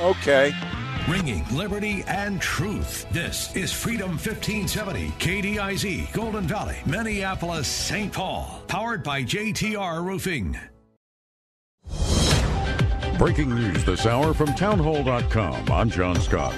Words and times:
Okay. 0.00 0.50
Ringing 1.06 1.44
liberty 1.54 2.02
and 2.06 2.40
truth. 2.40 3.06
This 3.10 3.54
is 3.54 3.70
Freedom 3.70 4.12
1570, 4.12 5.08
KDIZ, 5.18 6.10
Golden 6.14 6.44
Valley, 6.44 6.78
Minneapolis, 6.86 7.68
St. 7.68 8.10
Paul. 8.10 8.62
Powered 8.66 9.02
by 9.02 9.22
JTR 9.22 10.02
Roofing. 10.02 10.58
Breaking 13.18 13.54
news 13.54 13.84
this 13.84 14.06
hour 14.06 14.32
from 14.32 14.54
townhall.com. 14.54 15.70
I'm 15.70 15.90
John 15.90 16.18
Scott. 16.18 16.54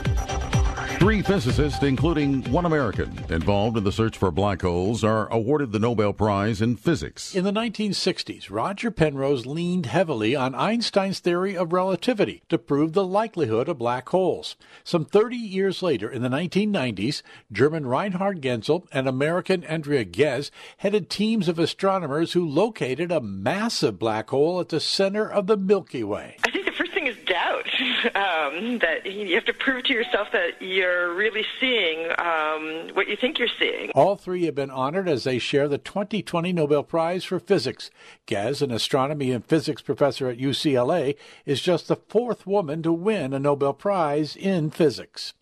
Three 1.02 1.20
physicists, 1.20 1.83
including 1.83 2.45
one 2.52 2.65
American, 2.65 3.19
involved 3.29 3.77
in 3.77 3.83
the 3.83 3.91
search 3.91 4.16
for 4.16 4.30
black 4.30 4.62
holes, 4.62 5.02
are 5.02 5.29
awarded 5.33 5.73
the 5.73 5.80
Nobel 5.80 6.12
Prize 6.12 6.62
in 6.62 6.77
Physics. 6.77 7.34
In 7.34 7.43
the 7.43 7.51
1960s, 7.51 8.52
Roger 8.52 8.93
Penrose 8.93 9.45
leaned 9.45 9.87
heavily 9.87 10.37
on 10.37 10.55
Einstein's 10.55 11.19
theory 11.19 11.57
of 11.57 11.73
relativity 11.73 12.45
to 12.48 12.57
prove 12.57 12.93
the 12.93 13.05
likelihood 13.05 13.69
of 13.69 13.79
black 13.79 14.09
holes. 14.10 14.55
Some 14.84 15.05
30 15.05 15.34
years 15.37 15.83
later, 15.83 16.09
in 16.09 16.23
the 16.23 16.29
1990s, 16.29 17.23
German 17.51 17.85
Reinhard 17.85 18.41
Genzel 18.41 18.87
and 18.93 19.09
American 19.09 19.65
Andrea 19.65 20.04
Ghez 20.04 20.52
headed 20.76 21.10
teams 21.10 21.48
of 21.48 21.59
astronomers 21.59 22.35
who 22.35 22.48
located 22.48 23.10
a 23.10 23.21
massive 23.21 23.98
black 23.98 24.30
hole 24.30 24.60
at 24.60 24.69
the 24.69 24.79
center 24.79 25.29
of 25.29 25.48
the 25.48 25.57
Milky 25.57 26.04
Way. 26.04 26.37
I 26.45 26.51
think 26.52 26.65
the 26.65 26.71
first 26.71 26.93
thing 26.93 27.09
is 27.09 27.16
doubt. 27.26 27.51
Um, 28.14 28.78
that 28.78 29.06
you 29.06 29.34
have 29.34 29.45
to 29.45 29.52
prove 29.52 29.84
to 29.84 29.92
yourself 29.92 30.28
that 30.32 30.60
you're 30.60 31.14
really 31.14 31.45
seeing 31.60 32.10
um, 32.18 32.95
what 32.95 33.08
you 33.08 33.16
think 33.16 33.38
you're 33.38 33.48
seeing. 33.58 33.90
All 33.95 34.16
three 34.16 34.45
have 34.46 34.54
been 34.54 34.70
honored 34.70 35.08
as 35.08 35.24
they 35.24 35.38
share 35.38 35.68
the 35.68 35.78
2020 35.78 36.52
Nobel 36.52 36.82
Prize 36.82 37.24
for 37.24 37.38
Physics. 37.38 37.90
Ghez, 38.26 38.60
an 38.60 38.70
astronomy 38.70 39.30
and 39.30 39.45
physics 39.45 39.82
professor 39.82 40.28
at 40.28 40.38
UCLA, 40.38 41.16
is 41.46 41.60
just 41.60 41.88
the 41.88 41.96
fourth 41.96 42.46
woman 42.46 42.82
to 42.82 42.92
win 42.92 43.32
a 43.32 43.38
Nobel 43.38 43.73
Prize 43.73 44.34
in 44.34 44.70
physics. 44.70 45.34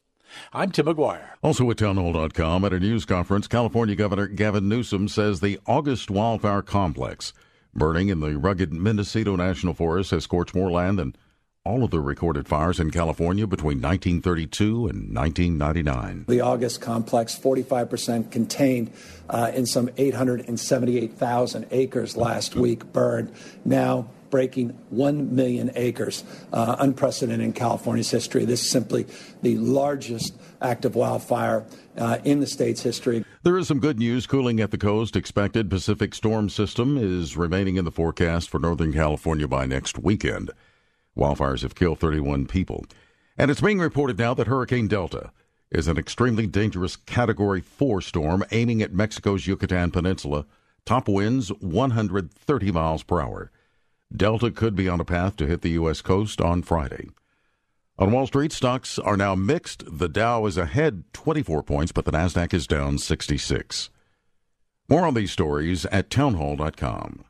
I'm 0.53 0.71
Tim 0.71 0.87
McGuire. 0.87 1.31
Also 1.43 1.69
at 1.71 1.79
townhall.com 1.79 2.65
at 2.65 2.73
a 2.73 2.81
news 2.81 3.05
conference, 3.05 3.49
California 3.49 3.97
Governor 3.97 4.27
Gavin 4.29 4.69
Newsom 4.69 5.09
says 5.09 5.41
the 5.41 5.59
August 5.67 6.11
wildfire 6.11 6.63
complex 6.63 7.33
burning 7.75 8.09
in 8.09 8.21
the 8.21 8.37
rugged 8.37 8.73
Mendocino 8.73 9.37
National 9.37 9.75
Forest 9.75 10.11
has 10.11 10.25
scorched 10.25 10.55
more 10.55 10.71
land 10.71 10.99
than 10.99 11.15
all 11.63 11.85
of 11.85 11.91
the 11.91 12.01
recorded 12.01 12.49
fires 12.49 12.81
in 12.81 12.91
California 12.91 13.47
between 13.47 13.83
1932 13.83 14.89
and 14.89 15.15
1999. 15.15 16.25
The 16.27 16.41
August 16.41 16.81
complex, 16.81 17.39
45% 17.39 18.31
contained 18.31 18.91
uh, 19.29 19.53
in 19.55 19.67
some 19.67 19.91
878,000 19.99 21.67
acres 21.71 22.17
last 22.17 22.57
week, 22.57 22.91
burned. 22.93 23.35
Now 23.65 24.09
breaking 24.31 24.71
1 24.89 25.35
million 25.35 25.71
acres, 25.75 26.25
uh, 26.53 26.77
unprecedented 26.79 27.45
in 27.45 27.53
California's 27.53 28.11
history. 28.11 28.45
This 28.47 28.63
is 28.63 28.71
simply 28.71 29.07
the 29.43 29.57
largest 29.59 30.41
active 30.63 30.95
wildfire 30.95 31.67
uh, 31.99 32.19
in 32.25 32.41
the 32.41 32.47
state's 32.47 32.81
history. 32.81 33.25
There 33.43 33.59
is 33.59 33.69
some 33.69 33.81
good 33.81 33.99
news 33.99 34.27
cooling 34.27 34.61
at 34.61 34.71
the 34.71 34.79
coast 34.79 35.17
expected. 35.17 35.69
Pacific 35.69 36.15
storm 36.15 36.49
system 36.49 36.97
is 36.97 37.37
remaining 37.37 37.77
in 37.77 37.85
the 37.85 37.91
forecast 37.91 38.49
for 38.49 38.59
Northern 38.61 38.93
California 38.93 39.49
by 39.49 39.67
next 39.67 39.99
weekend. 39.99 40.53
Wildfires 41.17 41.63
have 41.63 41.75
killed 41.75 41.99
31 41.99 42.47
people. 42.47 42.85
And 43.37 43.51
it's 43.51 43.61
being 43.61 43.79
reported 43.79 44.19
now 44.19 44.35
that 44.35 44.47
Hurricane 44.47 44.89
Delta 44.89 45.33
is 45.71 45.89
an 45.89 45.99
extremely 45.99 46.47
dangerous 46.47 46.97
Category 46.97 47.61
4 47.61 48.01
storm 48.01 48.45
aiming 48.51 48.83
at 48.83 48.93
Mexico's 48.93 49.47
Yucatan 49.47 49.91
Peninsula. 49.91 50.47
Top 50.85 51.09
winds 51.09 51.49
130 51.61 52.73
miles 52.73 53.03
per 53.03 53.21
hour. 53.21 53.51
Delta 54.15 54.51
could 54.51 54.75
be 54.75 54.89
on 54.89 55.01
a 55.01 55.05
path 55.05 55.37
to 55.37 55.47
hit 55.47 55.63
the 55.63 55.71
U.S. 55.71 56.03
coast 56.03 56.41
on 56.41 56.63
Friday. 56.63 57.09
On 57.99 58.11
Wall 58.11 58.27
Street, 58.27 58.51
stocks 58.51 58.99
are 58.99 59.17
now 59.17 59.35
mixed. 59.35 59.85
The 59.87 60.09
Dow 60.09 60.47
is 60.47 60.57
ahead 60.57 61.05
24 61.13 61.63
points, 61.63 61.93
but 61.93 62.07
the 62.07 62.13
Nasdaq 62.13 62.55
is 62.55 62.67
down 62.67 62.99
66. 62.99 63.91
More 64.89 65.07
on 65.07 65.15
these 65.15 65.31
stories 65.31 65.87
at 65.87 66.11
townhall.com. 66.11 67.25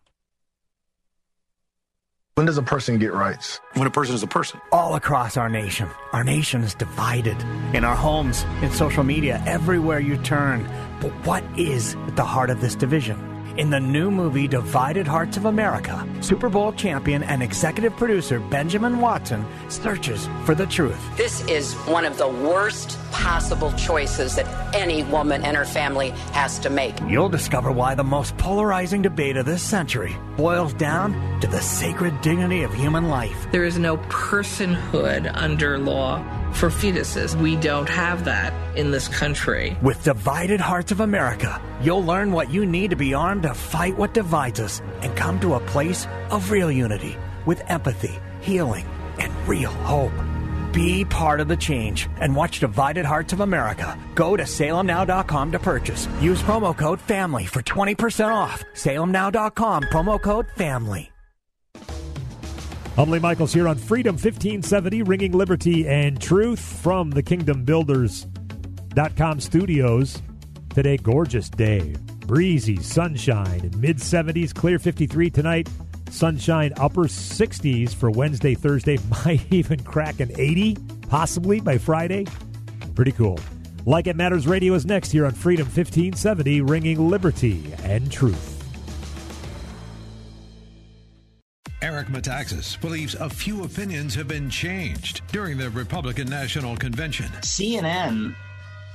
When 2.36 2.46
does 2.46 2.58
a 2.58 2.62
person 2.62 2.98
get 2.98 3.12
rights? 3.12 3.60
When 3.74 3.88
a 3.88 3.91
person 3.91 4.14
is 4.14 4.22
a 4.22 4.26
person. 4.28 4.60
All 4.70 4.94
across 4.94 5.36
our 5.36 5.48
nation. 5.48 5.91
Our 6.12 6.22
nation 6.22 6.62
is 6.62 6.74
divided. 6.74 7.36
In 7.74 7.84
our 7.84 7.96
homes, 7.96 8.44
in 8.62 8.70
social 8.70 9.02
media, 9.02 9.42
everywhere 9.46 9.98
you 9.98 10.16
turn. 10.16 10.62
But 11.00 11.12
what 11.26 11.42
is 11.58 11.96
at 12.06 12.14
the 12.14 12.24
heart 12.24 12.50
of 12.50 12.60
this 12.60 12.76
division? 12.76 13.19
In 13.56 13.69
the 13.69 13.81
new 13.81 14.12
movie 14.12 14.47
Divided 14.47 15.09
Hearts 15.09 15.37
of 15.37 15.44
America, 15.44 16.06
Super 16.21 16.49
Bowl 16.49 16.72
champion 16.72 17.25
and 17.25 17.43
executive 17.43 17.97
producer 17.97 18.38
Benjamin 18.38 19.00
Watson 19.00 19.44
searches 19.69 20.28
for 20.44 20.55
the 20.55 20.66
truth. 20.66 21.00
This 21.16 21.44
is 21.49 21.75
one 21.88 22.05
of 22.05 22.16
the 22.16 22.28
worst 22.28 22.97
possible 23.11 23.72
choices 23.72 24.37
that 24.37 24.47
any 24.75 25.03
woman 25.03 25.43
and 25.43 25.56
her 25.56 25.65
family 25.65 26.11
has 26.33 26.61
to 26.61 26.71
make. 26.71 26.94
You'll 27.09 27.28
discover 27.28 27.72
why 27.72 27.97
the 27.97 28.05
most 28.05 28.37
polarizing 28.37 29.03
debate 29.03 29.37
of 29.37 29.47
this 29.47 29.62
century 29.62 30.17
boils 30.37 30.72
down 30.75 31.41
to 31.41 31.49
the 31.49 31.61
sacred 31.61 32.21
dignity 32.21 32.62
of 32.62 32.72
human 32.72 33.09
life. 33.09 33.49
There 33.50 33.65
is 33.65 33.78
no 33.78 33.97
personhood 33.97 35.31
under 35.34 35.77
law 35.77 36.25
for 36.53 36.69
fetuses. 36.69 37.34
We 37.34 37.56
don't 37.56 37.88
have 37.88 38.25
that 38.25 38.53
in 38.77 38.91
this 38.91 39.09
country. 39.09 39.77
With 39.83 40.05
Divided 40.05 40.61
Hearts 40.61 40.93
of 40.93 41.00
America, 41.00 41.62
you'll 41.81 42.05
learn 42.05 42.33
what 42.33 42.50
you 42.50 42.66
need 42.66 42.91
to 42.91 42.97
be 42.97 43.15
armed 43.15 43.44
to 43.44 43.55
fight 43.55 43.97
what 43.97 44.15
divides 44.15 44.61
us 44.61 44.81
and 45.03 45.16
come 45.16 45.41
to 45.41 45.55
a 45.55 45.61
place 45.61 46.06
of 46.31 46.50
real 46.50 46.71
unity 46.71 47.16
with 47.47 47.62
empathy, 47.71 48.19
healing, 48.41 48.87
and 49.19 49.33
real 49.49 49.71
hope. 49.71 50.12
Be 50.72 51.05
part 51.05 51.41
of 51.41 51.49
the 51.49 51.56
change 51.56 52.09
and 52.21 52.34
watch 52.34 52.61
Divided 52.61 53.06
Hearts 53.06 53.32
of 53.32 53.41
America. 53.41 53.99
Go 54.15 54.37
to 54.37 54.44
salemnow.com 54.44 55.53
to 55.53 55.59
purchase. 55.59 56.09
Use 56.21 56.43
promo 56.43 56.77
code 56.77 57.00
FAMILY 57.00 57.47
for 57.47 57.62
20% 57.62 58.32
off. 58.32 58.65
salemnow.com, 58.75 59.84
promo 59.84 60.21
code 60.21 60.47
FAMILY. 60.56 61.11
Lee 63.09 63.19
Michaels 63.19 63.55
here 63.55 63.66
on 63.66 63.77
Freedom 63.77 64.15
1570, 64.15 65.05
ringing 65.05 65.33
liberty 65.33 65.88
and 65.88 66.21
truth 66.21 66.61
from 66.61 67.11
the 67.11 67.22
Kingdom 67.22 67.65
Builders.com 67.65 69.41
studios. 69.41 70.21
Today, 70.75 70.99
gorgeous 70.99 71.49
day. 71.49 71.94
Breezy, 72.27 72.77
sunshine, 72.77 73.71
mid 73.77 73.97
70s, 73.97 74.53
clear 74.53 74.78
53 74.78 75.31
tonight. 75.31 75.69
Sunshine, 76.11 76.75
upper 76.77 77.05
60s 77.05 77.94
for 77.94 78.11
Wednesday, 78.11 78.55
Thursday. 78.55 78.99
Might 79.25 79.50
even 79.50 79.82
crack 79.82 80.21
an 80.21 80.32
80, 80.37 80.77
possibly 81.09 81.61
by 81.61 81.78
Friday. 81.78 82.27
Pretty 82.97 83.12
cool. 83.12 83.38
Like 83.87 84.09
It 84.09 84.17
Matters 84.17 84.47
Radio 84.47 84.75
is 84.75 84.84
next 84.84 85.11
here 85.11 85.25
on 85.25 85.32
Freedom 85.32 85.65
1570, 85.65 86.61
ringing 86.61 87.09
liberty 87.09 87.72
and 87.84 88.12
truth. 88.12 88.50
Eric 91.90 92.06
Metaxas 92.06 92.80
believes 92.80 93.16
a 93.16 93.28
few 93.28 93.64
opinions 93.64 94.14
have 94.14 94.28
been 94.28 94.48
changed 94.48 95.22
during 95.32 95.58
the 95.58 95.68
Republican 95.70 96.31
National 96.31 96.76
Convention. 96.76 97.26
CNN 97.40 98.32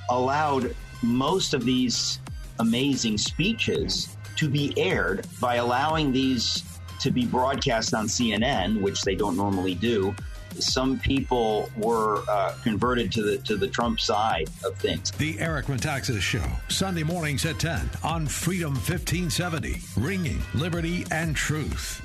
allowed 0.09 0.73
most 1.03 1.53
of 1.53 1.65
these 1.65 2.19
amazing 2.59 3.17
speeches 3.17 4.15
to 4.37 4.47
be 4.47 4.73
aired 4.77 5.27
by 5.41 5.55
allowing 5.55 6.13
these 6.13 6.63
to 7.01 7.11
be 7.11 7.25
broadcast 7.25 7.93
on 7.93 8.05
CNN, 8.05 8.79
which 8.79 9.01
they 9.01 9.13
don't 9.13 9.35
normally 9.35 9.75
do. 9.75 10.15
Some 10.59 10.97
people 10.97 11.69
were 11.75 12.23
uh, 12.29 12.55
converted 12.63 13.11
to 13.11 13.23
the 13.23 13.37
to 13.39 13.57
the 13.57 13.67
Trump 13.67 13.99
side 13.99 14.47
of 14.63 14.77
things. 14.77 15.11
The 15.11 15.37
Eric 15.41 15.65
Metaxas 15.65 16.21
Show, 16.21 16.45
Sunday 16.69 17.03
mornings 17.03 17.45
at 17.45 17.59
10 17.59 17.89
on 18.05 18.25
Freedom 18.25 18.71
1570, 18.71 19.81
ringing 19.97 20.41
liberty 20.53 21.05
and 21.11 21.35
truth. 21.35 22.04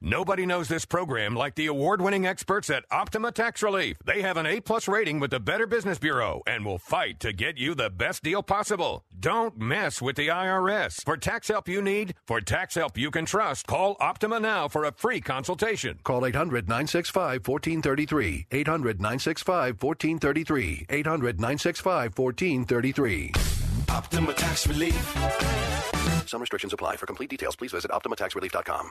Nobody 0.00 0.46
knows 0.46 0.68
this 0.68 0.84
program 0.84 1.34
like 1.34 1.54
the 1.54 1.66
award 1.66 2.00
winning 2.00 2.26
experts 2.26 2.70
at 2.70 2.84
Optima 2.90 3.32
Tax 3.32 3.62
Relief. 3.62 3.96
They 4.04 4.22
have 4.22 4.36
an 4.36 4.46
A 4.46 4.60
plus 4.60 4.88
rating 4.88 5.20
with 5.20 5.30
the 5.30 5.40
Better 5.40 5.66
Business 5.66 5.98
Bureau 5.98 6.42
and 6.46 6.64
will 6.64 6.78
fight 6.78 7.20
to 7.20 7.32
get 7.32 7.58
you 7.58 7.74
the 7.74 7.90
best 7.90 8.22
deal 8.22 8.42
possible. 8.42 9.04
Don't 9.18 9.58
mess 9.58 10.02
with 10.02 10.16
the 10.16 10.28
IRS. 10.28 11.04
For 11.04 11.16
tax 11.16 11.48
help 11.48 11.68
you 11.68 11.82
need, 11.82 12.14
for 12.26 12.40
tax 12.40 12.74
help 12.74 12.96
you 12.96 13.10
can 13.10 13.26
trust, 13.26 13.66
call 13.66 13.96
Optima 14.00 14.40
now 14.40 14.68
for 14.68 14.84
a 14.84 14.92
free 14.92 15.20
consultation. 15.20 15.98
Call 16.04 16.26
800 16.26 16.68
965 16.68 17.46
1433. 17.46 18.46
800 18.50 19.00
965 19.00 19.82
1433. 19.82 20.86
800 20.88 21.40
965 21.40 22.18
1433. 22.18 23.32
Optima 23.88 24.34
Tax 24.34 24.66
Relief. 24.66 25.16
Some 26.26 26.40
restrictions 26.40 26.72
apply. 26.72 26.96
For 26.96 27.06
complete 27.06 27.30
details, 27.30 27.56
please 27.56 27.72
visit 27.72 27.90
OptimaTaxRelief.com. 27.90 28.90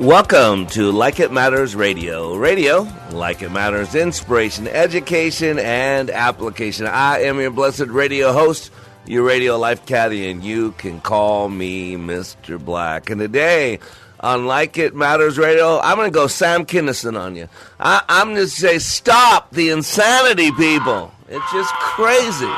Welcome 0.00 0.66
to 0.68 0.90
Like 0.90 1.20
It 1.20 1.30
Matters 1.30 1.76
Radio. 1.76 2.34
Radio, 2.34 2.88
like 3.12 3.42
it 3.42 3.52
matters, 3.52 3.94
inspiration, 3.94 4.66
education, 4.66 5.60
and 5.60 6.10
application. 6.10 6.86
I 6.86 7.20
am 7.20 7.38
your 7.38 7.52
blessed 7.52 7.86
radio 7.86 8.32
host, 8.32 8.72
your 9.06 9.22
radio 9.22 9.56
life 9.56 9.86
caddy, 9.86 10.28
and 10.28 10.42
you 10.42 10.72
can 10.72 11.00
call 11.00 11.48
me 11.48 11.94
Mr. 11.94 12.62
Black. 12.62 13.08
And 13.08 13.20
today, 13.20 13.78
on 14.18 14.46
Like 14.46 14.78
It 14.78 14.96
Matters 14.96 15.38
Radio, 15.38 15.78
I'm 15.78 15.96
going 15.96 16.10
to 16.10 16.14
go 16.14 16.26
Sam 16.26 16.66
Kinison 16.66 17.18
on 17.18 17.36
you. 17.36 17.48
I, 17.78 18.02
I'm 18.08 18.34
going 18.34 18.38
to 18.38 18.48
say, 18.48 18.80
stop 18.80 19.52
the 19.52 19.70
insanity, 19.70 20.50
people. 20.50 21.12
It's 21.28 21.52
just 21.52 21.72
crazy. 21.74 22.52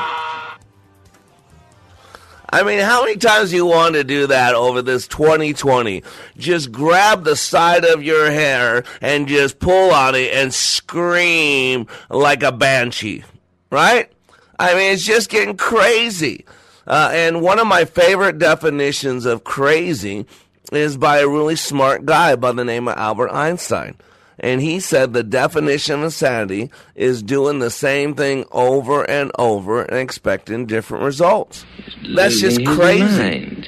I 2.49 2.63
mean, 2.63 2.79
how 2.79 3.03
many 3.03 3.17
times 3.17 3.49
do 3.49 3.57
you 3.57 3.65
want 3.65 3.95
to 3.95 4.03
do 4.03 4.27
that 4.27 4.55
over 4.55 4.81
this 4.81 5.07
2020? 5.07 6.03
Just 6.37 6.71
grab 6.71 7.25
the 7.25 7.35
side 7.35 7.83
of 7.83 8.03
your 8.03 8.31
hair 8.31 8.85
and 9.01 9.27
just 9.27 9.59
pull 9.59 9.91
on 9.91 10.15
it 10.15 10.33
and 10.33 10.53
scream 10.53 11.87
like 12.09 12.43
a 12.43 12.53
banshee, 12.53 13.23
right? 13.69 14.09
I 14.57 14.73
mean, 14.75 14.93
it's 14.93 15.03
just 15.03 15.29
getting 15.29 15.57
crazy. 15.57 16.45
Uh, 16.85 17.11
and 17.13 17.41
one 17.41 17.59
of 17.59 17.67
my 17.67 17.83
favorite 17.83 18.39
definitions 18.39 19.25
of 19.25 19.43
crazy 19.43 20.25
is 20.71 20.95
by 20.95 21.19
a 21.19 21.27
really 21.27 21.57
smart 21.57 22.05
guy 22.05 22.35
by 22.35 22.53
the 22.53 22.63
name 22.63 22.87
of 22.87 22.97
Albert 22.97 23.29
Einstein. 23.31 23.95
And 24.39 24.61
he 24.61 24.79
said 24.79 25.13
the 25.13 25.23
definition 25.23 25.95
of 25.95 26.03
insanity 26.03 26.69
is 26.95 27.23
doing 27.23 27.59
the 27.59 27.71
same 27.71 28.13
thing 28.13 28.45
over 28.51 29.03
and 29.09 29.31
over 29.37 29.83
and 29.83 29.97
expecting 29.97 30.65
different 30.65 31.03
results. 31.03 31.65
That's 32.15 32.39
just 32.39 32.63
crazy. 32.65 33.67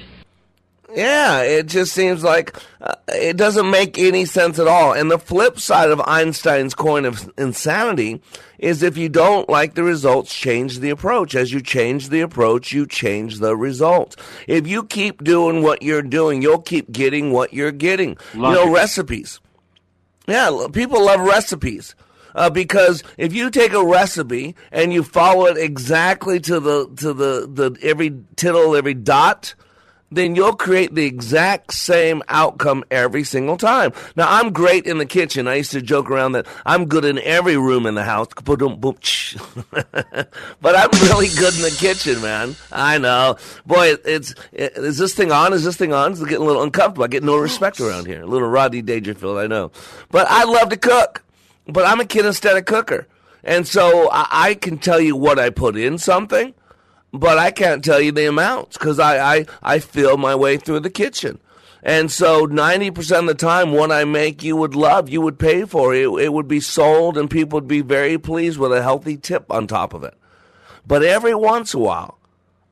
Yeah, 0.95 1.41
it 1.41 1.67
just 1.67 1.93
seems 1.93 2.23
like 2.23 2.55
uh, 2.81 2.95
it 3.09 3.37
doesn't 3.37 3.69
make 3.69 3.99
any 3.99 4.25
sense 4.25 4.57
at 4.57 4.67
all. 4.67 4.93
And 4.93 5.11
the 5.11 5.19
flip 5.19 5.59
side 5.59 5.91
of 5.91 6.01
Einstein's 6.01 6.73
coin 6.73 7.05
of 7.05 7.31
insanity 7.37 8.21
is 8.57 8.81
if 8.81 8.97
you 8.97 9.07
don't 9.07 9.47
like 9.47 9.75
the 9.75 9.83
results, 9.83 10.33
change 10.33 10.79
the 10.79 10.89
approach. 10.89 11.35
As 11.35 11.53
you 11.53 11.61
change 11.61 12.09
the 12.09 12.21
approach, 12.21 12.71
you 12.71 12.87
change 12.87 13.37
the 13.37 13.55
results. 13.55 14.15
If 14.47 14.67
you 14.67 14.83
keep 14.83 15.23
doing 15.23 15.61
what 15.61 15.83
you're 15.83 16.01
doing, 16.01 16.41
you'll 16.41 16.61
keep 16.61 16.91
getting 16.91 17.31
what 17.31 17.53
you're 17.53 17.71
getting. 17.71 18.17
Love 18.33 18.53
you 18.53 18.65
know, 18.65 18.71
it. 18.71 18.75
recipes. 18.75 19.39
Yeah, 20.29 20.67
people 20.71 21.03
love 21.05 21.21
recipes. 21.21 21.95
Uh, 22.35 22.49
because 22.49 23.03
if 23.17 23.33
you 23.33 23.49
take 23.49 23.73
a 23.73 23.83
recipe 23.83 24.55
and 24.71 24.93
you 24.93 25.03
follow 25.03 25.47
it 25.47 25.57
exactly 25.57 26.39
to 26.41 26.59
the 26.59 26.87
to 26.97 27.13
the, 27.13 27.49
the 27.51 27.77
every 27.81 28.13
tittle, 28.35 28.75
every 28.75 28.93
dot, 28.93 29.55
then 30.11 30.35
you'll 30.35 30.55
create 30.55 30.95
the 30.95 31.05
exact 31.05 31.73
same 31.73 32.23
outcome 32.27 32.83
every 32.89 33.23
single 33.23 33.57
time. 33.57 33.93
Now, 34.15 34.27
I'm 34.27 34.51
great 34.51 34.85
in 34.85 34.97
the 34.97 35.05
kitchen. 35.05 35.47
I 35.47 35.55
used 35.55 35.71
to 35.71 35.81
joke 35.81 36.09
around 36.09 36.31
that 36.33 36.47
I'm 36.65 36.85
good 36.85 37.05
in 37.05 37.19
every 37.19 37.57
room 37.57 37.85
in 37.85 37.95
the 37.95 38.03
house. 38.03 38.27
But 40.61 40.75
I'm 40.75 40.89
really 41.09 41.27
good 41.37 41.55
in 41.55 41.61
the 41.61 41.75
kitchen, 41.77 42.21
man. 42.21 42.55
I 42.71 42.97
know. 42.97 43.37
Boy, 43.65 43.95
it's, 44.05 44.33
it, 44.51 44.73
is 44.75 44.97
this 44.97 45.13
thing 45.13 45.31
on? 45.31 45.53
Is 45.53 45.63
this 45.63 45.77
thing 45.77 45.93
on? 45.93 46.11
It's 46.11 46.21
getting 46.21 46.37
a 46.37 46.43
little 46.43 46.63
uncomfortable. 46.63 47.03
I 47.05 47.07
get 47.07 47.23
no 47.23 47.37
respect 47.37 47.79
around 47.79 48.07
here. 48.07 48.23
A 48.23 48.25
little 48.25 48.47
Rodney 48.47 48.81
Dangerfield, 48.81 49.37
I 49.37 49.47
know. 49.47 49.71
But 50.11 50.27
I 50.29 50.43
love 50.43 50.69
to 50.69 50.77
cook. 50.77 51.23
But 51.67 51.85
I'm 51.85 51.99
a 51.99 52.03
kinesthetic 52.03 52.65
cooker. 52.65 53.07
And 53.43 53.67
so 53.67 54.09
I, 54.11 54.27
I 54.31 54.53
can 54.55 54.77
tell 54.77 54.99
you 54.99 55.15
what 55.15 55.39
I 55.39 55.49
put 55.49 55.77
in 55.77 55.97
something 55.97 56.53
but 57.11 57.37
I 57.37 57.51
can't 57.51 57.83
tell 57.83 57.99
you 57.99 58.11
the 58.11 58.27
amounts 58.27 58.77
because 58.77 58.99
I, 58.99 59.37
I, 59.37 59.45
I 59.61 59.79
feel 59.79 60.17
my 60.17 60.35
way 60.35 60.57
through 60.57 60.81
the 60.81 60.89
kitchen. 60.89 61.39
And 61.81 62.11
so 62.11 62.45
90% 62.45 63.19
of 63.19 63.27
the 63.27 63.33
time, 63.35 63.71
what 63.71 63.91
I 63.91 64.03
make, 64.03 64.43
you 64.43 64.55
would 64.57 64.75
love, 64.75 65.09
you 65.09 65.21
would 65.21 65.39
pay 65.39 65.63
for 65.65 65.95
it. 65.95 66.07
It 66.07 66.33
would 66.33 66.47
be 66.47 66.59
sold 66.59 67.17
and 67.17 67.29
people 67.29 67.57
would 67.57 67.67
be 67.67 67.81
very 67.81 68.17
pleased 68.17 68.59
with 68.59 68.73
a 68.73 68.83
healthy 68.83 69.15
tip 69.15 69.49
on 69.49 69.65
top 69.65 69.93
of 69.93 70.03
it. 70.03 70.13
But 70.85 71.03
every 71.03 71.35
once 71.35 71.73
in 71.73 71.79
a 71.79 71.83
while, 71.83 72.19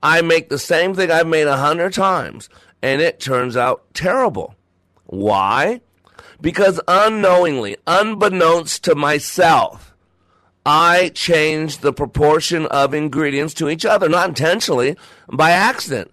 I 0.03 0.21
make 0.21 0.49
the 0.49 0.59
same 0.59 0.93
thing 0.93 1.09
I've 1.09 1.27
made 1.27 1.47
a 1.47 1.57
hundred 1.57 1.93
times 1.93 2.49
and 2.81 3.01
it 3.01 3.19
turns 3.19 3.55
out 3.55 3.85
terrible. 3.93 4.55
Why? 5.05 5.81
Because 6.41 6.79
unknowingly, 6.87 7.77
unbeknownst 7.87 8.83
to 8.83 8.95
myself, 8.95 9.95
I 10.67 11.11
changed 11.15 11.81
the 11.81 11.93
proportion 11.93 12.65
of 12.65 12.93
ingredients 12.93 13.53
to 13.53 13.69
each 13.69 13.85
other, 13.85 14.09
not 14.09 14.27
intentionally, 14.27 14.97
by 15.31 15.51
accident. 15.51 16.11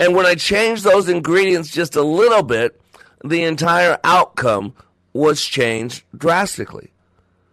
And 0.00 0.14
when 0.16 0.24
I 0.24 0.36
changed 0.36 0.84
those 0.84 1.06
ingredients 1.10 1.70
just 1.70 1.96
a 1.96 2.02
little 2.02 2.42
bit, 2.42 2.80
the 3.22 3.42
entire 3.42 3.98
outcome 4.02 4.72
was 5.12 5.44
changed 5.44 6.02
drastically. 6.16 6.90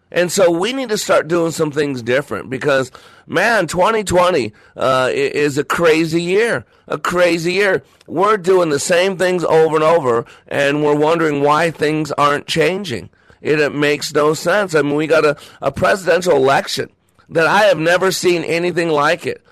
And 0.10 0.32
so 0.32 0.50
we 0.50 0.72
need 0.72 0.88
to 0.88 0.98
start 0.98 1.28
doing 1.28 1.52
some 1.52 1.70
things 1.70 2.02
different 2.02 2.50
because, 2.50 2.94
man, 3.26 3.68
2020 3.68 4.54
uh, 4.78 5.10
is 5.12 5.58
a 5.58 5.66
crazy 5.66 6.22
year. 6.22 6.66
A 6.88 6.98
crazy 6.98 7.52
year. 7.52 7.84
We're 8.08 8.38
doing 8.38 8.70
the 8.70 8.80
same 8.80 9.18
things 9.18 9.44
over 9.44 9.76
and 9.76 9.84
over, 9.84 10.26
and 10.48 10.82
we're 10.82 10.96
wondering 10.96 11.42
why 11.42 11.72
things 11.72 12.14
aren't 12.14 12.48
changing. 12.48 13.10
It, 13.42 13.60
it 13.60 13.74
makes 13.74 14.14
no 14.14 14.34
sense. 14.34 14.76
I 14.76 14.82
mean, 14.82 14.96
we 14.96 15.08
got 15.08 15.26
a, 15.26 15.38
a 15.62 15.72
presidential 15.72 16.36
election 16.36 16.90
that 17.30 17.48
I 17.48 17.64
have 17.64 17.78
never 17.78 18.12
seen 18.12 18.44
anything 18.44 18.90
like 18.90 19.26
it. 19.26 19.44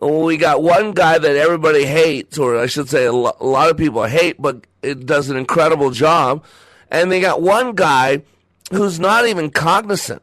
We 0.00 0.36
got 0.36 0.62
one 0.62 0.92
guy 0.92 1.18
that 1.18 1.36
everybody 1.36 1.84
hates, 1.84 2.38
or 2.38 2.58
I 2.58 2.66
should 2.66 2.88
say 2.88 3.06
a 3.06 3.12
lo- 3.12 3.36
a 3.40 3.46
lot 3.46 3.70
of 3.70 3.76
people 3.76 4.04
hate, 4.04 4.40
but 4.40 4.66
it 4.82 5.06
does 5.06 5.30
an 5.30 5.36
incredible 5.36 5.90
job. 5.90 6.44
And 6.90 7.10
they 7.10 7.20
got 7.20 7.40
one 7.40 7.74
guy 7.74 8.22
who's 8.70 9.00
not 9.00 9.26
even 9.26 9.50
cognizant, 9.50 10.22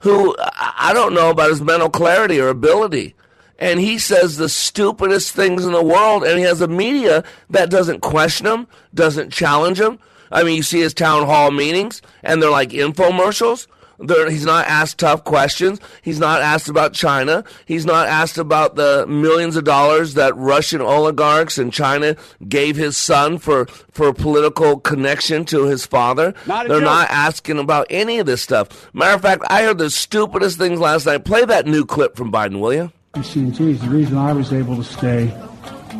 who 0.00 0.34
I 0.38 0.74
I 0.90 0.92
don't 0.94 1.14
know 1.14 1.30
about 1.30 1.50
his 1.50 1.60
mental 1.60 1.90
clarity 1.90 2.40
or 2.40 2.48
ability. 2.48 3.14
And 3.58 3.80
he 3.80 3.98
says 3.98 4.36
the 4.36 4.48
stupidest 4.48 5.32
things 5.32 5.66
in 5.66 5.72
the 5.72 5.82
world, 5.82 6.22
and 6.22 6.38
he 6.38 6.44
has 6.44 6.60
a 6.60 6.68
media 6.68 7.24
that 7.50 7.70
doesn't 7.70 8.00
question 8.00 8.46
him, 8.46 8.68
doesn't 8.94 9.32
challenge 9.32 9.80
him. 9.80 9.98
I 10.30 10.42
mean, 10.42 10.56
you 10.56 10.62
see 10.62 10.80
his 10.80 10.94
town 10.94 11.26
hall 11.26 11.50
meetings, 11.50 12.02
and 12.22 12.42
they're 12.42 12.50
like 12.50 12.70
infomercials. 12.70 13.66
There, 14.00 14.30
he's 14.30 14.44
not 14.46 14.64
asked 14.66 14.98
tough 14.98 15.24
questions. 15.24 15.80
He's 16.02 16.20
not 16.20 16.40
asked 16.40 16.68
about 16.68 16.92
China. 16.92 17.42
He's 17.66 17.84
not 17.84 18.06
asked 18.06 18.38
about 18.38 18.76
the 18.76 19.04
millions 19.08 19.56
of 19.56 19.64
dollars 19.64 20.14
that 20.14 20.36
Russian 20.36 20.80
oligarchs 20.80 21.58
in 21.58 21.72
China 21.72 22.14
gave 22.48 22.76
his 22.76 22.96
son 22.96 23.38
for, 23.38 23.66
for 23.66 24.12
political 24.12 24.78
connection 24.78 25.44
to 25.46 25.64
his 25.64 25.84
father. 25.84 26.32
Not 26.46 26.68
They're 26.68 26.78
joke. 26.78 26.84
not 26.84 27.10
asking 27.10 27.58
about 27.58 27.88
any 27.90 28.20
of 28.20 28.26
this 28.26 28.40
stuff. 28.40 28.88
Matter 28.94 29.16
of 29.16 29.22
fact, 29.22 29.42
I 29.50 29.64
heard 29.64 29.78
the 29.78 29.90
stupidest 29.90 30.58
things 30.58 30.78
last 30.78 31.04
night. 31.06 31.24
Play 31.24 31.44
that 31.46 31.66
new 31.66 31.84
clip 31.84 32.16
from 32.16 32.30
Biden, 32.30 32.60
will 32.60 32.74
you? 32.74 32.92
You 33.16 33.24
see, 33.24 33.50
geez, 33.50 33.80
the 33.80 33.88
reason 33.88 34.16
I 34.16 34.32
was 34.32 34.52
able 34.52 34.76
to 34.76 34.84
stay 34.84 35.36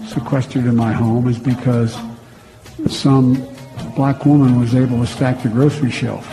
sequestered 0.07 0.67
in 0.67 0.77
my 0.77 0.93
home 0.93 1.27
is 1.27 1.37
because 1.41 1.99
some 2.87 3.35
black 3.99 4.25
woman 4.25 4.61
was 4.61 4.77
able 4.77 5.01
to 5.01 5.07
stack 5.09 5.43
the 5.43 5.49
grocery 5.49 5.91
shelf. 5.91 6.25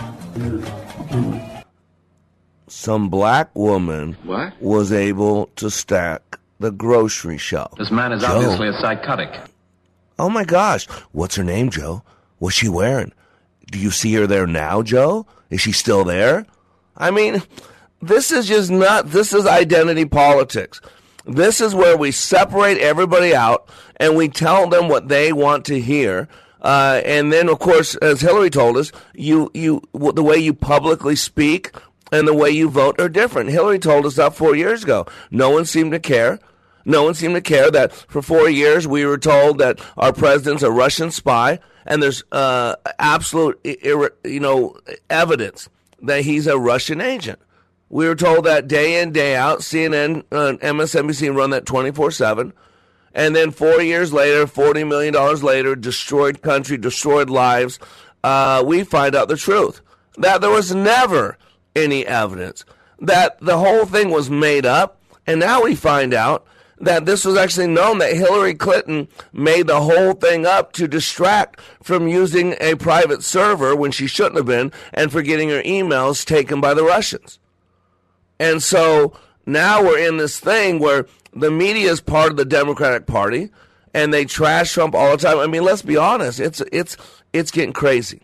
Some 2.67 3.09
black 3.09 3.49
woman 3.55 4.13
What? 4.23 4.53
was 4.61 4.93
able 4.93 5.47
to 5.55 5.71
stack 5.71 6.37
the 6.59 6.69
grocery 6.71 7.39
shelf. 7.39 7.71
This 7.79 7.89
man 7.89 8.11
is 8.11 8.21
Joe. 8.21 8.35
obviously 8.37 8.67
a 8.67 8.73
psychotic. 8.73 9.31
Oh 10.19 10.29
my 10.29 10.43
gosh. 10.43 10.85
What's 11.11 11.35
her 11.37 11.43
name, 11.43 11.71
Joe? 11.71 12.03
What's 12.37 12.55
she 12.55 12.69
wearing? 12.69 13.11
Do 13.71 13.79
you 13.79 13.89
see 13.89 14.13
her 14.13 14.27
there 14.27 14.45
now, 14.45 14.83
Joe? 14.83 15.25
Is 15.49 15.59
she 15.59 15.71
still 15.71 16.03
there? 16.03 16.45
I 16.95 17.09
mean, 17.09 17.41
this 17.99 18.29
is 18.31 18.47
just 18.47 18.69
not, 18.69 19.07
this 19.09 19.33
is 19.33 19.47
identity 19.47 20.05
politics. 20.05 20.81
This 21.25 21.59
is 21.61 21.73
where 21.73 21.97
we 21.97 22.11
separate 22.11 22.77
everybody 22.77 23.33
out 23.35 23.67
and 23.97 24.15
we 24.15 24.29
tell 24.29 24.69
them 24.69 24.87
what 24.87 25.07
they 25.07 25.33
want 25.33 25.65
to 25.65 25.81
hear. 25.81 26.27
Uh, 26.65 26.99
and 27.05 27.31
then, 27.31 27.47
of 27.47 27.59
course, 27.59 27.93
as 27.97 28.21
Hillary 28.21 28.49
told 28.49 28.75
us, 28.75 28.91
you, 29.13 29.51
you, 29.53 29.83
the 29.93 30.23
way 30.23 30.35
you 30.35 30.51
publicly 30.51 31.15
speak 31.15 31.71
and 32.11 32.27
the 32.27 32.33
way 32.33 32.49
you 32.49 32.69
vote 32.69 32.99
are 32.99 33.07
different. 33.07 33.51
Hillary 33.51 33.77
told 33.77 34.03
us 34.03 34.15
that 34.15 34.33
four 34.33 34.55
years 34.55 34.83
ago. 34.83 35.05
No 35.29 35.51
one 35.51 35.65
seemed 35.65 35.91
to 35.91 35.99
care. 35.99 36.39
No 36.83 37.03
one 37.03 37.13
seemed 37.13 37.35
to 37.35 37.41
care 37.41 37.69
that 37.69 37.93
for 37.93 38.23
four 38.23 38.49
years 38.49 38.87
we 38.87 39.05
were 39.05 39.19
told 39.19 39.59
that 39.59 39.79
our 39.95 40.11
president's 40.11 40.63
a 40.63 40.71
Russian 40.71 41.11
spy, 41.11 41.59
and 41.85 42.01
there's 42.01 42.23
uh, 42.31 42.75
absolute, 42.97 43.59
you 43.63 44.39
know, 44.39 44.75
evidence 45.07 45.69
that 46.01 46.21
he's 46.21 46.47
a 46.47 46.57
Russian 46.57 46.99
agent. 46.99 47.37
We 47.89 48.07
were 48.07 48.15
told 48.15 48.45
that 48.45 48.67
day 48.67 49.03
in, 49.03 49.11
day 49.11 49.35
out. 49.35 49.59
CNN, 49.59 50.23
uh, 50.31 50.57
MSNBC 50.63 51.35
run 51.35 51.51
that 51.51 51.67
24 51.67 52.09
7. 52.09 52.53
And 53.15 53.33
then 53.33 53.51
four 53.51 53.81
years 53.81 54.11
later, 54.11 54.45
$40 54.45 54.85
million 54.87 55.13
later, 55.41 55.75
destroyed 55.75 56.41
country, 56.41 56.77
destroyed 56.77 57.29
lives, 57.29 57.79
uh, 58.23 58.61
we 58.65 58.83
find 58.83 59.15
out 59.15 59.29
the 59.29 59.37
truth. 59.37 59.81
That 60.17 60.41
there 60.41 60.51
was 60.51 60.75
never 60.75 61.37
any 61.75 62.05
evidence. 62.05 62.65
That 62.99 63.39
the 63.39 63.57
whole 63.57 63.85
thing 63.85 64.09
was 64.09 64.29
made 64.29 64.65
up. 64.65 65.01
And 65.25 65.39
now 65.39 65.63
we 65.63 65.75
find 65.75 66.13
out 66.13 66.45
that 66.77 67.05
this 67.05 67.23
was 67.23 67.37
actually 67.37 67.67
known 67.67 67.99
that 67.99 68.13
Hillary 68.13 68.53
Clinton 68.53 69.07
made 69.31 69.67
the 69.67 69.81
whole 69.81 70.13
thing 70.13 70.45
up 70.45 70.73
to 70.73 70.87
distract 70.87 71.61
from 71.81 72.09
using 72.09 72.55
a 72.59 72.75
private 72.75 73.23
server 73.23 73.75
when 73.75 73.91
she 73.91 74.07
shouldn't 74.07 74.35
have 74.35 74.45
been 74.45 74.73
and 74.93 75.09
for 75.09 75.21
getting 75.21 75.49
her 75.49 75.63
emails 75.63 76.25
taken 76.25 76.59
by 76.59 76.73
the 76.73 76.83
Russians. 76.83 77.39
And 78.39 78.61
so 78.61 79.17
now 79.45 79.83
we're 79.83 80.07
in 80.07 80.17
this 80.17 80.39
thing 80.39 80.79
where 80.79 81.05
the 81.33 81.51
media 81.51 81.91
is 81.91 82.01
part 82.01 82.31
of 82.31 82.37
the 82.37 82.45
Democratic 82.45 83.05
Party 83.05 83.49
and 83.93 84.13
they 84.13 84.25
trash 84.25 84.73
Trump 84.73 84.93
all 84.95 85.11
the 85.11 85.23
time. 85.23 85.39
I 85.39 85.47
mean, 85.47 85.63
let's 85.63 85.81
be 85.81 85.97
honest, 85.97 86.39
it's 86.39 86.61
it's 86.71 86.97
it's 87.33 87.51
getting 87.51 87.73
crazy. 87.73 88.21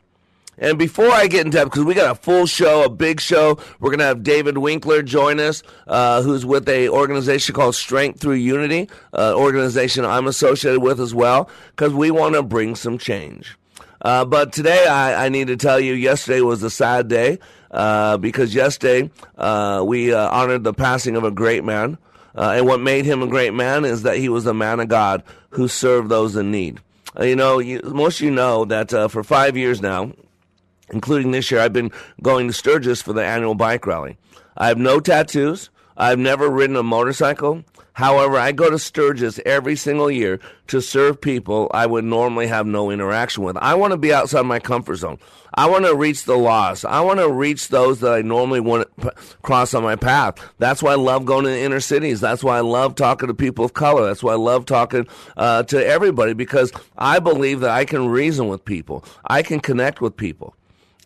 And 0.57 0.77
before 0.77 1.09
I 1.09 1.25
get 1.25 1.45
into 1.45 1.57
depth, 1.57 1.71
because 1.71 1.85
we 1.85 1.95
got 1.95 2.11
a 2.11 2.15
full 2.15 2.45
show, 2.45 2.83
a 2.83 2.89
big 2.89 3.19
show, 3.19 3.57
we're 3.79 3.89
going 3.89 3.99
to 3.99 4.05
have 4.05 4.21
David 4.21 4.59
Winkler 4.59 5.01
join 5.01 5.39
us, 5.39 5.63
uh, 5.87 6.21
who's 6.21 6.45
with 6.45 6.69
a 6.69 6.87
organization 6.89 7.55
called 7.55 7.73
Strength 7.73 8.19
Through 8.19 8.35
Unity, 8.35 8.87
uh, 9.11 9.33
organization 9.35 10.05
I'm 10.05 10.27
associated 10.27 10.81
with 10.81 10.99
as 10.99 11.15
well, 11.15 11.49
because 11.75 11.93
we 11.93 12.11
want 12.11 12.35
to 12.35 12.43
bring 12.43 12.75
some 12.75 12.99
change. 12.99 13.57
Uh, 14.01 14.23
but 14.23 14.53
today, 14.53 14.85
I, 14.85 15.25
I 15.25 15.29
need 15.29 15.47
to 15.47 15.57
tell 15.57 15.79
you, 15.79 15.93
yesterday 15.93 16.41
was 16.41 16.61
a 16.61 16.69
sad 16.69 17.07
day 17.07 17.39
uh, 17.71 18.17
because 18.17 18.53
yesterday 18.53 19.09
uh, 19.37 19.83
we 19.85 20.13
uh, 20.13 20.29
honored 20.29 20.63
the 20.63 20.73
passing 20.73 21.15
of 21.15 21.23
a 21.23 21.31
great 21.31 21.63
man. 21.63 21.97
Uh, 22.35 22.53
and 22.55 22.65
what 22.65 22.79
made 22.79 23.03
him 23.03 23.21
a 23.21 23.27
great 23.27 23.53
man 23.53 23.83
is 23.83 24.03
that 24.03 24.17
he 24.17 24.29
was 24.29 24.45
a 24.45 24.53
man 24.53 24.79
of 24.79 24.87
God 24.87 25.23
who 25.49 25.67
served 25.67 26.09
those 26.09 26.35
in 26.35 26.51
need. 26.51 26.79
Uh, 27.19 27.23
you 27.23 27.35
know, 27.35 27.59
you, 27.59 27.81
most 27.83 28.19
of 28.19 28.25
you 28.25 28.31
know 28.31 28.63
that 28.65 28.91
for 29.11 29.23
five 29.23 29.57
years 29.57 29.81
now, 29.81 30.11
including 30.91 31.31
this 31.31 31.51
year, 31.51 31.59
I've 31.59 31.73
been 31.73 31.91
going 32.21 32.47
to 32.47 32.53
Sturgis 32.53 33.01
for 33.01 33.13
the 33.13 33.25
annual 33.25 33.55
bike 33.55 33.85
rally. 33.85 34.17
I 34.55 34.67
have 34.67 34.77
no 34.77 34.99
tattoos. 34.99 35.69
I've 35.97 36.19
never 36.19 36.49
ridden 36.49 36.75
a 36.75 36.83
motorcycle. 36.83 37.63
However, 37.93 38.37
I 38.37 38.51
go 38.51 38.69
to 38.69 38.79
Sturgis 38.79 39.39
every 39.45 39.75
single 39.75 40.09
year 40.09 40.39
to 40.67 40.81
serve 40.81 41.19
people 41.19 41.69
I 41.73 41.85
would 41.85 42.05
normally 42.05 42.47
have 42.47 42.65
no 42.65 42.89
interaction 42.89 43.43
with. 43.43 43.57
I 43.57 43.75
want 43.75 43.91
to 43.91 43.97
be 43.97 44.13
outside 44.13 44.43
my 44.45 44.59
comfort 44.59 44.95
zone. 44.95 45.19
I 45.53 45.67
want 45.69 45.85
to 45.85 45.93
reach 45.95 46.23
the 46.23 46.37
lost. 46.37 46.85
I 46.85 47.01
want 47.01 47.19
to 47.19 47.29
reach 47.29 47.67
those 47.67 47.99
that 47.99 48.13
I 48.13 48.21
normally 48.21 48.61
wouldn't 48.61 48.95
p- 48.95 49.09
cross 49.41 49.73
on 49.73 49.83
my 49.83 49.97
path. 49.97 50.35
That's 50.59 50.81
why 50.81 50.93
I 50.93 50.95
love 50.95 51.25
going 51.25 51.43
to 51.43 51.49
the 51.49 51.59
inner 51.59 51.81
cities. 51.81 52.21
That's 52.21 52.43
why 52.43 52.57
I 52.57 52.61
love 52.61 52.95
talking 52.95 53.27
to 53.27 53.33
people 53.33 53.65
of 53.65 53.73
color. 53.73 54.05
That's 54.05 54.23
why 54.23 54.31
I 54.31 54.37
love 54.37 54.65
talking 54.65 55.07
uh, 55.35 55.63
to 55.63 55.85
everybody 55.85 56.33
because 56.33 56.71
I 56.97 57.19
believe 57.19 57.59
that 57.59 57.71
I 57.71 57.83
can 57.83 58.07
reason 58.07 58.47
with 58.47 58.63
people. 58.63 59.03
I 59.25 59.43
can 59.43 59.59
connect 59.59 59.99
with 59.99 60.15
people. 60.15 60.55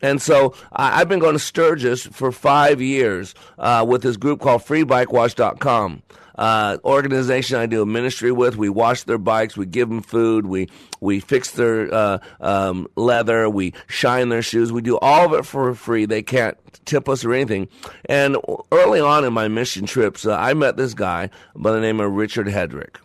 And 0.03 0.21
so 0.21 0.53
I, 0.71 1.01
I've 1.01 1.09
been 1.09 1.19
going 1.19 1.33
to 1.33 1.39
Sturgis 1.39 2.05
for 2.05 2.31
five 2.31 2.81
years 2.81 3.33
uh, 3.57 3.83
with 3.87 4.03
this 4.03 4.17
group 4.17 4.41
called 4.41 4.61
FreeBikeWash.com. 4.61 6.03
Uh, 6.37 6.77
organization 6.83 7.57
I 7.57 7.65
do 7.65 7.81
a 7.81 7.85
ministry 7.85 8.31
with. 8.31 8.57
We 8.57 8.69
wash 8.69 9.03
their 9.03 9.17
bikes, 9.17 9.55
we 9.55 9.65
give 9.65 9.89
them 9.89 10.01
food, 10.01 10.45
we 10.45 10.69
we 10.99 11.19
fix 11.19 11.51
their 11.51 11.93
uh, 11.93 12.17
um, 12.41 12.87
leather, 12.95 13.49
we 13.49 13.73
shine 13.87 14.29
their 14.29 14.41
shoes. 14.41 14.71
We 14.71 14.81
do 14.81 14.97
all 14.97 15.25
of 15.25 15.39
it 15.39 15.45
for 15.45 15.73
free. 15.75 16.05
They 16.05 16.23
can't 16.23 16.57
tip 16.85 17.07
us 17.07 17.23
or 17.23 17.33
anything. 17.33 17.69
And 18.05 18.37
early 18.71 18.99
on 18.99 19.23
in 19.23 19.33
my 19.33 19.47
mission 19.47 19.85
trips, 19.85 20.25
uh, 20.25 20.35
I 20.35 20.53
met 20.53 20.77
this 20.77 20.93
guy 20.93 21.29
by 21.55 21.71
the 21.71 21.79
name 21.79 21.99
of 21.99 22.11
Richard 22.11 22.47
Hedrick, 22.47 22.97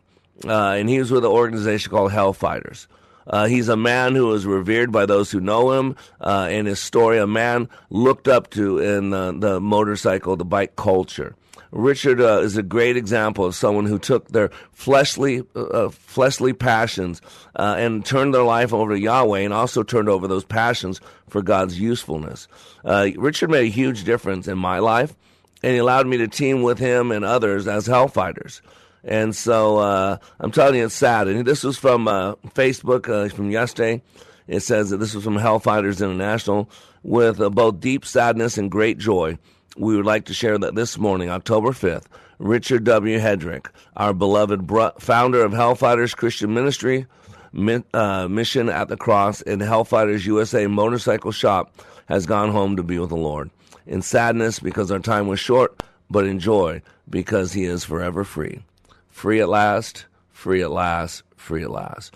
uh, 0.45 0.73
and 0.73 0.89
he 0.89 0.99
was 0.99 1.11
with 1.11 1.25
an 1.25 1.31
organization 1.31 1.91
called 1.91 2.13
Hellfighters. 2.13 2.87
Uh, 3.27 3.47
he's 3.47 3.69
a 3.69 3.77
man 3.77 4.17
who 4.17 4.33
is 4.33 4.45
revered 4.45 4.91
by 4.91 5.07
those 5.07 5.31
who 5.31 5.41
know 5.41 5.71
him, 5.73 5.95
uh, 6.21 6.49
and 6.51 6.67
his 6.67 6.81
story, 6.81 7.19
a 7.19 7.27
man 7.29 7.69
looked 7.91 8.27
up 8.27 8.51
to 8.51 8.79
in 8.79 9.11
the, 9.11 9.33
the 9.39 9.61
motorcycle, 9.61 10.35
the 10.37 10.45
bike 10.45 10.75
culture. 10.75 11.37
Richard 11.73 12.21
uh, 12.21 12.41
is 12.41 12.57
a 12.57 12.62
great 12.62 12.97
example 12.97 13.45
of 13.45 13.55
someone 13.55 13.87
who 13.87 13.99
took 13.99 14.29
their 14.29 14.50
fleshly, 14.73 15.43
uh, 15.55 15.89
fleshly 15.91 16.53
passions 16.53 17.21
uh, 17.55 17.77
and 17.79 18.05
turned 18.05 18.35
their 18.35 18.43
life 18.43 18.73
over 18.73 18.95
to 18.95 19.00
Yahweh, 19.00 19.41
and 19.41 19.55
also 19.55 19.83
turned 19.83 20.09
over 20.09 20.27
those 20.27 20.45
passions 20.45 21.00
for 21.29 21.43
God's 21.43 21.79
usefulness. 21.79 22.49
Uh, 22.85 23.11
Richard 23.17 23.50
made 23.50 23.67
a 23.67 23.71
huge 23.71 24.05
difference 24.05 24.49
in 24.49 24.59
my 24.59 24.79
life, 24.81 25.15
and 25.62 25.73
he 25.73 25.79
allowed 25.79 26.07
me 26.07 26.17
to 26.19 26.29
team 26.29 26.62
with 26.62 26.79
him 26.79 27.12
and 27.12 27.25
others 27.25 27.69
as 27.69 27.87
hellfighters. 27.87 28.61
And 29.05 29.35
so 29.35 29.79
uh, 29.79 30.19
I'm 30.39 30.53
telling 30.53 30.77
you, 30.77 30.87
it's 30.87 30.95
sad. 30.95 31.29
And 31.29 31.47
this 31.47 31.65
was 31.65 31.79
from 31.79 32.09
uh, 32.09 32.35
Facebook 32.55 33.09
uh, 33.09 33.35
from 33.35 33.50
yesterday. 33.50 34.03
It 34.47 34.61
says 34.61 34.91
that 34.91 34.97
this 34.99 35.15
was 35.15 35.25
from 35.25 35.37
Hellfighters 35.37 36.03
International 36.05 36.69
with 37.03 37.41
uh, 37.41 37.50
both 37.50 37.81
deep 37.81 38.05
sadness 38.05 38.59
and 38.59 38.71
great 38.71 38.99
joy. 38.99 39.39
We 39.77 39.97
would 39.97 40.07
like 40.07 40.25
to 40.27 40.35
share 40.35 40.59
that 40.59 40.75
this 40.75 40.99
morning, 40.99 41.31
October 41.31 41.71
5th, 41.71 42.05
Richard 42.39 42.85
W. 42.85 43.19
Hedrick, 43.19 43.67
our 43.97 44.12
beloved 44.12 44.67
bro- 44.67 44.93
founder 44.99 45.45
of 45.45 45.53
Hellfighters 45.53 46.17
Christian 46.17 46.53
Ministry, 46.53 47.07
mi- 47.53 47.85
uh, 47.95 48.29
Mission 48.29 48.69
at 48.69 48.89
the 48.89 48.97
Cross, 48.97 49.43
and 49.43 49.61
Hellfighters 49.61 50.27
USA 50.27 50.67
Motorcycle 50.67 51.33
Shop, 51.33 51.73
has 52.07 52.27
gone 52.27 52.50
home 52.50 52.77
to 52.77 52.83
be 52.83 52.99
with 52.99 53.11
the 53.11 53.17
Lord. 53.17 53.50
In 53.87 54.03
sadness 54.03 54.59
because 54.59 54.91
our 54.91 54.99
time 54.99 55.29
was 55.29 55.39
short, 55.41 55.83
but 56.11 56.27
in 56.27 56.41
joy 56.41 56.83
because 57.09 57.53
he 57.53 57.65
is 57.65 57.85
forever 57.85 58.25
free. 58.25 58.62
Free 59.09 59.41
at 59.41 59.49
last, 59.49 60.07
free 60.33 60.62
at 60.62 60.71
last, 60.71 61.23
free 61.37 61.62
at 61.62 61.71
last. 61.71 62.15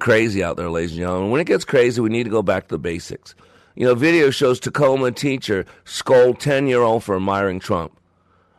Crazy 0.00 0.44
out 0.44 0.56
there, 0.56 0.70
ladies 0.70 0.92
and 0.92 1.00
gentlemen. 1.00 1.30
When 1.30 1.40
it 1.40 1.46
gets 1.46 1.64
crazy, 1.64 2.00
we 2.00 2.08
need 2.10 2.24
to 2.24 2.30
go 2.30 2.42
back 2.42 2.64
to 2.64 2.74
the 2.74 2.78
basics. 2.78 3.34
You 3.78 3.84
know, 3.84 3.94
video 3.94 4.30
shows 4.30 4.58
Tacoma 4.58 5.12
teacher 5.12 5.64
scold 5.84 6.40
10 6.40 6.66
year 6.66 6.82
old 6.82 7.04
for 7.04 7.14
admiring 7.14 7.60
Trump. 7.60 7.96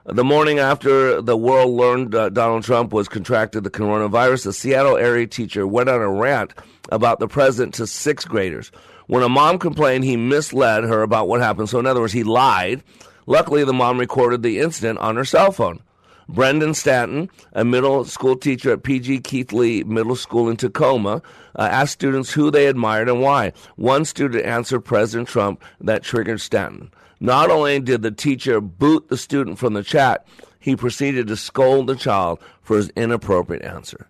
The 0.05 0.23
morning 0.23 0.59
after 0.59 1.21
the 1.21 1.35
world 1.35 1.71
learned 1.71 2.15
uh, 2.15 2.29
Donald 2.29 2.63
Trump 2.63 2.93
was 2.93 3.09
contracted 3.09 3.65
the 3.65 3.69
coronavirus, 3.69 4.47
a 4.47 4.53
Seattle 4.53 4.95
area 4.95 5.27
teacher 5.27 5.67
went 5.67 5.89
on 5.89 5.99
a 5.99 6.09
rant 6.09 6.53
about 6.89 7.19
the 7.19 7.27
president 7.27 7.73
to 7.73 7.85
sixth 7.85 8.29
graders. 8.29 8.71
When 9.07 9.21
a 9.21 9.27
mom 9.27 9.59
complained, 9.59 10.05
he 10.05 10.15
misled 10.15 10.85
her 10.85 11.01
about 11.01 11.27
what 11.27 11.41
happened. 11.41 11.67
So, 11.67 11.79
in 11.79 11.85
other 11.85 11.99
words, 11.99 12.13
he 12.13 12.23
lied. 12.23 12.81
Luckily, 13.25 13.65
the 13.65 13.73
mom 13.73 13.99
recorded 13.99 14.41
the 14.41 14.59
incident 14.59 14.99
on 14.99 15.17
her 15.17 15.25
cell 15.25 15.51
phone. 15.51 15.81
Brendan 16.29 16.75
Stanton, 16.75 17.27
a 17.53 17.65
middle 17.65 18.05
school 18.05 18.35
teacher 18.37 18.71
at 18.71 18.83
PG 18.83 19.21
Keithley 19.21 19.83
Middle 19.83 20.15
School 20.15 20.47
in 20.47 20.57
Tacoma, 20.57 21.23
uh, 21.55 21.63
asked 21.63 21.93
students 21.93 22.31
who 22.31 22.51
they 22.51 22.67
admired 22.67 23.09
and 23.09 23.19
why. 23.19 23.51
One 23.77 24.05
student 24.05 24.45
answered 24.45 24.81
President 24.81 25.27
Trump 25.27 25.63
that 25.81 26.03
triggered 26.03 26.39
Stanton. 26.39 26.91
Not 27.19 27.49
only 27.49 27.79
did 27.79 28.03
the 28.03 28.11
teacher 28.11 28.61
boot 28.61 29.09
the 29.09 29.17
student 29.17 29.57
from 29.57 29.73
the 29.73 29.83
chat, 29.83 30.27
he 30.59 30.75
proceeded 30.75 31.27
to 31.27 31.35
scold 31.35 31.87
the 31.87 31.95
child 31.95 32.39
for 32.61 32.77
his 32.77 32.89
inappropriate 32.89 33.63
answer. 33.63 34.07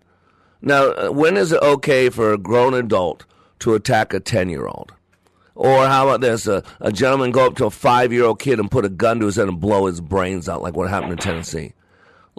Now, 0.60 0.90
uh, 0.90 1.08
when 1.08 1.38
is 1.38 1.52
it 1.52 1.62
okay 1.62 2.10
for 2.10 2.34
a 2.34 2.38
grown 2.38 2.74
adult 2.74 3.24
to 3.60 3.74
attack 3.74 4.12
a 4.12 4.20
10 4.20 4.50
year 4.50 4.66
old? 4.66 4.92
Or 5.54 5.86
how 5.86 6.08
about 6.08 6.20
this? 6.20 6.46
A, 6.46 6.62
a 6.80 6.92
gentleman 6.92 7.30
go 7.30 7.46
up 7.46 7.56
to 7.56 7.64
a 7.64 7.70
five 7.70 8.12
year 8.12 8.24
old 8.24 8.40
kid 8.40 8.60
and 8.60 8.70
put 8.70 8.84
a 8.84 8.90
gun 8.90 9.20
to 9.20 9.26
his 9.26 9.36
head 9.36 9.48
and 9.48 9.58
blow 9.58 9.86
his 9.86 10.02
brains 10.02 10.50
out, 10.50 10.60
like 10.60 10.76
what 10.76 10.90
happened 10.90 11.12
in 11.12 11.18
Tennessee. 11.18 11.72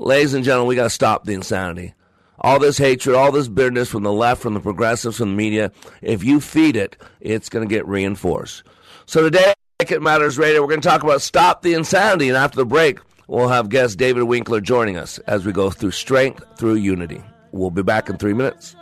Ladies 0.03 0.33
and 0.33 0.43
gentlemen, 0.43 0.67
we 0.67 0.75
got 0.75 0.85
to 0.85 0.89
stop 0.89 1.25
the 1.25 1.35
insanity. 1.35 1.93
All 2.39 2.57
this 2.57 2.79
hatred, 2.79 3.15
all 3.15 3.31
this 3.31 3.47
bitterness 3.47 3.87
from 3.87 4.01
the 4.01 4.11
left, 4.11 4.41
from 4.41 4.55
the 4.55 4.59
progressives, 4.59 5.17
from 5.17 5.29
the 5.29 5.35
media, 5.35 5.71
if 6.01 6.23
you 6.23 6.41
feed 6.41 6.75
it, 6.75 6.97
it's 7.19 7.49
going 7.49 7.69
to 7.69 7.71
get 7.71 7.87
reinforced. 7.87 8.63
So 9.05 9.21
today, 9.21 9.53
It 9.79 10.01
Matters 10.01 10.39
Radio, 10.39 10.61
we're 10.61 10.69
going 10.69 10.81
to 10.81 10.89
talk 10.89 11.03
about 11.03 11.21
Stop 11.21 11.61
the 11.61 11.75
Insanity. 11.75 12.29
And 12.29 12.35
after 12.35 12.55
the 12.55 12.65
break, 12.65 12.97
we'll 13.27 13.49
have 13.49 13.69
guest 13.69 13.99
David 13.99 14.23
Winkler 14.23 14.59
joining 14.59 14.97
us 14.97 15.19
as 15.27 15.45
we 15.45 15.51
go 15.51 15.69
through 15.69 15.91
strength 15.91 16.43
through 16.57 16.75
unity. 16.75 17.21
We'll 17.51 17.69
be 17.69 17.83
back 17.83 18.09
in 18.09 18.17
three 18.17 18.33
minutes. 18.33 18.75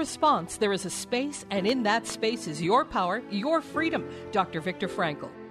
Response, 0.00 0.56
there 0.56 0.72
is 0.72 0.86
a 0.86 0.90
space, 0.90 1.44
and 1.50 1.66
in 1.66 1.82
that 1.82 2.06
space 2.06 2.48
is 2.48 2.60
your 2.62 2.86
power, 2.86 3.22
your 3.30 3.60
freedom. 3.60 4.08
Dr. 4.32 4.60
Viktor 4.62 4.88
Frankl. 4.88 5.28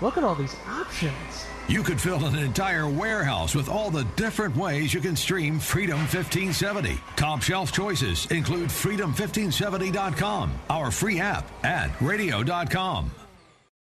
look 0.00 0.16
at 0.16 0.24
all 0.24 0.34
these 0.34 0.56
options. 0.68 1.46
You 1.68 1.82
could 1.84 2.00
fill 2.00 2.24
an 2.26 2.36
entire 2.36 2.88
warehouse 2.88 3.54
with 3.54 3.68
all 3.68 3.90
the 3.90 4.04
different 4.16 4.56
ways 4.56 4.92
you 4.92 5.00
can 5.00 5.14
stream 5.14 5.60
Freedom 5.60 5.98
1570. 5.98 7.00
Top 7.14 7.42
shelf 7.42 7.70
choices 7.70 8.26
include 8.26 8.70
freedom1570.com, 8.70 10.52
our 10.68 10.90
free 10.90 11.20
app, 11.20 11.48
and 11.62 11.92
radio.com. 12.02 13.12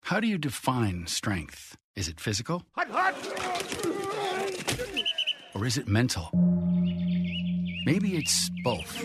How 0.02 0.20
do 0.20 0.26
you 0.26 0.38
define 0.38 1.06
strength? 1.06 1.76
Is 1.96 2.08
it 2.08 2.20
physical? 2.20 2.64
Or 5.54 5.66
is 5.66 5.76
it 5.78 5.88
mental? 5.88 6.30
Maybe 7.84 8.16
it's 8.16 8.50
both. 8.64 9.04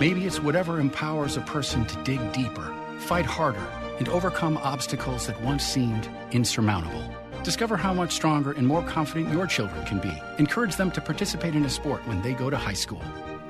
Maybe 0.00 0.26
it's 0.26 0.40
whatever 0.40 0.80
empowers 0.80 1.36
a 1.36 1.40
person 1.42 1.84
to 1.86 2.02
dig 2.02 2.32
deeper, 2.32 2.74
fight 2.98 3.26
harder, 3.26 3.66
and 3.98 4.08
overcome 4.08 4.56
obstacles 4.58 5.26
that 5.26 5.40
once 5.42 5.64
seemed 5.64 6.08
insurmountable. 6.32 7.04
Discover 7.44 7.76
how 7.76 7.94
much 7.94 8.12
stronger 8.12 8.52
and 8.52 8.66
more 8.66 8.82
confident 8.82 9.32
your 9.32 9.46
children 9.46 9.84
can 9.86 9.98
be. 9.98 10.12
Encourage 10.38 10.76
them 10.76 10.90
to 10.92 11.00
participate 11.00 11.54
in 11.54 11.64
a 11.64 11.70
sport 11.70 12.06
when 12.06 12.20
they 12.22 12.32
go 12.32 12.50
to 12.50 12.56
high 12.56 12.72
school. 12.72 13.02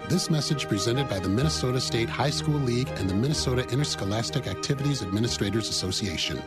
This 0.08 0.30
message 0.30 0.68
presented 0.68 1.08
by 1.08 1.18
the 1.18 1.28
Minnesota 1.28 1.80
State 1.80 2.08
High 2.08 2.30
School 2.30 2.58
League 2.60 2.88
and 2.96 3.10
the 3.10 3.14
Minnesota 3.14 3.68
Interscholastic 3.68 4.46
Activities 4.46 5.02
Administrators 5.02 5.68
Association. 5.68 6.42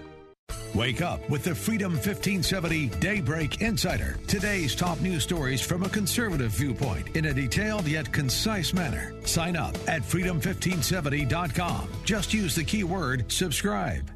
Wake 0.74 1.02
up 1.02 1.28
with 1.30 1.44
the 1.44 1.54
Freedom 1.54 1.92
1570 1.92 2.88
Daybreak 3.02 3.62
Insider. 3.62 4.18
Today's 4.28 4.74
top 4.74 5.02
news 5.02 5.22
stories 5.22 5.60
from 5.60 5.84
a 5.84 5.90
conservative 5.90 6.52
viewpoint 6.52 7.14
in 7.18 7.26
a 7.26 7.34
detailed 7.34 7.86
yet 7.86 8.12
concise 8.14 8.74
manner. 8.74 9.14
Sign 9.26 9.58
up 9.58 9.76
at 9.90 10.02
freedom1570.com. 10.02 11.90
Just 12.06 12.34
use 12.34 12.56
the 12.56 12.64
keyword 12.64 13.30
subscribe. 13.30 14.10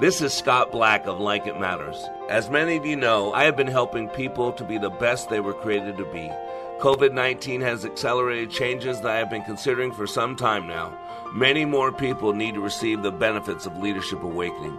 This 0.00 0.20
is 0.20 0.34
Scott 0.34 0.70
Black 0.70 1.06
of 1.06 1.18
Like 1.18 1.46
It 1.46 1.58
Matters. 1.58 1.96
As 2.28 2.50
many 2.50 2.76
of 2.76 2.84
you 2.84 2.96
know, 2.96 3.32
I 3.32 3.44
have 3.44 3.56
been 3.56 3.68
helping 3.68 4.08
people 4.10 4.52
to 4.52 4.64
be 4.64 4.76
the 4.76 4.90
best 4.90 5.30
they 5.30 5.40
were 5.40 5.54
created 5.54 5.96
to 5.96 6.04
be. 6.12 6.30
COVID 6.80 7.12
19 7.12 7.60
has 7.62 7.84
accelerated 7.84 8.50
changes 8.50 9.00
that 9.00 9.10
I 9.10 9.16
have 9.16 9.30
been 9.30 9.44
considering 9.44 9.92
for 9.92 10.06
some 10.06 10.36
time 10.36 10.66
now. 10.66 10.98
Many 11.32 11.64
more 11.64 11.90
people 11.90 12.32
need 12.32 12.54
to 12.54 12.60
receive 12.60 13.02
the 13.02 13.12
benefits 13.12 13.64
of 13.64 13.78
Leadership 13.78 14.22
Awakening. 14.22 14.78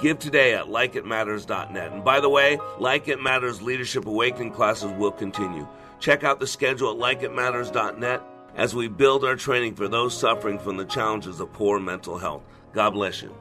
Give 0.00 0.18
today 0.18 0.54
at 0.54 0.66
likeitmatters.net. 0.66 1.92
And 1.92 2.04
by 2.04 2.20
the 2.20 2.28
way, 2.28 2.58
Like 2.78 3.08
It 3.08 3.20
Matters 3.20 3.62
Leadership 3.62 4.06
Awakening 4.06 4.52
classes 4.52 4.92
will 4.92 5.12
continue. 5.12 5.66
Check 6.00 6.24
out 6.24 6.40
the 6.40 6.46
schedule 6.46 6.90
at 6.90 7.20
likeitmatters.net 7.20 8.22
as 8.56 8.74
we 8.74 8.88
build 8.88 9.24
our 9.24 9.36
training 9.36 9.74
for 9.74 9.88
those 9.88 10.18
suffering 10.18 10.58
from 10.58 10.76
the 10.76 10.84
challenges 10.84 11.40
of 11.40 11.52
poor 11.52 11.80
mental 11.80 12.18
health. 12.18 12.42
God 12.72 12.90
bless 12.90 13.22
you. 13.22 13.34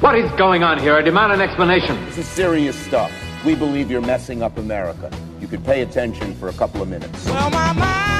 What 0.00 0.18
is 0.18 0.30
going 0.32 0.62
on 0.62 0.78
here? 0.78 0.94
I 0.94 1.02
demand 1.02 1.32
an 1.32 1.40
explanation. 1.40 2.02
This 2.06 2.18
is 2.18 2.28
serious 2.28 2.76
stuff. 2.76 3.10
We 3.44 3.54
believe 3.54 3.90
you're 3.90 4.00
messing 4.00 4.42
up 4.42 4.58
America. 4.58 5.10
You 5.40 5.46
could 5.46 5.64
pay 5.64 5.82
attention 5.82 6.34
for 6.34 6.48
a 6.48 6.52
couple 6.52 6.82
of 6.82 6.88
minutes. 6.88 7.24
Well, 7.26 7.50
my 7.50 7.72
mind 7.72 8.13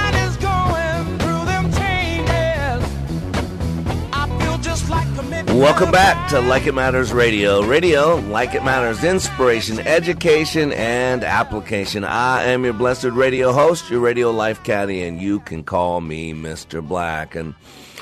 Welcome 5.64 5.92
back 5.92 6.28
to 6.28 6.40
Like 6.40 6.66
It 6.66 6.74
Matters 6.74 7.10
Radio. 7.14 7.62
Radio, 7.64 8.16
like 8.16 8.54
it 8.54 8.62
matters, 8.62 9.02
inspiration, 9.02 9.78
education, 9.80 10.74
and 10.74 11.24
application. 11.24 12.04
I 12.04 12.44
am 12.44 12.64
your 12.64 12.74
blessed 12.74 13.04
radio 13.06 13.50
host, 13.50 13.88
your 13.88 14.00
radio 14.00 14.30
life 14.30 14.62
caddy, 14.62 15.02
and 15.04 15.22
you 15.22 15.40
can 15.40 15.64
call 15.64 16.02
me 16.02 16.34
Mr. 16.34 16.86
Black. 16.86 17.34
And 17.34 17.54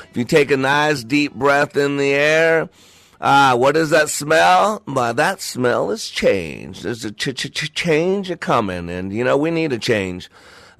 if 0.09 0.17
you 0.17 0.25
take 0.25 0.51
a 0.51 0.57
nice 0.57 1.05
deep 1.05 1.35
breath 1.35 1.77
in 1.77 1.95
the 1.95 2.13
air, 2.13 2.69
Ah, 3.21 3.55
what 3.55 3.77
is 3.77 3.91
that 3.91 4.09
smell? 4.09 4.83
Well, 4.85 5.13
that 5.13 5.39
smell 5.41 5.89
is 5.91 6.09
change. 6.09 6.81
There's 6.81 7.05
a 7.05 7.11
ch- 7.11 7.33
ch- 7.33 7.49
ch- 7.49 7.73
change 7.73 8.29
a 8.29 8.35
coming, 8.35 8.89
and 8.89 9.13
you 9.13 9.23
know 9.23 9.37
we 9.37 9.49
need 9.49 9.71
a 9.71 9.79
change. 9.79 10.29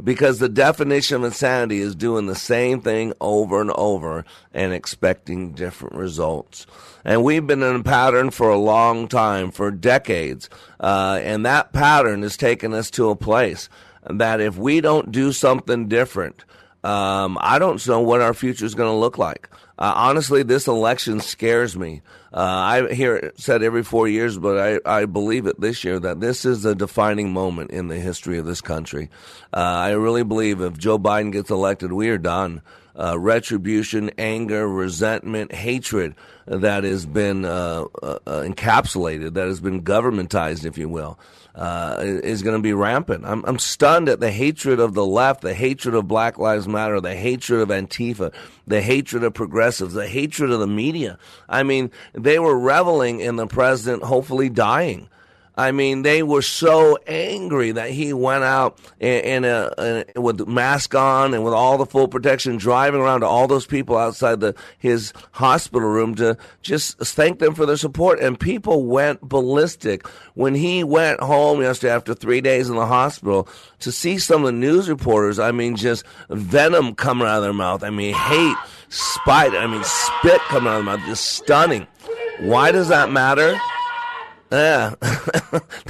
Because 0.02 0.40
the 0.40 0.50
definition 0.50 1.18
of 1.18 1.24
insanity 1.24 1.80
is 1.80 1.96
doing 1.96 2.26
the 2.26 2.36
same 2.36 2.82
thing 2.82 3.14
over 3.20 3.62
and 3.62 3.72
over 3.72 4.26
and 4.54 4.74
expecting 4.74 5.54
different 5.54 5.96
results. 5.96 6.66
And 7.04 7.24
we've 7.24 7.46
been 7.46 7.64
in 7.64 7.76
a 7.76 7.84
pattern 7.84 8.30
for 8.30 8.50
a 8.50 8.58
long 8.58 9.08
time, 9.08 9.52
for 9.52 9.72
decades, 9.72 10.50
uh, 10.80 11.20
and 11.22 11.46
that 11.46 11.74
pattern 11.74 12.22
has 12.24 12.38
taken 12.38 12.74
us 12.74 12.90
to 12.92 13.10
a 13.10 13.16
place 13.16 13.70
that 14.10 14.42
if 14.42 14.58
we 14.58 14.82
don't 14.82 15.12
do 15.12 15.32
something 15.32 15.88
different, 15.88 16.46
um, 16.84 17.38
I 17.40 17.60
don't 17.60 17.86
know 17.88 18.02
what 18.02 18.22
our 18.22 18.34
future 18.34 18.66
is 18.66 18.76
going 18.76 18.92
to 18.92 18.98
look 18.98 19.18
like. 19.18 19.50
Uh, 19.78 19.94
honestly, 19.96 20.44
this 20.44 20.68
election 20.68 21.20
scares 21.20 21.78
me. 21.78 22.02
Uh, 22.34 22.88
I 22.90 22.94
hear 22.94 23.16
it 23.16 23.40
said 23.40 23.62
every 23.62 23.84
four 23.84 24.08
years, 24.08 24.40
but 24.40 24.58
I, 24.86 25.02
I 25.02 25.06
believe 25.06 25.46
it 25.46 25.62
this 25.62 25.84
year 25.84 26.00
that 26.00 26.20
this 26.20 26.46
is 26.46 26.66
a 26.66 26.74
defining 26.74 27.32
moment 27.32 27.72
in 27.72 27.90
the 27.90 28.00
history 28.00 28.40
of 28.40 28.46
this 28.46 28.62
country. 28.62 29.10
Uh, 29.54 29.58
I 29.60 29.92
really 29.92 30.24
believe 30.24 30.60
if 30.62 30.78
Joe 30.78 30.98
Biden 30.98 31.32
gets 31.32 31.52
elected, 31.52 31.94
we 31.94 32.10
are 32.10 32.18
done. 32.18 32.62
Uh, 32.96 33.18
retribution, 33.18 34.12
anger, 34.20 34.68
resentment, 34.68 35.52
hatred 35.52 36.14
that 36.46 36.84
has 36.84 37.08
been 37.08 37.44
uh, 37.44 37.86
uh, 38.04 38.20
encapsulated, 38.28 39.34
that 39.34 39.48
has 39.48 39.60
been 39.60 39.84
governmentized, 39.84 40.66
if 40.66 40.78
you 40.78 40.88
will 40.90 41.18
uh, 41.56 41.98
is 42.02 42.42
going 42.42 42.56
to 42.56 42.62
be 42.62 42.74
rampant. 42.74 43.26
I'm, 43.26 43.44
I'm 43.46 43.60
stunned 43.60 44.10
at 44.10 44.20
the 44.20 44.32
hatred 44.32 44.80
of 44.80 44.94
the 44.94 45.06
left, 45.06 45.42
the 45.42 45.54
hatred 45.54 45.94
of 45.96 46.08
Black 46.08 46.38
Lives 46.38 46.68
Matter, 46.68 47.00
the 47.00 47.16
hatred 47.16 47.62
of 47.62 47.70
Antifa, 47.70 48.34
the 48.66 48.82
hatred 48.82 49.24
of 49.24 49.34
progressives, 49.34 49.94
the 49.94 50.08
hatred 50.08 50.52
of 50.52 50.60
the 50.60 50.68
media. 50.68 51.18
I 51.48 51.64
mean, 51.64 51.92
they 52.14 52.40
were 52.40 52.58
reveling 52.58 53.20
in 53.20 53.36
the 53.36 53.48
president 53.48 54.04
hopefully 54.04 54.50
dying. 54.50 55.10
I 55.56 55.72
mean, 55.72 56.02
they 56.02 56.24
were 56.24 56.42
so 56.42 56.98
angry 57.06 57.72
that 57.72 57.92
he 57.92 58.12
went 58.12 58.44
out 58.44 58.80
in, 59.00 59.24
in, 59.24 59.46
a, 59.46 60.06
in 60.16 60.24
with 60.24 60.48
mask 60.48 60.96
on 60.96 61.34
and 61.34 61.44
with 61.44 61.54
all 61.54 61.78
the 61.78 61.86
full 61.86 62.08
protection, 62.08 62.58
driving 62.58 63.02
around 63.02 63.22
to 63.22 63.28
all 63.28 63.48
those 63.48 63.68
people 63.68 63.96
outside 63.98 64.40
the 64.40 64.56
his 64.80 65.14
hospital 65.32 65.88
room 65.88 66.16
to 66.16 66.38
just 66.64 66.98
thank 66.98 67.38
them 67.38 67.54
for 67.54 67.68
their 67.68 67.78
support. 67.78 68.20
And 68.20 68.40
people 68.40 68.86
went 68.86 69.22
ballistic 69.22 70.08
when 70.34 70.56
he 70.56 70.84
went 70.84 71.20
home 71.20 71.62
yesterday 71.62 71.94
after 71.94 72.16
three 72.16 72.42
days 72.42 72.70
in 72.70 72.76
the 72.76 72.88
hospital 72.88 73.48
to 73.80 73.92
see 73.92 74.18
some 74.18 74.42
of 74.42 74.48
the 74.48 74.52
news 74.54 74.90
reporters. 74.90 75.38
I 75.38 75.52
mean, 75.52 75.76
just 75.76 76.04
venom 76.30 76.96
coming 76.96 77.28
out 77.28 77.38
of 77.38 77.44
their 77.44 77.54
mouth. 77.54 77.84
I 77.84 77.92
mean, 77.92 78.16
hate, 78.16 78.58
spite. 78.90 79.54
I 79.54 79.68
mean, 79.68 79.84
spit 79.84 80.42
coming 80.42 80.70
out 80.70 80.80
of 80.80 80.86
their 80.86 80.98
mouth. 80.98 81.06
Just 81.08 81.26
stunning. 81.26 81.86
Why 82.40 82.72
does 82.72 82.88
that 82.88 83.12
matter? 83.12 83.56
Yeah, 84.54 84.94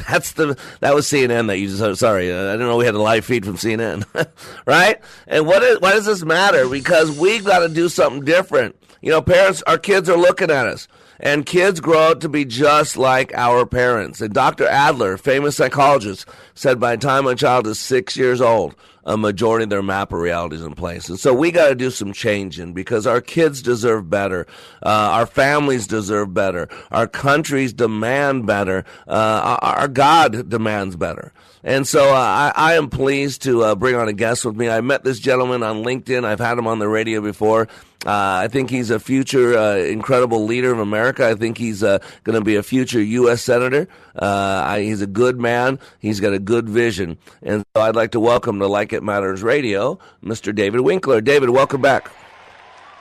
that's 0.09 0.31
the 0.33 0.57
that 0.79 0.95
was 0.95 1.05
CNN 1.05 1.47
that 1.47 1.59
you 1.59 1.67
just 1.67 1.99
sorry 1.99 2.31
uh, 2.31 2.47
I 2.47 2.51
didn't 2.53 2.67
know 2.67 2.77
we 2.77 2.85
had 2.85 2.95
a 2.95 3.01
live 3.01 3.25
feed 3.25 3.43
from 3.43 3.57
CNN, 3.57 4.05
right? 4.65 5.01
And 5.27 5.45
what 5.45 5.63
is, 5.63 5.81
why 5.81 5.91
does 5.91 6.05
this 6.05 6.23
matter? 6.23 6.69
Because 6.69 7.11
we've 7.19 7.43
got 7.43 7.59
to 7.59 7.67
do 7.67 7.89
something 7.89 8.23
different. 8.23 8.77
You 9.01 9.09
know, 9.09 9.21
parents, 9.21 9.63
our 9.63 9.77
kids 9.77 10.07
are 10.07 10.15
looking 10.15 10.49
at 10.49 10.65
us, 10.65 10.87
and 11.19 11.45
kids 11.45 11.79
grow 11.79 12.11
up 12.11 12.19
to 12.21 12.29
be 12.29 12.45
just 12.45 12.97
like 12.97 13.33
our 13.33 13.65
parents. 13.65 14.21
And 14.21 14.33
Dr. 14.33 14.67
Adler, 14.67 15.17
famous 15.17 15.55
psychologist, 15.55 16.27
said 16.55 16.79
by 16.79 16.95
the 16.95 17.01
time 17.01 17.25
a 17.27 17.35
child 17.35 17.67
is 17.67 17.79
six 17.79 18.17
years 18.17 18.41
old, 18.41 18.75
a 19.05 19.17
majority 19.17 19.63
of 19.63 19.69
their 19.69 19.83
map 19.83 20.13
of 20.13 20.19
reality 20.19 20.55
is 20.55 20.63
in 20.63 20.73
place. 20.73 21.09
And 21.09 21.19
so 21.19 21.33
we 21.33 21.51
got 21.51 21.69
to 21.69 21.75
do 21.75 21.89
some 21.89 22.13
changing 22.13 22.73
because 22.73 23.05
our 23.05 23.21
kids 23.21 23.61
deserve 23.61 24.09
better. 24.09 24.47
Uh, 24.81 24.89
our 24.89 25.25
families 25.25 25.87
deserve 25.87 26.33
better. 26.33 26.69
Our 26.91 27.07
countries 27.07 27.73
demand 27.73 28.45
better. 28.45 28.85
Uh, 29.07 29.57
our 29.61 29.87
God 29.87 30.49
demands 30.49 30.95
better. 30.95 31.33
And 31.63 31.87
so 31.87 32.09
uh, 32.13 32.17
I, 32.17 32.51
I, 32.55 32.73
am 32.73 32.89
pleased 32.89 33.43
to 33.43 33.63
uh, 33.63 33.75
bring 33.75 33.95
on 33.95 34.09
a 34.09 34.13
guest 34.13 34.43
with 34.43 34.57
me. 34.57 34.69
I 34.69 34.81
met 34.81 35.05
this 35.05 35.19
gentleman 35.19 35.63
on 35.63 35.83
LinkedIn. 35.83 36.25
I've 36.25 36.39
had 36.39 36.57
him 36.57 36.67
on 36.67 36.79
the 36.79 36.89
radio 36.89 37.21
before. 37.21 37.69
Uh, 38.05 38.43
I 38.43 38.49
think 38.49 38.69
he's 38.69 38.89
a 38.89 38.99
future 38.99 39.57
uh, 39.57 39.77
incredible 39.77 40.43
leader 40.43 40.73
of 40.73 40.79
America. 40.79 41.25
I 41.25 41.35
think 41.35 41.57
he's 41.57 41.81
uh, 41.81 41.99
going 42.25 42.37
to 42.37 42.43
be 42.43 42.57
a 42.57 42.63
future 42.63 43.01
U.S. 43.01 43.41
senator. 43.41 43.87
Uh, 44.13 44.63
I, 44.65 44.81
he's 44.81 45.01
a 45.01 45.07
good 45.07 45.39
man. 45.39 45.79
He's 45.99 46.19
got 46.19 46.33
a 46.33 46.39
good 46.39 46.67
vision. 46.67 47.17
And 47.41 47.63
so 47.73 47.81
I'd 47.81 47.95
like 47.95 48.11
to 48.11 48.19
welcome 48.19 48.59
to 48.59 48.67
Like 48.67 48.91
It 48.91 49.01
Matters 49.01 49.41
Radio, 49.41 49.99
Mr. 50.21 50.53
David 50.53 50.81
Winkler. 50.81 51.21
David, 51.21 51.49
welcome 51.49 51.81
back. 51.81 52.11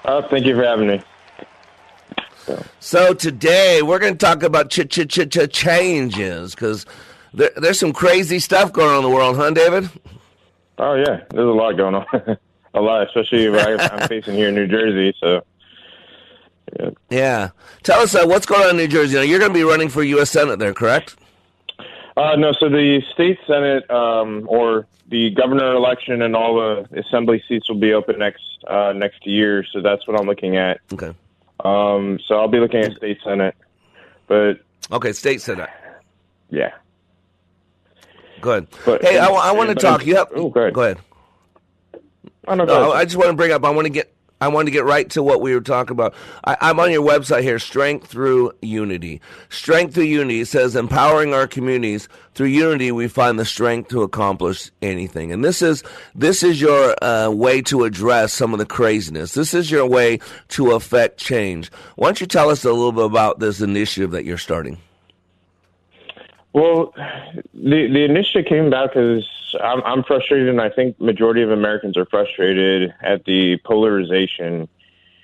thank 0.04 0.46
you 0.46 0.54
for 0.54 0.62
having 0.62 0.86
me. 0.86 1.02
So 2.78 3.14
today 3.14 3.82
we're 3.82 3.98
going 3.98 4.14
to 4.14 4.24
talk 4.24 4.42
about 4.42 4.70
ch 4.70 4.88
ch 4.88 5.06
ch 5.08 5.28
ch 5.28 5.52
changes 5.52 6.54
because 6.54 6.86
there, 7.34 7.50
there's 7.56 7.78
some 7.78 7.92
crazy 7.92 8.38
stuff 8.38 8.72
going 8.72 8.90
on 8.90 8.96
in 8.96 9.02
the 9.02 9.10
world, 9.10 9.36
huh, 9.36 9.50
David? 9.50 9.90
Oh 10.78 10.94
yeah, 10.94 11.20
there's 11.30 11.48
a 11.48 11.52
lot 11.52 11.76
going 11.76 11.94
on. 11.94 12.06
a 12.74 12.80
lot, 12.80 13.06
especially 13.06 13.46
right 13.46 13.80
I'm 13.80 14.08
facing 14.08 14.34
here 14.34 14.48
in 14.48 14.54
New 14.54 14.66
Jersey. 14.66 15.14
So. 15.20 15.44
Yeah. 16.78 16.90
yeah. 17.10 17.50
Tell 17.82 18.00
us 18.00 18.14
uh, 18.14 18.24
what's 18.24 18.46
going 18.46 18.62
on 18.62 18.70
in 18.70 18.76
New 18.78 18.88
Jersey. 18.88 19.16
Now, 19.16 19.22
you're 19.22 19.38
going 19.38 19.50
to 19.50 19.58
be 19.58 19.64
running 19.64 19.90
for 19.90 20.02
U.S. 20.02 20.30
Senate 20.30 20.58
there, 20.58 20.72
correct? 20.72 21.16
Uh, 22.16 22.36
no, 22.36 22.52
so 22.52 22.68
the 22.68 23.02
state 23.12 23.38
senate 23.46 23.90
um, 23.90 24.46
or 24.48 24.86
the 25.08 25.30
governor 25.30 25.72
election 25.72 26.22
and 26.22 26.36
all 26.36 26.56
the 26.56 27.00
assembly 27.00 27.42
seats 27.48 27.68
will 27.68 27.78
be 27.78 27.92
open 27.92 28.18
next 28.18 28.42
uh, 28.66 28.92
next 28.92 29.26
year. 29.26 29.64
So 29.72 29.80
that's 29.80 30.06
what 30.06 30.18
I'm 30.18 30.26
looking 30.26 30.56
at. 30.56 30.80
Okay. 30.92 31.14
Um, 31.64 32.18
so 32.26 32.36
I'll 32.36 32.48
be 32.48 32.58
looking 32.58 32.80
at 32.80 32.96
state 32.96 33.18
senate, 33.24 33.54
but 34.26 34.60
okay, 34.90 35.12
state 35.12 35.40
senate. 35.40 35.70
Yeah. 36.50 36.72
Good. 38.42 38.66
But, 38.84 39.02
hey, 39.02 39.18
I, 39.18 39.28
I 39.28 39.52
want 39.52 39.70
to 39.70 39.74
talk. 39.74 40.04
You 40.04 40.16
have. 40.16 40.28
Oh, 40.34 40.50
go 40.50 40.60
ahead. 40.60 40.74
Go 40.74 40.82
ahead. 40.82 40.98
No, 42.46 42.54
no, 42.56 42.92
I 42.92 43.04
just 43.04 43.16
want 43.16 43.30
to 43.30 43.36
bring 43.36 43.52
up. 43.52 43.64
I 43.64 43.70
want 43.70 43.86
to 43.86 43.90
get. 43.90 44.12
I 44.40 44.48
want 44.48 44.66
to 44.66 44.72
get 44.72 44.84
right 44.84 45.08
to 45.10 45.22
what 45.22 45.40
we 45.40 45.54
were 45.54 45.60
talking 45.60 45.92
about. 45.92 46.14
I, 46.42 46.70
am 46.70 46.80
on 46.80 46.90
your 46.90 47.06
website 47.06 47.42
here, 47.42 47.60
Strength 47.60 48.08
Through 48.08 48.50
Unity. 48.60 49.20
Strength 49.50 49.94
Through 49.94 50.04
Unity 50.06 50.44
says 50.44 50.74
empowering 50.74 51.32
our 51.32 51.46
communities 51.46 52.08
through 52.34 52.48
unity. 52.48 52.90
We 52.90 53.06
find 53.06 53.38
the 53.38 53.44
strength 53.44 53.90
to 53.90 54.02
accomplish 54.02 54.72
anything, 54.82 55.30
and 55.30 55.44
this 55.44 55.62
is 55.62 55.84
this 56.16 56.42
is 56.42 56.60
your 56.60 56.96
uh, 57.04 57.30
way 57.30 57.62
to 57.62 57.84
address 57.84 58.32
some 58.32 58.52
of 58.52 58.58
the 58.58 58.66
craziness. 58.66 59.34
This 59.34 59.54
is 59.54 59.70
your 59.70 59.86
way 59.86 60.18
to 60.48 60.72
affect 60.72 61.18
change. 61.18 61.70
Why 61.94 62.08
don't 62.08 62.20
you 62.20 62.26
tell 62.26 62.50
us 62.50 62.64
a 62.64 62.72
little 62.72 62.90
bit 62.90 63.04
about 63.04 63.38
this 63.38 63.60
initiative 63.60 64.10
that 64.10 64.24
you're 64.24 64.38
starting? 64.38 64.78
Well, 66.52 66.92
the 67.54 67.88
the 67.88 68.04
initiative 68.04 68.46
came 68.46 68.66
about 68.66 68.90
because 68.90 69.26
I'm, 69.62 69.82
I'm 69.84 70.04
frustrated, 70.04 70.48
and 70.48 70.60
I 70.60 70.68
think 70.68 71.00
majority 71.00 71.42
of 71.42 71.50
Americans 71.50 71.96
are 71.96 72.04
frustrated 72.06 72.92
at 73.00 73.24
the 73.24 73.56
polarization, 73.64 74.68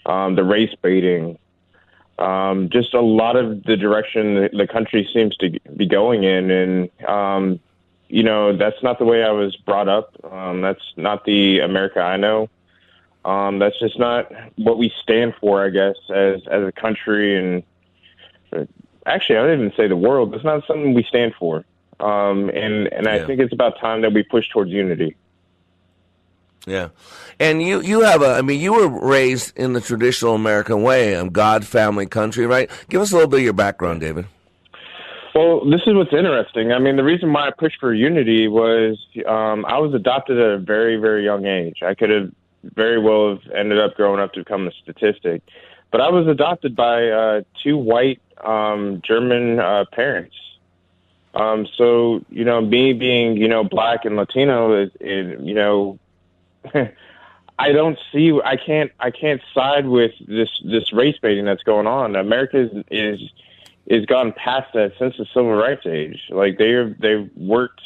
um, 0.07 0.37
the 0.37 0.45
race 0.45 0.75
baiting, 0.81 1.39
um, 2.19 2.69
just 2.71 2.95
a 2.95 3.01
lot 3.01 3.37
of 3.37 3.63
the 3.65 3.77
direction 3.77 4.35
the, 4.35 4.51
the 4.53 4.67
country 4.67 5.09
seems 5.13 5.37
to 5.37 5.51
be 5.77 5.87
going 5.87 6.25
in, 6.25 6.51
and 6.51 6.91
um, 7.07 7.61
you 8.09 8.23
know 8.23 8.57
that's 8.57 8.83
not 8.83 8.99
the 8.99 9.05
way 9.05 9.23
I 9.23 9.31
was 9.31 9.55
brought 9.57 9.89
up. 9.89 10.15
Um, 10.33 10.63
that's 10.63 10.83
not 10.97 11.25
the 11.27 11.61
America 11.61 12.01
I 12.01 12.17
know. 12.17 12.49
Um, 13.25 13.59
that's 13.59 13.79
just 13.79 13.99
not 13.99 14.33
what 14.57 14.79
we 14.79 14.93
stand 15.03 15.35
for, 15.41 15.65
I 15.65 15.69
guess, 15.69 15.97
as 16.09 16.41
as 16.51 16.67
a 16.67 16.73
country 16.73 17.37
and 17.37 17.63
actually, 19.09 19.39
I 19.39 19.43
don't 19.47 19.61
even 19.61 19.73
say 19.77 19.89
the 19.89 19.97
world. 19.97 20.35
It's 20.35 20.45
not 20.45 20.67
something 20.67 20.95
we 20.95 21.05
stand 21.05 21.35
for. 21.39 21.65
Um, 22.01 22.49
and 22.51 22.87
and 22.93 23.07
yeah. 23.07 23.15
I 23.15 23.27
think 23.27 23.41
it's 23.41 23.53
about 23.53 23.79
time 23.81 24.03
that 24.03 24.13
we 24.13 24.23
push 24.23 24.49
towards 24.51 24.71
unity. 24.71 25.17
Yeah, 26.67 26.89
and 27.41 27.63
you 27.63 27.81
you 27.81 28.03
have 28.03 28.23
a 28.23 28.35
I 28.35 28.43
mean 28.43 28.61
you 28.61 28.75
were 28.75 28.89
raised 28.89 29.57
in 29.57 29.73
the 29.73 29.81
traditional 29.81 30.35
American 30.35 30.83
way, 30.83 31.17
um, 31.17 31.31
God, 31.31 31.67
family, 31.67 32.07
country, 32.07 32.47
right? 32.47 32.71
Give 32.89 33.01
us 33.01 33.11
a 33.11 33.15
little 33.15 33.29
bit 33.29 33.39
of 33.39 33.45
your 33.45 33.53
background, 33.53 34.01
David. 34.01 34.27
Well, 35.35 35.69
this 35.69 35.81
is 35.87 35.95
what's 35.95 36.13
interesting. 36.13 36.73
I 36.73 36.79
mean, 36.79 36.97
the 36.97 37.05
reason 37.05 37.33
why 37.33 37.49
I 37.49 37.51
pushed 37.57 37.79
for 37.81 37.95
unity 37.95 38.49
was 38.49 38.99
um, 39.27 39.65
I 39.67 39.79
was 39.79 39.95
adopted 39.95 40.39
at 40.39 40.51
a 40.51 40.59
very 40.59 40.97
very 40.97 41.25
young 41.25 41.47
age. 41.47 41.83
I 41.83 41.95
could 41.95 42.11
have 42.11 42.31
very 42.63 43.01
well 43.01 43.31
have 43.31 43.53
ended 43.55 43.81
up 43.81 43.95
growing 43.95 44.21
up 44.21 44.33
to 44.35 44.41
become 44.41 44.69
a 44.69 44.73
statistic, 44.83 45.43
but 45.91 46.01
I 46.01 46.11
was 46.11 46.29
adopted 46.29 46.77
by 46.77 47.09
uh, 47.09 47.43
two 47.63 47.77
white 47.77 48.21
um, 48.45 49.01
German 49.05 49.59
uh, 49.59 49.85
parents. 49.93 50.37
Um, 51.35 51.67
so 51.77 52.25
you 52.31 52.45
know, 52.45 52.61
me 52.61 52.93
being 52.93 53.37
you 53.37 53.49
know 53.49 53.65
black 53.65 54.05
and 54.05 54.17
Latino 54.17 54.83
is, 54.83 54.91
is 55.01 55.41
you 55.41 55.55
know, 55.55 55.99
I 57.59 57.73
don't 57.73 57.99
see. 58.13 58.39
I 58.45 58.57
can't. 58.57 58.91
I 58.99 59.11
can't 59.11 59.41
side 59.55 59.87
with 59.87 60.13
this 60.27 60.51
this 60.65 60.93
race 60.93 61.17
baiting 61.21 61.45
that's 61.45 61.63
going 61.63 61.87
on. 61.87 62.17
America 62.17 62.59
is 62.59 62.85
is 62.91 63.21
is 63.87 64.07
gone 64.07 64.33
past 64.33 64.73
that 64.75 64.93
since 64.99 65.17
the 65.17 65.27
civil 65.27 65.55
rights 65.55 65.87
age. 65.87 66.21
Like 66.31 66.59
they 66.59 66.73
are, 66.73 66.91
they've 66.99 67.31
worked 67.37 67.81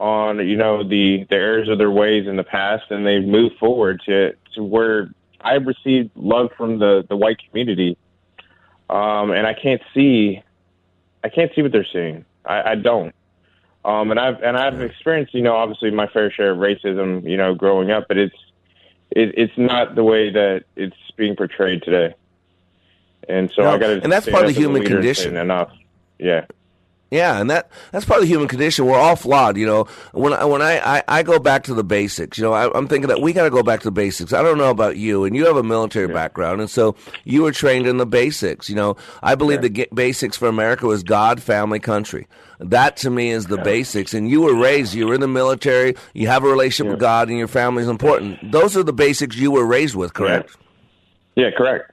on 0.00 0.46
you 0.46 0.56
know 0.56 0.82
the 0.82 1.26
the 1.28 1.36
errors 1.36 1.68
of 1.68 1.78
their 1.78 1.90
ways 1.90 2.26
in 2.26 2.36
the 2.36 2.44
past, 2.44 2.84
and 2.90 3.06
they've 3.06 3.26
moved 3.26 3.56
forward 3.58 4.02
to 4.06 4.34
to 4.54 4.62
where 4.62 5.10
I've 5.40 5.66
received 5.66 6.10
love 6.16 6.50
from 6.56 6.78
the 6.78 7.04
the 7.08 7.16
white 7.16 7.38
community, 7.48 7.96
um, 8.88 9.30
and 9.30 9.46
I 9.46 9.54
can't 9.54 9.82
see 9.94 10.42
I 11.26 11.28
can't 11.28 11.50
see 11.54 11.62
what 11.62 11.72
they're 11.72 11.86
seeing. 11.92 12.24
I, 12.44 12.70
I 12.70 12.74
don't. 12.76 13.14
Um, 13.84 14.10
and 14.10 14.18
I've 14.18 14.40
and 14.42 14.56
I've 14.56 14.80
experienced, 14.80 15.34
you 15.34 15.42
know, 15.42 15.56
obviously 15.56 15.90
my 15.90 16.06
fair 16.06 16.30
share 16.30 16.52
of 16.52 16.58
racism, 16.58 17.28
you 17.28 17.36
know, 17.36 17.54
growing 17.54 17.90
up, 17.90 18.06
but 18.08 18.16
it's 18.16 18.36
it, 19.10 19.34
it's 19.36 19.56
not 19.56 19.94
the 19.94 20.04
way 20.04 20.30
that 20.30 20.64
it's 20.74 20.96
being 21.16 21.36
portrayed 21.36 21.82
today. 21.82 22.14
And 23.28 23.50
so 23.54 23.62
No, 23.62 23.70
I 23.70 23.78
got 23.78 23.86
to, 23.88 24.02
and 24.02 24.12
that's 24.12 24.28
part 24.28 24.44
of 24.44 24.54
the 24.54 24.60
human 24.60 24.84
condition. 24.84 25.36
Enough, 25.36 25.72
yeah. 26.18 26.46
Yeah, 27.10 27.40
and 27.40 27.48
that 27.50 27.70
that's 27.92 28.04
part 28.04 28.18
of 28.18 28.24
the 28.24 28.28
human 28.28 28.48
condition. 28.48 28.84
We're 28.84 28.98
all 28.98 29.14
flawed, 29.14 29.56
you 29.56 29.64
know. 29.64 29.86
When 30.12 30.32
I, 30.32 30.44
when 30.44 30.60
I, 30.60 30.96
I, 30.98 31.02
I 31.06 31.22
go 31.22 31.38
back 31.38 31.62
to 31.64 31.74
the 31.74 31.84
basics, 31.84 32.36
you 32.36 32.42
know, 32.42 32.52
I, 32.52 32.68
I'm 32.76 32.88
thinking 32.88 33.08
that 33.08 33.20
we 33.20 33.32
got 33.32 33.44
to 33.44 33.50
go 33.50 33.62
back 33.62 33.80
to 33.80 33.86
the 33.86 33.92
basics. 33.92 34.32
I 34.32 34.42
don't 34.42 34.58
know 34.58 34.70
about 34.70 34.96
you, 34.96 35.24
and 35.24 35.36
you 35.36 35.46
have 35.46 35.56
a 35.56 35.62
military 35.62 36.08
background, 36.08 36.60
and 36.60 36.68
so 36.68 36.96
you 37.22 37.44
were 37.44 37.52
trained 37.52 37.86
in 37.86 37.98
the 37.98 38.06
basics. 38.06 38.68
You 38.68 38.74
know, 38.74 38.96
I 39.22 39.36
believe 39.36 39.62
the 39.62 39.68
ga- 39.68 39.88
basics 39.94 40.36
for 40.36 40.48
America 40.48 40.86
was 40.86 41.04
God, 41.04 41.40
family, 41.40 41.78
country. 41.78 42.26
That 42.58 42.96
to 42.98 43.10
me 43.10 43.30
is 43.30 43.46
the 43.46 43.58
basics. 43.58 44.12
And 44.14 44.28
you 44.28 44.40
were 44.40 44.54
raised, 44.54 44.94
you 44.94 45.06
were 45.06 45.14
in 45.14 45.20
the 45.20 45.28
military, 45.28 45.94
you 46.14 46.26
have 46.26 46.42
a 46.42 46.48
relationship 46.48 46.90
with 46.90 47.00
God, 47.00 47.28
and 47.28 47.38
your 47.38 47.48
family 47.48 47.82
is 47.82 47.88
important. 47.88 48.50
Those 48.50 48.76
are 48.76 48.82
the 48.82 48.92
basics 48.92 49.36
you 49.36 49.50
were 49.52 49.64
raised 49.64 49.94
with, 49.94 50.14
correct? 50.14 50.56
Yeah, 51.36 51.50
correct. 51.56 51.92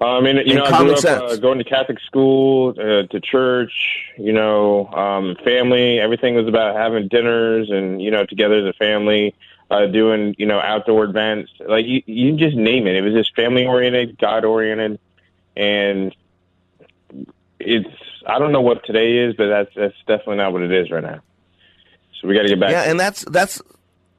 Uh, 0.00 0.04
I 0.04 0.20
mean, 0.20 0.36
you 0.36 0.42
And 0.42 0.54
know, 0.54 0.64
I 0.64 0.78
grew 0.78 0.94
up 0.94 1.04
uh, 1.04 1.36
going 1.36 1.58
to 1.58 1.64
Catholic 1.64 1.98
school, 2.00 2.70
uh, 2.78 3.02
to 3.02 3.20
church. 3.20 3.72
You 4.16 4.32
know, 4.32 4.86
um, 4.88 5.36
family. 5.44 5.98
Everything 5.98 6.34
was 6.36 6.46
about 6.46 6.76
having 6.76 7.08
dinners 7.08 7.68
and 7.70 8.00
you 8.00 8.10
know 8.10 8.24
together 8.24 8.54
as 8.58 8.66
a 8.66 8.72
family, 8.74 9.34
uh, 9.70 9.86
doing 9.86 10.36
you 10.38 10.46
know 10.46 10.60
outdoor 10.60 11.04
events. 11.04 11.50
Like 11.58 11.86
you, 11.86 12.02
you 12.06 12.36
just 12.36 12.56
name 12.56 12.86
it. 12.86 12.94
It 12.94 13.02
was 13.02 13.12
just 13.12 13.34
family 13.34 13.66
oriented, 13.66 14.18
God 14.18 14.44
oriented, 14.44 15.00
and 15.56 16.14
it's. 17.58 17.88
I 18.24 18.38
don't 18.38 18.52
know 18.52 18.60
what 18.60 18.84
today 18.84 19.18
is, 19.18 19.34
but 19.34 19.48
that's 19.48 19.74
that's 19.74 19.96
definitely 20.06 20.36
not 20.36 20.52
what 20.52 20.62
it 20.62 20.72
is 20.72 20.90
right 20.92 21.02
now. 21.02 21.22
So 22.20 22.28
we 22.28 22.34
got 22.34 22.42
to 22.42 22.48
get 22.48 22.60
back. 22.60 22.70
Yeah, 22.70 22.82
and 22.82 23.00
that's 23.00 23.24
that's 23.24 23.60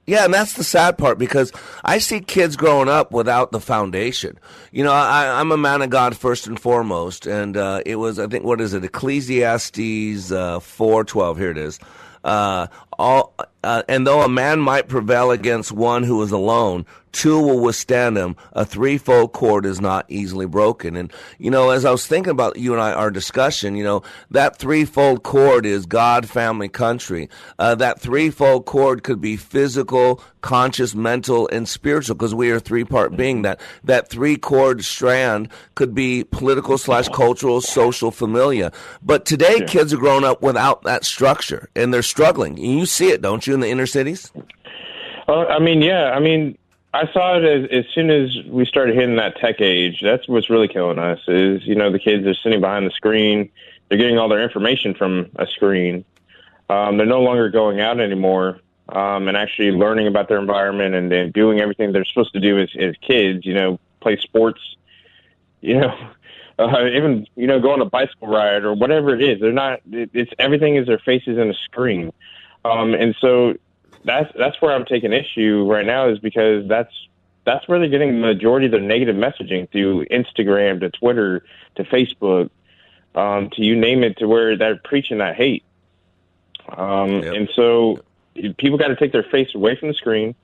yeah, 0.10 0.26
and 0.26 0.34
that's 0.34 0.54
the 0.54 0.64
sad 0.64 0.98
part 0.98 1.18
because 1.18 1.52
I 1.84 2.00
see 2.00 2.20
kids 2.20 2.56
growing 2.56 2.90
up 2.90 3.12
without 3.12 3.52
the 3.52 3.60
foundation. 3.60 4.40
You 4.72 4.84
know, 4.84 4.92
I, 4.92 5.40
I'm 5.40 5.52
a 5.52 5.58
man 5.58 5.82
of 5.82 5.92
God 5.92 6.18
first 6.18 6.48
and 6.48 6.60
foremost, 6.60 7.28
and 7.28 7.56
uh, 7.56 7.82
it 7.86 7.98
was 7.98 8.18
I 8.18 8.28
think 8.28 8.44
what 8.44 8.60
is 8.60 8.74
it 8.74 8.84
Ecclesiastes 8.84 10.32
uh, 10.32 10.60
four 10.60 11.04
twelve. 11.04 11.38
Here 11.38 11.52
it 11.52 11.58
is. 11.58 11.80
Uh, 12.24 12.68
all, 13.00 13.34
uh, 13.64 13.84
and 13.88 14.06
though 14.06 14.22
a 14.22 14.30
man 14.30 14.60
might 14.60 14.90
prevail 14.90 15.32
against 15.32 15.72
one 15.72 16.04
who 16.04 16.22
is 16.22 16.32
alone, 16.32 16.86
two 17.12 17.40
will 17.40 17.60
withstand 17.60 18.18
him. 18.18 18.36
A 18.54 18.66
threefold 18.66 19.34
cord 19.34 19.66
is 19.66 19.82
not 19.82 20.06
easily 20.10 20.46
broken. 20.46 20.96
And, 20.96 21.12
you 21.38 21.50
know, 21.52 21.70
as 21.70 21.86
I 21.86 21.92
was 21.92 22.06
thinking 22.06 22.32
about 22.32 22.58
you 22.58 22.74
and 22.74 22.82
I, 22.82 22.94
our 22.94 23.12
discussion, 23.12 23.76
you 23.76 23.84
know, 23.84 24.04
that 24.32 24.58
threefold 24.58 25.24
cord 25.24 25.66
is 25.66 25.86
God, 25.86 26.30
family, 26.30 26.70
country. 26.70 27.30
Uh, 27.58 27.76
that 27.76 28.00
threefold 28.00 28.66
cord 28.66 29.04
could 29.04 29.22
be 29.22 29.38
physical, 29.38 30.22
conscious, 30.42 30.96
mental, 30.96 31.50
and 31.52 31.68
spiritual 31.68 32.16
because 32.16 32.36
we 32.36 32.52
are 32.52 32.60
three 32.60 32.84
part 32.84 33.16
being. 33.18 33.42
That, 33.42 33.60
that 33.84 34.10
three 34.10 34.38
cord 34.38 34.84
strand 34.84 35.50
could 35.76 35.96
be 35.96 36.24
political 36.24 36.78
slash 36.78 37.10
cultural, 37.10 37.62
social, 37.62 38.12
familiar. 38.12 38.72
But 39.02 39.26
today, 39.26 39.66
kids 39.66 39.94
are 39.94 39.98
growing 39.98 40.24
up 40.24 40.42
without 40.42 40.84
that 40.84 41.06
structure 41.06 41.70
and 41.76 41.94
they're 41.94 42.04
struggling. 42.04 42.58
And 42.60 42.80
you 42.80 42.86
see 42.90 43.10
it, 43.10 43.22
don't 43.22 43.46
you, 43.48 43.54
in 43.54 43.60
the 43.60 43.70
inner 43.70 43.86
cities? 43.86 44.32
Uh, 45.28 45.46
I 45.46 45.60
mean, 45.60 45.82
yeah. 45.82 46.12
I 46.12 46.20
mean, 46.20 46.58
I 46.94 47.12
saw 47.14 47.38
it 47.38 47.44
as, 47.44 47.70
as 47.72 47.86
soon 47.94 48.10
as 48.10 48.36
we 48.48 48.66
started 48.66 48.96
hitting 48.96 49.18
that 49.18 49.38
tech 49.38 49.62
age. 49.62 50.02
That's 50.02 50.28
what's 50.28 50.50
really 50.50 50.68
killing 50.68 50.98
us. 50.98 51.20
Is 51.28 51.66
you 51.66 51.76
know 51.76 51.92
the 51.92 52.00
kids 52.00 52.26
are 52.26 52.34
sitting 52.34 52.62
behind 52.62 52.88
the 52.88 52.92
screen. 52.92 53.50
They're 53.88 53.98
getting 53.98 54.18
all 54.18 54.30
their 54.30 54.42
information 54.42 54.96
from 54.96 55.30
a 55.36 55.46
screen. 55.46 56.04
Um, 56.70 56.98
they're 56.98 57.06
no 57.06 57.22
longer 57.22 57.50
going 57.50 57.80
out 57.80 58.00
anymore 58.00 58.60
um, 58.90 59.28
and 59.28 59.36
actually 59.36 59.72
learning 59.72 60.08
about 60.08 60.30
their 60.30 60.40
environment 60.40 60.96
and, 60.96 61.12
and 61.12 61.34
doing 61.34 61.60
everything 61.60 61.92
they're 61.92 62.06
supposed 62.06 62.34
to 62.34 62.40
do 62.40 62.60
as, 62.60 62.70
as 62.80 62.96
kids. 63.02 63.46
You 63.46 63.54
know, 63.54 63.80
play 64.02 64.18
sports. 64.18 64.62
You 65.62 65.80
know, 65.82 66.10
uh, 66.60 66.86
even 66.88 67.28
you 67.36 67.46
know 67.46 67.60
go 67.60 67.72
on 67.72 67.82
a 67.82 67.86
bicycle 67.86 68.30
ride 68.30 68.64
or 68.64 68.74
whatever 68.74 69.14
it 69.14 69.22
is. 69.22 69.40
They're 69.40 69.52
not. 69.52 69.82
It, 69.92 70.10
it's 70.14 70.32
everything 70.40 70.76
is 70.76 70.88
their 70.88 71.00
faces 71.00 71.38
in 71.38 71.52
a 71.52 71.56
screen. 71.66 72.12
Um, 72.66 72.94
and 72.94 73.16
so 73.20 73.56
that's 74.04 74.32
that's 74.38 74.62
where 74.62 74.74
I'm 74.74 74.86
taking 74.86 75.14
issue 75.14 75.66
right 75.70 75.86
now 75.86 76.10
is 76.10 76.20
because 76.20 76.68
that's 76.68 76.94
that's 77.46 77.68
where 77.68 77.80
they're 77.80 77.90
getting 77.90 78.22
the 78.22 78.28
majority 78.28 78.68
of 78.68 78.72
their 78.72 78.82
negative 78.82 79.16
messaging 79.16 79.70
through 79.72 80.06
Instagram 80.06 80.82
to 80.82 80.90
Twitter 80.90 81.44
to 81.76 81.84
Facebook 81.84 82.50
um, 83.16 83.50
to 83.52 83.64
you 83.64 83.76
name 83.76 84.04
it 84.04 84.18
to 84.18 84.28
where 84.28 84.58
they're 84.58 84.76
preaching 84.76 85.18
that 85.20 85.36
hate. 85.36 85.64
Um, 86.70 87.24
And 87.24 87.50
so 87.56 88.00
people 88.58 88.78
got 88.78 88.90
to 88.90 88.96
take 88.96 89.12
their 89.12 89.24
face 89.24 89.56
away 89.56 89.76
from 89.76 89.88
the 89.88 89.94
screen 89.94 90.36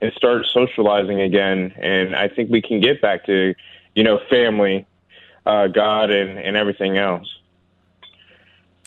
and 0.00 0.12
start 0.12 0.46
socializing 0.46 1.20
again. 1.20 1.72
And 1.76 2.14
I 2.14 2.28
think 2.28 2.50
we 2.50 2.62
can 2.62 2.80
get 2.80 3.00
back 3.00 3.26
to 3.26 3.54
you 3.94 4.04
know 4.04 4.20
family, 4.28 4.86
uh, 5.46 5.68
God, 5.68 6.10
and 6.10 6.38
and 6.38 6.56
everything 6.56 6.98
else. 6.98 7.28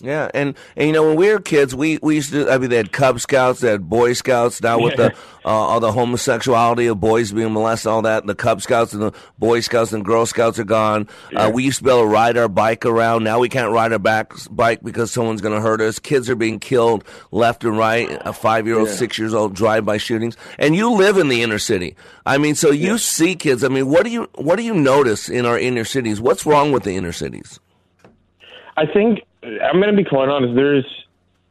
Yeah, 0.01 0.29
and, 0.34 0.56
and 0.75 0.88
you 0.88 0.93
know 0.93 1.08
when 1.08 1.15
we 1.15 1.29
were 1.32 1.39
kids, 1.39 1.73
we, 1.73 1.97
we 2.01 2.15
used 2.15 2.32
to. 2.34 2.49
I 2.49 2.58
mean, 2.58 2.69
they 2.71 2.75
had 2.77 2.91
Cub 2.91 3.21
Scouts, 3.21 3.62
they 3.62 3.69
had 3.69 3.89
Boy 3.89 4.13
Scouts. 4.13 4.62
Now 4.62 4.79
with 4.79 4.97
the 4.97 5.13
uh, 5.45 5.47
all 5.47 5.79
the 5.79 5.93
homosexuality 5.93 6.88
of 6.88 6.99
boys 6.99 7.32
being 7.32 7.53
molested, 7.53 7.88
all 7.89 8.01
that, 8.01 8.25
the 8.25 8.36
Cub 8.36 8.62
Scouts 8.62 8.93
and 8.93 9.01
the 9.01 9.12
Boy 9.38 9.62
Scouts 9.62 9.93
and 9.93 10.03
Girl 10.03 10.25
Scouts 10.25 10.58
are 10.60 10.63
gone. 10.65 11.08
Uh, 11.34 11.51
we 11.53 11.63
used 11.63 11.77
to 11.77 11.84
be 11.86 11.89
able 11.91 12.01
to 12.01 12.08
ride 12.08 12.38
our 12.38 12.49
bike 12.49 12.86
around. 12.86 13.23
Now 13.23 13.39
we 13.39 13.47
can't 13.49 13.71
ride 13.71 13.93
our 13.93 13.99
back 13.99 14.34
bike 14.49 14.84
because 14.84 15.12
someone's 15.12 15.41
going 15.41 15.56
to 15.56 15.62
hurt 15.62 15.79
us. 15.79 15.99
Kids 15.99 16.29
are 16.29 16.36
being 16.36 16.60
killed 16.60 17.06
left 17.32 17.63
and 17.63 17.77
right. 17.77 18.10
A 18.25 18.34
five 18.34 18.65
year 18.67 18.79
old, 18.79 18.89
Yeah. 18.89 18.95
six 18.95 19.17
years 19.17 19.34
old 19.34 19.53
drive 19.53 19.86
by 19.86 19.97
shootings. 19.97 20.36
And 20.58 20.75
you 20.75 20.91
live 20.91 21.17
in 21.17 21.29
the 21.29 21.43
inner 21.43 21.60
city. 21.60 21.95
I 22.25 22.39
mean, 22.39 22.56
so 22.56 22.71
you 22.71 22.97
see 22.97 23.36
kids. 23.36 23.63
I 23.63 23.67
mean, 23.69 23.88
what 23.88 24.03
do 24.03 24.10
you 24.10 24.27
what 24.36 24.58
do 24.58 24.63
you 24.63 24.73
notice 24.73 25.29
in 25.29 25.45
our 25.45 25.58
inner 25.58 25.86
cities? 25.86 26.19
What's 26.19 26.45
wrong 26.45 26.71
with 26.73 26.84
the 26.84 26.95
inner 26.97 27.12
cities? 27.13 27.60
I 28.75 28.86
think 28.88 29.19
I'm 29.43 29.79
going 29.82 29.95
to 29.95 30.03
be 30.03 30.08
quite 30.08 30.29
honest. 30.29 30.56
There's 30.56 30.86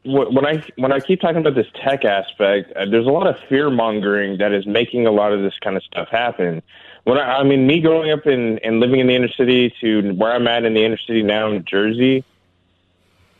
when 0.04 0.44
I 0.44 0.64
when 0.76 0.92
I 0.92 0.98
keep 0.98 1.20
talking 1.20 1.38
about 1.38 1.54
this 1.54 1.66
tech 1.84 2.04
aspect, 2.04 2.72
uh, 2.72 2.86
there's 2.86 3.06
a 3.06 3.10
lot 3.10 3.26
of 3.26 3.36
fear 3.48 3.70
mongering 3.70 4.38
that 4.38 4.52
is 4.52 4.66
making 4.66 5.06
a 5.06 5.12
lot 5.12 5.32
of 5.32 5.42
this 5.42 5.54
kind 5.62 5.76
of 5.76 5.82
stuff 5.84 6.08
happen. 6.08 6.62
When 7.04 7.18
I, 7.18 7.38
I 7.38 7.42
mean, 7.44 7.66
me 7.66 7.80
growing 7.80 8.10
up 8.10 8.26
in 8.26 8.58
and 8.60 8.80
living 8.80 9.00
in 9.00 9.06
the 9.06 9.14
inner 9.14 9.28
city 9.28 9.72
to 9.80 10.12
where 10.14 10.32
I'm 10.32 10.48
at 10.48 10.64
in 10.64 10.74
the 10.74 10.84
inner 10.84 10.98
city 10.98 11.22
now 11.22 11.50
in 11.52 11.64
Jersey, 11.64 12.24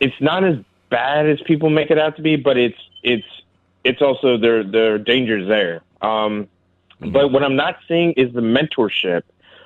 it's 0.01 0.21
not 0.21 0.45
as 0.45 0.57
bad 0.91 1.29
as 1.29 1.41
people 1.43 1.71
make 1.71 1.91
it 1.91 1.99
out 1.99 2.17
to 2.17 2.23
be, 2.23 2.37
but 2.37 2.57
it's 2.57 2.79
it's 3.03 3.27
it's 3.85 4.03
also 4.03 4.37
there 4.37 4.63
there 4.63 4.95
are 4.95 4.99
dangers 4.99 5.49
there. 5.49 5.83
Um, 6.01 6.49
but 7.01 7.33
what 7.33 7.43
I'm 7.43 7.57
not 7.57 7.79
seeing 7.89 8.13
is 8.13 8.33
the 8.33 8.41
mentorship. 8.41 9.23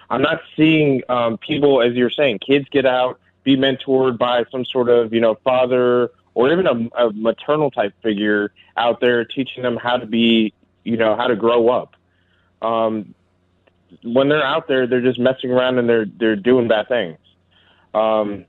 I'm 0.09 0.22
not 0.22 0.40
seeing 0.57 1.03
um, 1.09 1.37
people, 1.37 1.83
as 1.83 1.94
you're 1.94 2.11
saying, 2.11 2.38
kids 2.38 2.66
get 2.70 2.87
out, 2.87 3.18
be 3.46 3.56
mentored 3.56 4.18
by 4.18 4.44
some 4.50 4.64
sort 4.64 4.88
of 4.90 5.14
you 5.14 5.20
know 5.20 5.37
father 5.44 6.11
or 6.35 6.52
even 6.52 6.66
a, 6.66 7.04
a 7.06 7.12
maternal 7.12 7.70
type 7.70 7.94
figure 8.02 8.52
out 8.76 9.00
there 9.00 9.24
teaching 9.24 9.62
them 9.62 9.76
how 9.76 9.96
to 9.96 10.04
be 10.04 10.52
you 10.85 10.96
know 10.96 11.16
how 11.16 11.28
to 11.28 11.37
grow 11.37 11.68
up. 11.68 11.94
Um, 12.61 13.14
when 14.02 14.28
they're 14.28 14.44
out 14.44 14.66
there, 14.66 14.87
they're 14.88 15.00
just 15.00 15.20
messing 15.20 15.50
around 15.50 15.78
and 15.78 15.88
they're 15.88 16.06
they're 16.18 16.37
doing 16.37 16.66
bad 16.66 16.88
things. 16.88 17.18
Um, 17.94 18.44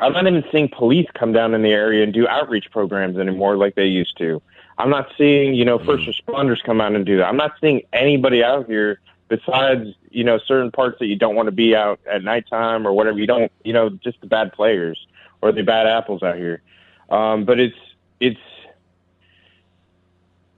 I'm 0.00 0.12
not 0.12 0.26
even 0.26 0.44
seeing 0.50 0.68
police 0.68 1.08
come 1.12 1.32
down 1.32 1.52
in 1.52 1.62
the 1.62 1.72
area 1.72 2.04
and 2.04 2.14
do 2.14 2.26
outreach 2.26 2.70
programs 2.70 3.18
anymore 3.18 3.56
like 3.56 3.74
they 3.74 3.86
used 3.86 4.16
to. 4.18 4.40
I'm 4.78 4.88
not 4.88 5.08
seeing, 5.18 5.52
you 5.52 5.66
know, 5.66 5.78
first 5.78 6.08
responders 6.08 6.62
come 6.62 6.80
out 6.80 6.94
and 6.94 7.04
do 7.04 7.18
that. 7.18 7.24
I'm 7.24 7.36
not 7.36 7.52
seeing 7.60 7.82
anybody 7.92 8.42
out 8.42 8.66
here 8.66 9.00
besides, 9.30 9.88
you 10.10 10.24
know, 10.24 10.38
certain 10.38 10.70
parts 10.70 10.98
that 10.98 11.06
you 11.06 11.16
don't 11.16 11.36
want 11.36 11.46
to 11.46 11.52
be 11.52 11.74
out 11.74 12.00
at 12.10 12.22
nighttime 12.22 12.86
or 12.86 12.92
whatever. 12.92 13.18
You 13.18 13.26
don't, 13.26 13.50
you 13.64 13.72
know, 13.72 13.88
just 13.88 14.20
the 14.20 14.26
bad 14.26 14.52
players 14.52 14.98
or 15.40 15.52
the 15.52 15.62
bad 15.62 15.86
apples 15.86 16.22
out 16.22 16.36
here. 16.36 16.60
Um, 17.08 17.44
but 17.44 17.58
it's 17.58 17.78
it's 18.18 18.40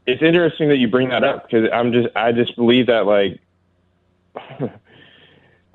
it's 0.06 0.22
interesting 0.22 0.70
that 0.70 0.78
you 0.78 0.88
bring 0.88 1.11
that 1.11 1.22
up 1.22 1.44
because 1.46 1.68
I'm 1.72 1.92
just 1.92 2.08
I 2.16 2.32
just 2.32 2.56
believe 2.56 2.87
that 2.87 3.06
like 3.06 3.38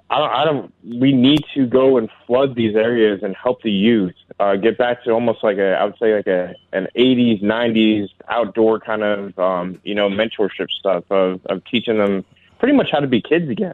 I 0.10 0.20
don't, 0.20 0.32
I 0.32 0.46
don't. 0.46 0.74
We 0.84 1.12
need 1.12 1.44
to 1.54 1.66
go 1.66 1.98
and 1.98 2.10
flood 2.26 2.56
these 2.56 2.76
areas 2.76 3.22
and 3.24 3.36
help 3.36 3.62
the 3.62 3.72
youth 3.72 4.16
uh, 4.40 4.56
get 4.56 4.78
back 4.78 5.04
to 5.04 5.12
almost 5.12 5.44
like 5.44 5.58
a, 5.58 5.74
I 5.74 5.84
would 5.84 5.98
say 6.00 6.16
like 6.16 6.28
a 6.28 6.56
an 6.72 6.88
'80s, 6.96 7.44
'90s 7.44 8.10
outdoor 8.30 8.80
kind 8.80 9.04
of, 9.04 9.38
um, 9.38 9.82
you 9.84 9.94
know, 9.94 10.10
mentorship 10.10 10.70
stuff 10.72 11.04
of 11.12 11.42
of 11.48 11.64
teaching 11.66 11.98
them 11.98 12.24
pretty 12.60 12.76
much 12.76 12.90
how 12.92 13.00
to 13.00 13.08
be 13.08 13.22
kids 13.22 13.50
again. 13.50 13.74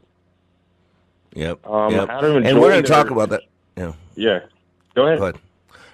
Yep. 1.36 1.66
Um, 1.68 1.94
yep. 1.94 2.10
how 2.10 2.22
to 2.22 2.38
and 2.38 2.60
we're 2.60 2.70
going 2.70 2.84
to 2.84 2.90
talk 2.90 3.10
about 3.10 3.30
that. 3.30 3.42
Yeah. 3.76 3.94
Yeah. 4.16 4.40
Go 4.96 5.08
ahead. 5.08 5.20
Go 5.20 5.26
ahead. 5.26 5.40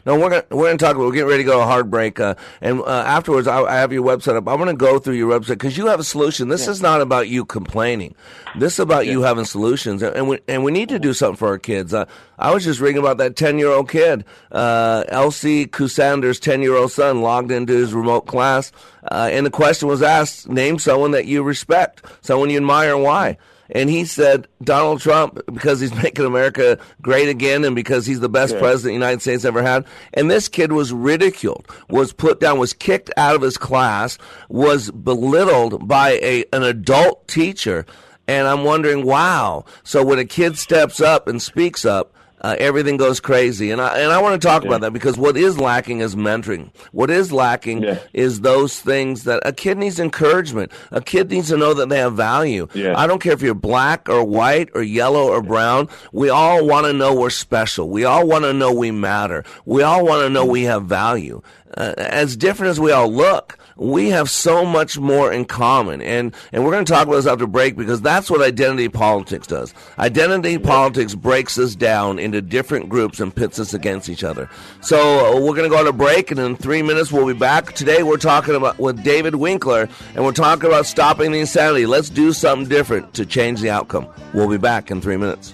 No, 0.09 0.15
we're 0.19 0.29
gonna 0.31 0.45
we're 0.49 0.65
gonna 0.65 0.77
talk. 0.79 0.97
We're 0.97 1.11
getting 1.11 1.29
ready 1.29 1.43
to 1.43 1.47
go 1.47 1.57
to 1.57 1.63
a 1.63 1.67
hard 1.67 1.91
break, 1.91 2.19
uh, 2.19 2.33
and 2.61 2.81
uh, 2.81 2.85
afterwards, 2.87 3.47
I, 3.47 3.61
I 3.61 3.75
have 3.75 3.93
your 3.93 4.03
website 4.03 4.35
up. 4.35 4.47
I'm 4.47 4.57
gonna 4.57 4.73
go 4.73 4.97
through 4.97 5.13
your 5.13 5.39
website 5.39 5.49
because 5.49 5.77
you 5.77 5.85
have 5.85 5.99
a 5.99 6.03
solution. 6.03 6.47
This 6.47 6.65
Yeah. 6.65 6.71
is 6.71 6.81
not 6.81 6.99
about 7.01 7.27
you 7.27 7.45
complaining. 7.45 8.15
This 8.57 8.73
is 8.73 8.79
about 8.79 9.05
you 9.05 9.21
having 9.21 9.45
solutions, 9.45 10.01
and 10.01 10.27
we 10.27 10.39
and 10.47 10.63
we 10.63 10.71
need 10.71 10.89
to 10.89 10.97
do 10.97 11.13
something 11.13 11.35
for 11.37 11.49
our 11.49 11.59
kids. 11.59 11.93
Uh, 11.93 12.05
I 12.39 12.51
was 12.51 12.63
just 12.63 12.79
reading 12.79 12.97
about 12.97 13.19
that 13.19 13.35
10 13.35 13.59
year 13.59 13.67
old 13.69 13.87
kid, 13.87 14.25
uh, 14.51 15.03
Elsie 15.09 15.67
Cusander's 15.67 16.39
10 16.39 16.63
year 16.63 16.73
old 16.75 16.91
son, 16.91 17.21
logged 17.21 17.51
into 17.51 17.73
his 17.73 17.93
remote 17.93 18.21
class, 18.25 18.71
uh, 19.11 19.29
and 19.31 19.45
the 19.45 19.51
question 19.51 19.87
was 19.87 20.01
asked: 20.01 20.49
Name 20.49 20.79
someone 20.79 21.11
that 21.11 21.27
you 21.27 21.43
respect, 21.43 22.03
someone 22.21 22.49
you 22.49 22.57
admire, 22.57 22.95
and 22.95 23.03
why. 23.03 23.37
And 23.71 23.89
he 23.89 24.03
said 24.05 24.47
Donald 24.63 24.99
Trump 25.01 25.39
because 25.53 25.79
he's 25.79 25.93
making 26.03 26.25
America 26.25 26.79
great 27.01 27.29
again 27.29 27.63
and 27.63 27.75
because 27.75 28.05
he's 28.05 28.19
the 28.19 28.29
best 28.29 28.53
Yeah. 28.55 28.59
president 28.59 28.89
the 28.89 28.93
United 29.05 29.21
States 29.21 29.45
ever 29.45 29.61
had. 29.61 29.85
And 30.13 30.29
this 30.29 30.47
kid 30.47 30.71
was 30.71 30.91
ridiculed, 30.91 31.67
was 31.89 32.11
put 32.13 32.39
down, 32.39 32.57
was 32.59 32.73
kicked 32.73 33.11
out 33.17 33.35
of 33.35 33.41
his 33.41 33.57
class, 33.57 34.17
was 34.49 34.89
belittled 34.91 35.87
by 35.87 36.11
a 36.21 36.45
an 36.53 36.63
adult 36.63 37.27
teacher. 37.27 37.85
And 38.27 38.47
I'm 38.47 38.63
wondering, 38.63 39.05
wow. 39.05 39.65
So 39.83 40.03
when 40.03 40.19
a 40.19 40.25
kid 40.25 40.57
steps 40.57 41.01
up 41.01 41.27
and 41.27 41.41
speaks 41.41 41.83
up, 41.85 42.13
uh, 42.41 42.55
everything 42.59 42.97
goes 42.97 43.19
crazy. 43.19 43.71
And 43.71 43.81
I 43.81 43.99
and 43.99 44.11
I 44.11 44.21
want 44.21 44.41
to 44.41 44.47
talk 44.47 44.63
about 44.63 44.81
that 44.81 44.93
because 44.93 45.17
what 45.17 45.37
is 45.37 45.59
lacking 45.59 45.99
is 45.99 46.15
mentoring. 46.15 46.71
What 46.91 47.09
is 47.09 47.31
lacking 47.31 47.83
is 48.13 48.41
those 48.41 48.79
things 48.79 49.25
that 49.25 49.41
a 49.45 49.53
kid 49.53 49.77
needs 49.77 49.99
encouragement. 49.99 50.71
A 50.91 51.01
kid 51.01 51.29
needs 51.29 51.49
to 51.49 51.57
know 51.57 51.73
that 51.73 51.89
they 51.89 51.99
have 51.99 52.15
value. 52.15 52.67
Yeah. 52.73 52.97
I 52.97 53.07
don't 53.07 53.19
care 53.21 53.33
if 53.33 53.41
you're 53.41 53.53
black 53.53 54.09
or 54.09 54.23
white 54.23 54.69
or 54.73 54.81
yellow 54.81 55.27
or 55.27 55.41
brown. 55.41 55.89
We 56.13 56.29
all 56.29 56.65
want 56.65 56.85
to 56.87 56.93
know 56.93 57.13
we're 57.13 57.29
special. 57.29 57.89
We 57.89 58.05
all 58.05 58.25
want 58.25 58.45
to 58.45 58.53
know 58.53 58.71
we 58.71 58.91
matter. 58.91 59.43
We 59.65 59.83
all 59.83 60.05
want 60.05 60.23
to 60.23 60.29
know 60.29 60.45
we 60.45 60.63
have 60.63 60.85
value. 60.85 61.41
Uh, 61.77 61.93
as 61.97 62.35
different 62.35 62.71
as 62.71 62.79
we 62.79 62.91
all 62.91 63.11
look, 63.11 63.58
we 63.79 64.09
have 64.09 64.29
so 64.29 64.65
much 64.65 64.99
more 64.99 65.31
in 65.31 65.45
common. 65.45 66.01
And, 66.01 66.35
and 66.51 66.63
we're 66.63 66.71
going 66.71 66.85
to 66.85 66.91
talk 66.91 67.07
about 67.07 67.15
this 67.15 67.27
after 67.27 67.47
break 67.47 67.75
because 67.75 68.01
that's 68.01 68.29
what 68.29 68.41
identity 68.41 68.89
politics 68.89 69.47
does. 69.47 69.73
Identity 69.97 70.57
politics 70.57 71.15
breaks 71.15 71.57
us 71.57 71.75
down 71.75 72.19
into 72.19 72.41
different 72.41 72.89
groups 72.89 73.19
and 73.19 73.35
pits 73.35 73.59
us 73.59 73.73
against 73.73 74.09
each 74.09 74.23
other. 74.23 74.49
So 74.81 74.97
uh, 74.99 75.39
we're 75.39 75.55
going 75.55 75.69
to 75.69 75.69
go 75.69 75.79
on 75.79 75.87
a 75.87 75.93
break 75.93 76.31
and 76.31 76.39
in 76.39 76.55
three 76.55 76.81
minutes 76.81 77.11
we'll 77.11 77.27
be 77.27 77.33
back. 77.33 77.73
Today 77.73 78.03
we're 78.03 78.17
talking 78.17 78.55
about 78.55 78.77
with 78.79 79.03
David 79.03 79.35
Winkler 79.35 79.87
and 80.15 80.25
we're 80.25 80.31
talking 80.31 80.65
about 80.65 80.85
stopping 80.85 81.31
the 81.31 81.39
insanity. 81.39 81.85
Let's 81.85 82.09
do 82.09 82.33
something 82.33 82.67
different 82.67 83.13
to 83.13 83.25
change 83.25 83.61
the 83.61 83.69
outcome. 83.69 84.07
We'll 84.33 84.49
be 84.49 84.57
back 84.57 84.91
in 84.91 85.01
three 85.01 85.17
minutes. 85.17 85.53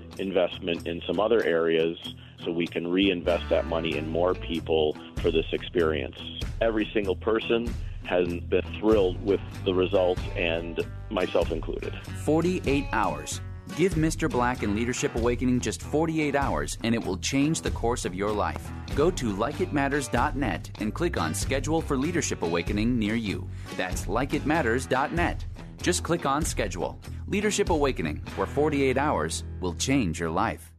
investment 0.21 0.87
in 0.87 1.01
some 1.05 1.19
other 1.19 1.43
areas 1.43 1.97
so 2.45 2.51
we 2.51 2.67
can 2.67 2.87
reinvest 2.87 3.49
that 3.49 3.65
money 3.65 3.97
in 3.97 4.07
more 4.07 4.33
people 4.33 4.97
for 5.17 5.31
this 5.31 5.45
experience. 5.51 6.17
Every 6.61 6.89
single 6.93 7.15
person 7.15 7.73
has 8.05 8.27
been 8.27 8.65
thrilled 8.79 9.23
with 9.23 9.41
the 9.63 9.73
results, 9.73 10.21
and 10.35 10.79
myself 11.09 11.51
included. 11.51 11.93
48 12.25 12.85
hours. 12.91 13.41
Give 13.77 13.93
Mr. 13.93 14.29
Black 14.29 14.63
and 14.63 14.75
Leadership 14.75 15.15
Awakening 15.15 15.61
just 15.61 15.81
48 15.81 16.35
hours 16.35 16.77
and 16.83 16.93
it 16.93 17.01
will 17.03 17.17
change 17.17 17.61
the 17.61 17.71
course 17.71 18.03
of 18.03 18.13
your 18.13 18.31
life. 18.31 18.69
Go 18.95 19.09
to 19.11 19.33
likeitmatters.net 19.33 20.71
and 20.81 20.93
click 20.93 21.17
on 21.17 21.33
Schedule 21.33 21.81
for 21.81 21.95
Leadership 21.95 22.41
Awakening 22.41 22.99
near 22.99 23.15
you. 23.15 23.47
That's 23.77 24.07
likeitmatters.net. 24.07 25.45
Just 25.81 26.03
click 26.03 26.25
on 26.25 26.43
Schedule. 26.43 26.99
Leadership 27.27 27.69
Awakening, 27.69 28.21
where 28.35 28.47
48 28.47 28.97
hours 28.97 29.43
will 29.59 29.73
change 29.75 30.19
your 30.19 30.29
life. 30.29 30.70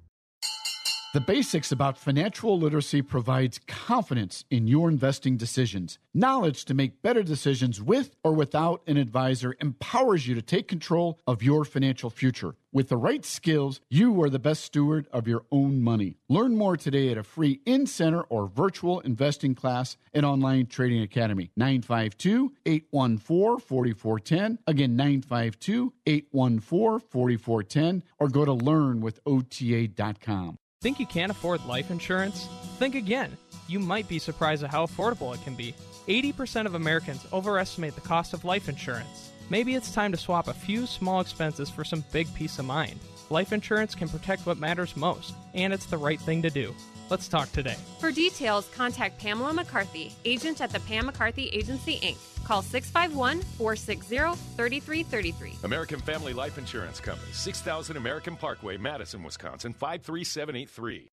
The 1.12 1.20
Basics 1.20 1.70
about 1.70 1.98
Financial 1.98 2.59
Literacy 2.59 3.03
provides 3.03 3.61
confidence 3.66 4.46
in 4.51 4.66
your 4.66 4.88
investing 4.88 5.37
decisions. 5.37 5.98
Knowledge 6.14 6.64
to 6.64 6.72
make 6.72 7.03
better 7.03 7.22
decisions 7.22 7.83
with 7.83 8.16
or 8.25 8.33
without 8.33 8.81
an 8.87 8.96
advisor 8.96 9.55
empowers 9.61 10.27
you 10.27 10.35
to 10.35 10.40
take 10.40 10.68
control 10.68 11.20
of 11.27 11.42
your 11.42 11.66
financial 11.66 12.09
future. 12.09 12.55
With 12.72 12.88
the 12.88 12.96
right 12.96 13.27
skills, 13.27 13.83
you 13.90 14.22
are 14.22 14.31
the 14.31 14.38
best 14.38 14.64
steward 14.64 15.07
of 15.12 15.29
your 15.29 15.44
own 15.53 15.83
money. 15.83 16.16
Learn 16.31 16.57
more 16.57 16.79
today 16.79 17.11
at 17.11 17.18
a 17.18 17.22
free 17.22 17.61
in 17.66 17.87
center 17.87 18.22
or 18.22 18.46
virtual 18.46 19.01
investing 19.01 19.55
class 19.55 19.98
at 20.14 20.25
Online 20.25 20.64
Trading 20.64 21.03
Academy. 21.03 21.51
952 21.59 22.55
814 22.64 23.66
4410. 23.66 24.61
Again, 24.66 24.96
952 24.96 25.92
814 26.07 27.07
4410. 27.07 28.03
Or 28.18 28.31
go 28.31 28.46
to 28.46 28.55
learnwithota.com. 28.55 30.57
Think 30.83 30.99
you 30.99 31.07
can't 31.07 31.31
afford 31.31 31.64
life 31.64 31.92
insurance? 31.92 32.49
Think 32.81 32.97
again. 32.97 33.37
You 33.68 33.79
might 33.79 34.09
be 34.09 34.18
surprised 34.18 34.64
at 34.64 34.71
how 34.71 34.85
affordable 34.85 35.33
it 35.33 35.42
can 35.45 35.55
be. 35.55 35.77
80% 36.09 36.66
of 36.66 36.75
Americans 36.75 37.25
overestimate 37.33 37.95
the 37.95 38.01
cost 38.01 38.35
of 38.35 38.45
life 38.45 38.68
insurance. 38.68 39.31
Maybe 39.49 39.77
it's 39.77 39.92
time 39.92 40.11
to 40.11 40.18
swap 40.18 40.49
a 40.49 40.53
few 40.53 40.87
small 40.87 41.21
expenses 41.21 41.71
for 41.71 41.85
some 41.85 42.05
big 42.11 42.35
peace 42.35 42.59
of 42.59 42.64
mind. 42.64 42.99
Life 43.31 43.53
insurance 43.53 43.95
can 43.95 44.09
protect 44.09 44.45
what 44.45 44.59
matters 44.59 44.97
most, 44.97 45.35
and 45.55 45.73
it's 45.73 45.87
the 45.87 45.97
right 45.97 46.21
thing 46.21 46.42
to 46.42 46.51
do. 46.51 46.75
Let's 47.12 47.29
talk 47.29 47.53
today. 47.53 47.77
For 48.01 48.11
details, 48.11 48.70
contact 48.75 49.18
Pamela 49.18 49.53
McCarthy, 49.53 50.14
agent 50.25 50.62
at 50.62 50.70
the 50.70 50.81
Pam 50.81 51.05
McCarthy 51.05 51.48
Agency, 51.48 52.01
Inc. 52.01 52.16
Call 52.42 52.62
651 52.62 53.42
460 53.59 54.16
3333. 54.57 55.59
American 55.62 56.01
Family 56.01 56.33
Life 56.33 56.57
Insurance 56.57 57.01
Company, 57.01 57.31
6000 57.33 57.98
American 57.98 58.35
Parkway, 58.35 58.79
Madison, 58.79 59.22
Wisconsin, 59.22 59.75
53783. 59.75 61.11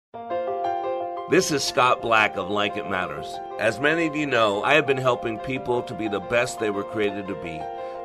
This 1.30 1.50
is 1.50 1.64
Scott 1.64 2.02
Black 2.02 2.36
of 2.36 2.50
Like 2.50 2.76
It 2.76 2.90
Matters. 2.90 3.38
As 3.58 3.80
many 3.80 4.06
of 4.06 4.14
you 4.14 4.26
know, 4.26 4.62
I 4.64 4.74
have 4.74 4.86
been 4.86 4.98
helping 4.98 5.38
people 5.38 5.80
to 5.84 5.94
be 5.94 6.08
the 6.08 6.20
best 6.20 6.60
they 6.60 6.68
were 6.68 6.84
created 6.84 7.26
to 7.28 7.34
be. 7.36 7.58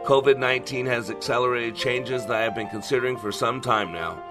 COVID 0.05 0.37
19 0.37 0.85
has 0.85 1.11
accelerated 1.11 1.75
changes 1.75 2.25
that 2.25 2.37
I 2.37 2.43
have 2.43 2.55
been 2.55 2.69
considering 2.69 3.17
for 3.17 3.33
some 3.33 3.59
time 3.59 3.91
now. 3.91 4.30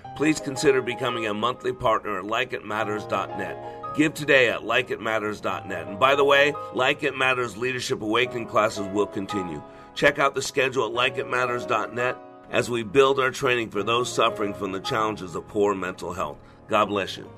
Please 0.15 0.39
consider 0.39 0.81
becoming 0.81 1.27
a 1.27 1.33
monthly 1.33 1.73
partner 1.73 2.19
at 2.19 2.25
likeitmatters.net. 2.25 3.95
Give 3.95 4.13
today 4.13 4.49
at 4.49 4.61
likeitmatters.net. 4.61 5.87
And 5.87 5.99
by 5.99 6.15
the 6.15 6.23
way, 6.23 6.53
Like 6.73 7.03
It 7.03 7.17
Matters 7.17 7.57
Leadership 7.57 8.01
Awakening 8.01 8.47
classes 8.47 8.87
will 8.87 9.07
continue. 9.07 9.61
Check 9.95 10.19
out 10.19 10.35
the 10.35 10.41
schedule 10.41 10.85
at 10.85 10.93
likeitmatters.net 10.93 12.17
as 12.49 12.69
we 12.69 12.83
build 12.83 13.19
our 13.19 13.31
training 13.31 13.69
for 13.69 13.83
those 13.83 14.11
suffering 14.11 14.53
from 14.53 14.71
the 14.71 14.79
challenges 14.79 15.35
of 15.35 15.47
poor 15.47 15.73
mental 15.73 16.13
health. 16.13 16.37
God 16.67 16.85
bless 16.85 17.17
you. 17.17 17.29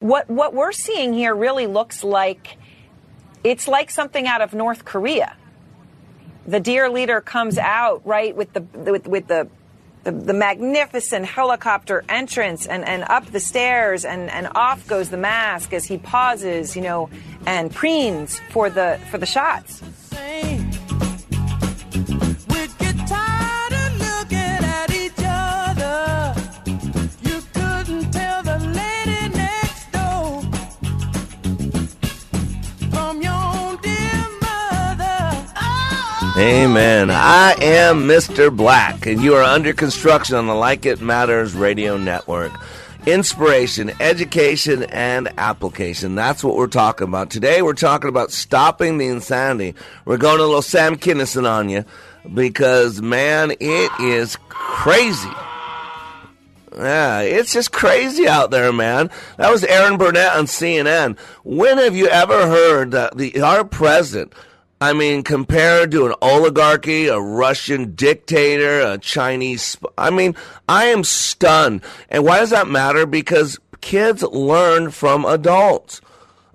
What 0.00 0.28
what 0.28 0.52
we're 0.52 0.72
seeing 0.72 1.14
here 1.14 1.34
really 1.34 1.66
looks 1.66 2.04
like 2.04 2.58
it's 3.42 3.66
like 3.66 3.90
something 3.90 4.26
out 4.26 4.42
of 4.42 4.52
North 4.52 4.84
Korea. 4.84 5.36
The 6.46 6.60
dear 6.60 6.90
leader 6.90 7.22
comes 7.22 7.56
out 7.56 8.06
right 8.06 8.36
with 8.36 8.52
the 8.52 8.60
with 8.60 9.06
with 9.06 9.28
the 9.28 9.48
the, 10.04 10.12
the 10.12 10.34
magnificent 10.34 11.26
helicopter 11.26 12.04
entrance 12.08 12.66
and, 12.66 12.84
and 12.84 13.04
up 13.04 13.26
the 13.26 13.40
stairs 13.40 14.04
and, 14.04 14.30
and 14.30 14.48
off 14.54 14.86
goes 14.86 15.08
the 15.08 15.16
mask 15.16 15.72
as 15.72 15.84
he 15.84 15.98
pauses, 15.98 16.76
you 16.76 16.82
know, 16.82 17.08
and 17.46 17.70
preens 17.74 18.40
for 18.50 18.70
the 18.70 19.00
for 19.10 19.18
the 19.18 19.26
shots. 19.26 19.82
Amen. 36.36 37.12
I 37.12 37.54
am 37.60 38.08
Mr. 38.08 38.54
Black, 38.54 39.06
and 39.06 39.22
you 39.22 39.36
are 39.36 39.42
under 39.44 39.72
construction 39.72 40.34
on 40.34 40.48
the 40.48 40.54
Like 40.54 40.84
It 40.84 41.00
Matters 41.00 41.54
radio 41.54 41.96
network. 41.96 42.50
Inspiration, 43.06 43.92
education, 44.00 44.82
and 44.82 45.32
application. 45.38 46.16
That's 46.16 46.42
what 46.42 46.56
we're 46.56 46.66
talking 46.66 47.06
about. 47.06 47.30
Today, 47.30 47.62
we're 47.62 47.74
talking 47.74 48.08
about 48.08 48.32
stopping 48.32 48.98
the 48.98 49.06
insanity. 49.06 49.76
We're 50.06 50.16
going 50.16 50.40
a 50.40 50.42
little 50.42 50.60
Sam 50.60 50.96
Kinison 50.96 51.48
on 51.48 51.68
you 51.68 51.84
because, 52.34 53.00
man, 53.00 53.52
it 53.52 53.92
is 54.00 54.36
crazy. 54.48 55.30
Yeah, 56.76 57.20
it's 57.20 57.52
just 57.52 57.70
crazy 57.70 58.26
out 58.26 58.50
there, 58.50 58.72
man. 58.72 59.08
That 59.36 59.52
was 59.52 59.62
Erin 59.62 59.98
Burnett 59.98 60.34
on 60.34 60.46
CNN. 60.46 61.16
When 61.44 61.78
have 61.78 61.94
you 61.94 62.08
ever 62.08 62.48
heard 62.48 62.90
that 62.90 63.16
the 63.16 63.40
our 63.40 63.62
president 63.62 64.32
I 64.84 64.92
mean, 64.92 65.22
compared 65.22 65.92
to 65.92 66.04
an 66.04 66.14
oligarchy, 66.20 67.06
a 67.06 67.18
Russian 67.18 67.94
dictator, 67.94 68.82
a 68.82 68.98
Chinese. 68.98 69.62
Sp- 69.64 69.96
I 69.96 70.10
mean, 70.10 70.36
I 70.68 70.84
am 70.86 71.04
stunned. 71.04 71.80
And 72.10 72.22
why 72.22 72.40
does 72.40 72.50
that 72.50 72.68
matter? 72.68 73.06
Because 73.06 73.58
kids 73.80 74.22
learn 74.22 74.90
from 74.90 75.24
adults. 75.24 76.02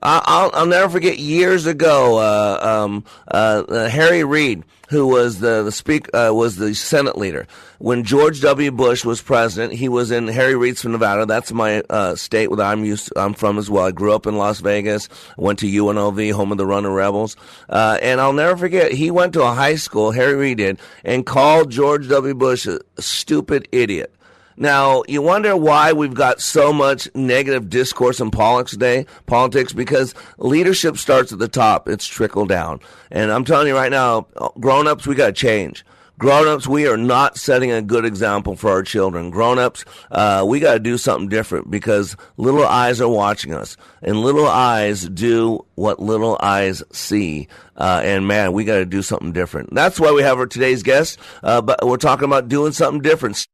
I'll, 0.04 0.52
I'll 0.54 0.68
never 0.68 0.90
forget 0.90 1.18
years 1.18 1.66
ago, 1.66 2.20
uh, 2.20 2.84
um, 2.84 3.04
uh, 3.28 3.64
uh, 3.68 3.90
Harry 3.90 4.24
Reid 4.24 4.64
who 4.90 5.08
was 5.08 5.40
the 5.40 5.64
the 5.64 5.72
speak 5.72 6.10
uh, 6.14 6.32
was 6.34 6.56
the 6.56 6.74
Senate 6.74 7.18
leader 7.18 7.48
when 7.78 8.04
George 8.04 8.42
W. 8.42 8.72
Bush 8.72 9.06
was 9.06 9.22
president. 9.22 9.74
He 9.74 9.88
was 9.88 10.12
in 10.12 10.28
Harry 10.28 10.56
Reid's 10.56 10.82
from 10.82 10.92
Nevada. 10.92 11.26
That's 11.26 11.52
my 11.52 11.82
uh, 11.90 12.16
state 12.16 12.50
where 12.50 12.66
I'm 12.66 12.84
used. 12.84 13.12
I'm 13.16 13.34
from 13.34 13.58
as 13.58 13.70
well. 13.70 13.86
I 13.86 13.92
grew 13.92 14.14
up 14.14 14.28
in 14.28 14.38
Las 14.38 14.60
Vegas. 14.60 15.08
Went 15.38 15.60
to 15.60 15.68
UNLV, 15.68 16.34
home 16.34 16.52
of 16.52 16.58
the 16.58 16.66
Runnin' 16.66 16.92
Rebels. 16.92 17.36
Uh, 17.70 17.98
and 18.02 18.20
I'll 18.20 18.34
never 18.34 18.58
forget. 18.58 18.92
He 18.92 19.12
went 19.12 19.34
to 19.34 19.44
a 19.44 19.54
high 19.54 19.76
school. 19.76 20.12
Harry 20.12 20.36
Reid 20.36 20.58
did, 20.58 20.80
and 21.04 21.26
called 21.26 21.72
George 21.72 22.10
W. 22.10 22.34
Bush 22.34 22.68
a 22.68 22.80
stupid 23.00 23.68
idiot. 23.72 24.14
Now, 24.62 25.04
you 25.08 25.22
wonder 25.22 25.56
why 25.56 25.94
we've 25.94 26.14
got 26.14 26.42
so 26.42 26.74
much 26.74 27.08
negative 27.16 27.70
discourse 27.70 28.20
in 28.20 28.30
politics 28.30 28.72
today, 28.72 29.06
politics, 29.26 29.72
because 29.72 30.14
leadership 30.38 30.98
starts 30.98 31.32
at 31.32 31.40
the 31.40 31.48
top. 31.48 31.88
It's 31.88 32.06
trickle 32.06 32.46
down. 32.46 32.82
And 33.10 33.32
I'm 33.32 33.46
telling 33.46 33.68
you 33.68 33.76
right 33.76 33.90
now, 33.90 34.28
grown-ups, 34.60 35.08
we 35.08 35.16
got 35.16 35.28
to 35.28 35.32
change. 35.32 35.86
Grown-ups, 36.18 36.68
we 36.68 36.86
are 36.88 36.98
not 36.98 37.38
setting 37.38 37.72
a 37.72 37.82
good 37.82 38.04
example 38.04 38.58
for 38.58 38.70
our 38.70 38.84
children. 38.84 39.30
Grown-ups, 39.30 39.86
uh, 40.12 40.44
we 40.46 40.60
got 40.60 40.74
to 40.74 40.80
do 40.82 40.98
something 40.98 41.30
different 41.30 41.72
because 41.72 42.18
little 42.36 42.66
eyes 42.66 43.00
are 43.00 43.08
watching 43.08 43.54
us, 43.54 43.78
and 44.02 44.20
little 44.20 44.46
eyes 44.46 45.08
do 45.08 45.66
what 45.76 46.02
little 46.02 46.38
eyes 46.42 46.84
see. 46.92 47.48
Uh, 47.78 48.02
and 48.04 48.28
man, 48.28 48.52
we 48.52 48.66
got 48.66 48.76
to 48.76 48.86
do 48.86 49.02
something 49.02 49.32
different. 49.32 49.74
That's 49.74 50.02
why 50.02 50.12
we 50.12 50.22
have 50.22 50.38
our 50.38 50.48
today's 50.48 50.84
guest. 50.84 51.18
Uh, 51.42 51.62
but 51.62 51.88
we're 51.88 51.96
talking 51.96 52.26
about 52.26 52.50
doing 52.50 52.74
something 52.74 53.02
different 53.02 53.48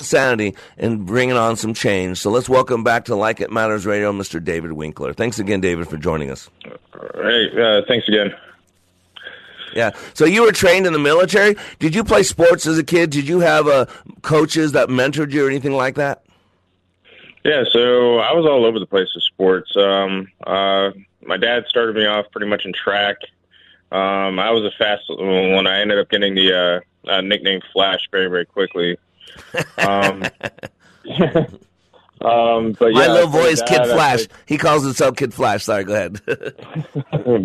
sanity 0.00 0.56
and 0.76 1.06
bringing 1.06 1.36
on 1.36 1.56
some 1.56 1.72
change. 1.72 2.18
So 2.18 2.30
let's 2.30 2.48
welcome 2.48 2.82
back 2.82 3.04
to 3.06 3.14
Like 3.14 3.40
It 3.40 3.52
Matters 3.52 3.86
Radio, 3.86 4.12
Mr. 4.12 4.42
David 4.42 4.72
Winkler. 4.72 5.12
Thanks 5.12 5.38
again, 5.38 5.60
David, 5.60 5.88
for 5.88 5.96
joining 5.96 6.30
us. 6.30 6.50
Hey, 6.64 7.50
uh, 7.56 7.82
thanks 7.86 8.08
again. 8.08 8.34
Yeah. 9.72 9.92
So 10.14 10.24
you 10.24 10.42
were 10.42 10.52
trained 10.52 10.86
in 10.86 10.92
the 10.92 10.98
military. 10.98 11.56
Did 11.78 11.94
you 11.94 12.02
play 12.02 12.24
sports 12.24 12.66
as 12.66 12.76
a 12.76 12.84
kid? 12.84 13.10
Did 13.10 13.28
you 13.28 13.40
have 13.40 13.68
uh, 13.68 13.86
coaches 14.22 14.72
that 14.72 14.88
mentored 14.88 15.32
you 15.32 15.46
or 15.46 15.48
anything 15.48 15.72
like 15.72 15.94
that? 15.94 16.24
Yeah. 17.44 17.64
So 17.70 18.18
I 18.18 18.32
was 18.32 18.46
all 18.46 18.64
over 18.64 18.80
the 18.80 18.86
place 18.86 19.08
with 19.14 19.24
sports. 19.24 19.76
Um, 19.76 20.28
uh, 20.44 20.90
my 21.22 21.36
dad 21.36 21.64
started 21.68 21.94
me 21.94 22.06
off 22.06 22.26
pretty 22.32 22.48
much 22.48 22.64
in 22.64 22.72
track. 22.72 23.16
Um, 23.92 24.40
I 24.40 24.50
was 24.50 24.64
a 24.64 24.72
fast 24.76 25.04
when 25.08 25.66
I 25.68 25.80
ended 25.80 25.98
up 26.00 26.08
getting 26.08 26.34
the 26.34 26.82
uh, 27.06 27.10
uh, 27.10 27.20
nickname 27.20 27.60
Flash 27.72 28.00
very, 28.10 28.26
very 28.28 28.46
quickly. 28.46 28.96
Um, 29.78 30.22
um, 32.20 32.72
but 32.78 32.86
yeah, 32.92 32.98
My 33.00 33.08
little 33.08 33.30
boy 33.30 33.46
is 33.46 33.62
Kid 33.62 33.84
Flash. 33.86 34.26
He 34.46 34.56
calls 34.56 34.84
himself 34.84 35.16
Kid 35.16 35.34
Flash. 35.34 35.64
Sorry, 35.64 35.84
go 35.84 35.94
ahead. 35.94 36.20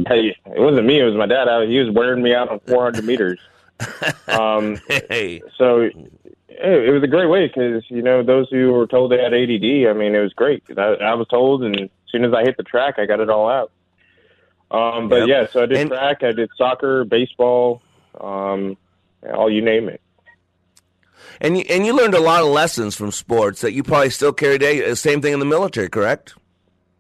hey, 0.07 0.36
it 0.45 0.59
wasn't 0.59 0.86
me. 0.86 0.99
It 0.99 1.03
was 1.05 1.15
my 1.15 1.25
dad. 1.25 1.47
I, 1.49 1.65
he 1.65 1.80
was 1.80 1.93
wearing 1.93 2.21
me 2.23 2.34
out 2.34 2.49
on 2.49 2.59
400 2.61 3.03
meters. 3.05 3.39
Um, 4.27 4.77
hey. 5.09 5.41
So 5.57 5.80
it, 5.82 5.95
it 6.49 6.91
was 6.93 7.01
a 7.01 7.07
great 7.07 7.27
way 7.27 7.47
because 7.47 7.84
you 7.89 8.01
know 8.01 8.21
those 8.23 8.47
who 8.49 8.71
were 8.73 8.86
told 8.88 9.11
they 9.11 9.17
had 9.17 9.34
ADD. 9.34 9.88
I 9.89 9.93
mean, 9.97 10.13
it 10.15 10.19
was 10.21 10.34
great. 10.34 10.63
I, 10.77 10.95
I 10.95 11.13
was 11.13 11.27
told, 11.30 11.63
and 11.63 11.80
as 11.80 11.89
soon 12.11 12.25
as 12.25 12.34
I 12.34 12.43
hit 12.43 12.57
the 12.57 12.63
track, 12.63 12.95
I 12.99 13.05
got 13.05 13.21
it 13.21 13.30
all 13.30 13.49
out. 13.49 13.71
Um, 14.69 15.07
but 15.09 15.19
Yep. 15.19 15.27
yeah, 15.30 15.47
so 15.51 15.63
I 15.63 15.65
did 15.65 15.77
And- 15.77 15.89
track. 15.89 16.23
I 16.23 16.32
did 16.34 16.49
soccer, 16.57 17.05
baseball, 17.05 17.82
um, 18.19 18.77
all 19.34 19.49
you 19.49 19.61
name 19.61 19.88
it. 19.89 20.01
And 21.41 21.57
you, 21.57 21.63
and 21.69 21.85
you 21.85 21.95
learned 21.95 22.15
a 22.15 22.19
lot 22.19 22.41
of 22.41 22.49
lessons 22.49 22.95
from 22.95 23.11
sports 23.11 23.61
that 23.61 23.73
you 23.73 23.83
probably 23.83 24.09
still 24.09 24.33
carry 24.33 24.59
today. 24.59 24.89
Uh, 24.89 24.95
Same 24.95 25.21
thing 25.21 25.33
in 25.33 25.39
the 25.39 25.45
military, 25.45 25.89
correct? 25.89 26.35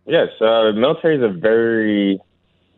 Yes, 0.05 0.29
uh, 0.41 0.71
military 0.71 1.17
is 1.17 1.23
a 1.23 1.29
very 1.29 2.19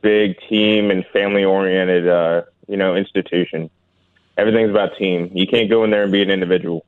big 0.01 0.37
team 0.49 0.91
and 0.91 1.05
family 1.13 1.43
oriented, 1.45 2.07
uh, 2.07 2.43
you 2.67 2.77
know, 2.77 2.95
institution. 2.95 3.69
Everything's 4.37 4.71
about 4.71 4.97
team. 4.97 5.31
You 5.33 5.45
can't 5.45 5.69
go 5.69 5.83
in 5.83 5.91
there 5.91 6.03
and 6.03 6.11
be 6.11 6.21
an 6.21 6.31
individual. 6.31 6.85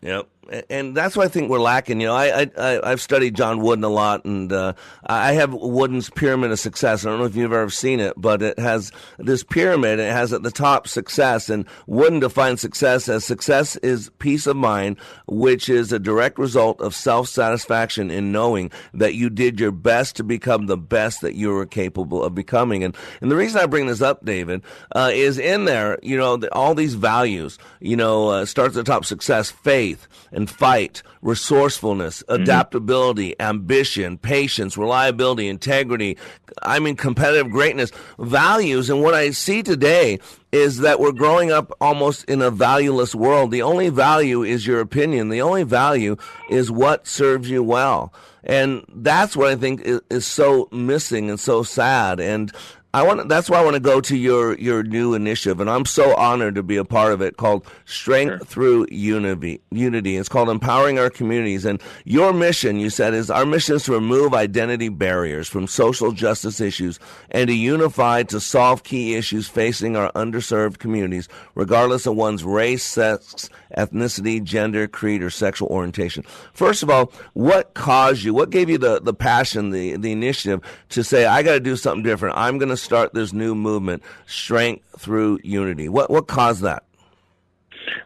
Yep. 0.00 0.28
And 0.68 0.94
that's 0.96 1.16
what 1.16 1.24
I 1.26 1.28
think 1.28 1.50
we're 1.50 1.60
lacking. 1.60 2.00
You 2.00 2.08
know, 2.08 2.16
I, 2.16 2.50
I, 2.58 2.90
I've 2.90 3.00
studied 3.00 3.36
John 3.36 3.60
Wooden 3.60 3.84
a 3.84 3.88
lot, 3.88 4.24
and 4.24 4.52
uh, 4.52 4.72
I 5.06 5.32
have 5.32 5.54
Wooden's 5.54 6.10
Pyramid 6.10 6.50
of 6.50 6.58
Success. 6.58 7.04
I 7.04 7.10
don't 7.10 7.20
know 7.20 7.26
if 7.26 7.36
you've 7.36 7.52
ever 7.52 7.70
seen 7.70 8.00
it, 8.00 8.14
but 8.16 8.42
it 8.42 8.58
has 8.58 8.90
this 9.18 9.44
pyramid. 9.44 10.00
It 10.00 10.12
has 10.12 10.32
at 10.32 10.42
the 10.42 10.50
top 10.50 10.88
success, 10.88 11.48
and 11.48 11.64
Wooden 11.86 12.20
defines 12.20 12.60
success 12.60 13.08
as 13.08 13.24
success 13.24 13.76
is 13.76 14.10
peace 14.18 14.46
of 14.48 14.56
mind, 14.56 14.98
which 15.26 15.68
is 15.68 15.92
a 15.92 15.98
direct 16.00 16.38
result 16.38 16.80
of 16.80 16.94
self 16.94 17.28
satisfaction 17.28 18.10
in 18.10 18.32
knowing 18.32 18.70
that 18.94 19.14
you 19.14 19.30
did 19.30 19.60
your 19.60 19.72
best 19.72 20.16
to 20.16 20.24
become 20.24 20.66
the 20.66 20.76
best 20.76 21.20
that 21.20 21.34
you 21.34 21.50
were 21.50 21.66
capable 21.66 22.22
of 22.22 22.34
becoming. 22.34 22.82
And 22.82 22.96
and 23.20 23.30
the 23.30 23.36
reason 23.36 23.60
I 23.60 23.66
bring 23.66 23.86
this 23.86 24.02
up, 24.02 24.24
David, 24.24 24.62
uh, 24.94 25.10
is 25.12 25.38
in 25.38 25.66
there. 25.66 25.98
You 26.02 26.18
know, 26.18 26.40
all 26.50 26.74
these 26.74 26.94
values. 26.94 27.58
You 27.80 27.96
know, 27.96 28.28
uh, 28.28 28.44
starts 28.44 28.76
at 28.76 28.84
the 28.84 28.90
top: 28.90 29.04
success, 29.04 29.50
faith 29.50 30.08
and 30.32 30.50
fight, 30.50 31.02
resourcefulness, 31.20 32.22
mm-hmm. 32.22 32.42
adaptability, 32.42 33.38
ambition, 33.40 34.18
patience, 34.18 34.76
reliability, 34.76 35.48
integrity. 35.48 36.16
I 36.62 36.78
mean, 36.78 36.96
competitive 36.96 37.50
greatness, 37.50 37.92
values. 38.18 38.90
And 38.90 39.02
what 39.02 39.14
I 39.14 39.30
see 39.30 39.62
today 39.62 40.18
is 40.50 40.78
that 40.78 41.00
we're 41.00 41.12
growing 41.12 41.50
up 41.50 41.72
almost 41.80 42.24
in 42.24 42.42
a 42.42 42.50
valueless 42.50 43.14
world. 43.14 43.50
The 43.50 43.62
only 43.62 43.88
value 43.88 44.42
is 44.42 44.66
your 44.66 44.80
opinion. 44.80 45.28
The 45.28 45.42
only 45.42 45.62
value 45.62 46.16
is 46.50 46.70
what 46.70 47.06
serves 47.06 47.48
you 47.48 47.62
well. 47.62 48.12
And 48.44 48.84
that's 48.88 49.36
what 49.36 49.48
I 49.48 49.56
think 49.56 49.82
is, 49.82 50.00
is 50.10 50.26
so 50.26 50.68
missing 50.72 51.30
and 51.30 51.38
so 51.38 51.62
sad. 51.62 52.20
And 52.20 52.52
I 52.94 53.02
want 53.04 53.26
that's 53.30 53.48
why 53.48 53.58
I 53.58 53.64
want 53.64 53.72
to 53.72 53.80
go 53.80 54.02
to 54.02 54.14
your 54.14 54.58
your 54.58 54.82
new 54.82 55.14
initiative, 55.14 55.60
and 55.60 55.70
I'm 55.70 55.86
so 55.86 56.14
honored 56.14 56.56
to 56.56 56.62
be 56.62 56.76
a 56.76 56.84
part 56.84 57.14
of 57.14 57.22
it. 57.22 57.38
Called 57.38 57.66
Strength 57.86 58.46
Through 58.46 58.88
Unity. 58.90 59.62
Unity. 59.70 60.18
It's 60.18 60.28
called 60.28 60.50
Empowering 60.50 60.98
Our 60.98 61.08
Communities, 61.08 61.64
and 61.64 61.80
your 62.04 62.34
mission, 62.34 62.78
you 62.78 62.90
said, 62.90 63.14
is 63.14 63.30
our 63.30 63.46
mission 63.46 63.76
is 63.76 63.84
to 63.84 63.92
remove 63.92 64.34
identity 64.34 64.90
barriers 64.90 65.48
from 65.48 65.66
social 65.66 66.12
justice 66.12 66.60
issues 66.60 67.00
and 67.30 67.48
to 67.48 67.54
unify 67.54 68.24
to 68.24 68.38
solve 68.38 68.82
key 68.82 69.14
issues 69.14 69.48
facing 69.48 69.96
our 69.96 70.12
underserved 70.12 70.78
communities, 70.78 71.30
regardless 71.54 72.04
of 72.04 72.14
one's 72.14 72.44
race, 72.44 72.82
sex, 72.82 73.48
ethnicity, 73.74 74.42
gender, 74.42 74.86
creed, 74.86 75.22
or 75.22 75.30
sexual 75.30 75.68
orientation. 75.68 76.24
First 76.52 76.82
of 76.82 76.90
all, 76.90 77.10
what 77.32 77.72
caused 77.72 78.22
you? 78.22 78.34
What 78.34 78.50
gave 78.50 78.68
you 78.68 78.76
the 78.76 79.00
the 79.00 79.14
passion, 79.14 79.70
the 79.70 79.96
the 79.96 80.12
initiative 80.12 80.60
to 80.90 81.02
say, 81.02 81.24
I 81.24 81.42
got 81.42 81.54
to 81.54 81.60
do 81.60 81.74
something 81.74 82.02
different. 82.02 82.36
I'm 82.36 82.58
going 82.58 82.68
to 82.68 82.81
start 82.82 83.14
this 83.14 83.32
new 83.32 83.54
movement, 83.54 84.02
strength 84.26 84.84
through 84.98 85.38
unity. 85.42 85.88
What 85.88 86.10
what 86.10 86.26
caused 86.26 86.62
that? 86.62 86.84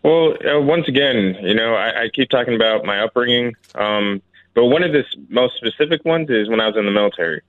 Well, 0.03 0.35
uh, 0.47 0.61
once 0.61 0.89
again, 0.89 1.37
you 1.41 1.55
know, 1.55 1.75
I, 1.75 2.05
I 2.05 2.09
keep 2.09 2.31
talking 2.31 2.55
about 2.55 2.85
my 2.85 3.01
upbringing, 3.01 3.55
um, 3.75 4.23
but 4.55 4.67
one 4.67 4.83
of 4.83 4.93
the 4.93 5.05
most 5.29 5.57
specific 5.57 6.05
ones 6.05 6.31
is 6.31 6.49
when 6.49 6.61
I 6.61 6.67
was 6.67 6.77
in 6.77 6.87
the 6.87 6.93
military. 6.93 7.43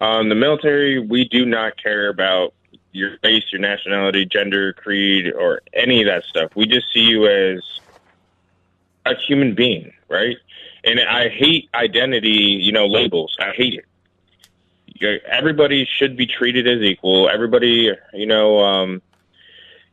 Um, 0.00 0.28
the 0.28 0.34
military, 0.34 0.98
we 0.98 1.26
do 1.26 1.46
not 1.46 1.82
care 1.82 2.08
about 2.08 2.52
your 2.92 3.16
race, 3.22 3.44
your 3.50 3.60
nationality, 3.60 4.26
gender, 4.26 4.72
creed, 4.72 5.32
or 5.32 5.62
any 5.72 6.02
of 6.02 6.06
that 6.06 6.24
stuff. 6.24 6.50
We 6.54 6.66
just 6.66 6.92
see 6.92 7.00
you 7.00 7.26
as 7.26 7.62
a 9.06 9.14
human 9.16 9.54
being, 9.54 9.92
right? 10.08 10.36
And 10.84 11.00
I 11.00 11.28
hate 11.28 11.70
identity, 11.74 12.28
you 12.28 12.72
know, 12.72 12.86
labels. 12.86 13.36
I 13.40 13.50
hate 13.50 13.74
it. 13.74 13.84
Everybody 15.00 15.84
should 15.84 16.16
be 16.16 16.26
treated 16.26 16.66
as 16.66 16.80
equal. 16.80 17.28
Everybody, 17.28 17.92
you 18.12 18.26
know, 18.26 18.60
um, 18.60 19.02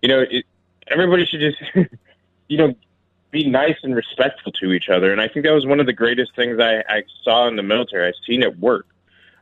you 0.01 0.09
know, 0.09 0.21
it, 0.29 0.45
everybody 0.87 1.25
should 1.25 1.39
just, 1.39 1.57
you 2.47 2.57
know, 2.57 2.75
be 3.31 3.49
nice 3.49 3.77
and 3.83 3.95
respectful 3.95 4.51
to 4.53 4.73
each 4.73 4.89
other. 4.89 5.11
And 5.11 5.21
I 5.21 5.27
think 5.27 5.45
that 5.45 5.53
was 5.53 5.65
one 5.65 5.79
of 5.79 5.85
the 5.85 5.93
greatest 5.93 6.35
things 6.35 6.59
I, 6.59 6.83
I 6.87 7.03
saw 7.23 7.47
in 7.47 7.55
the 7.55 7.63
military. 7.63 8.07
I've 8.07 8.13
seen 8.27 8.43
it 8.43 8.59
work. 8.59 8.87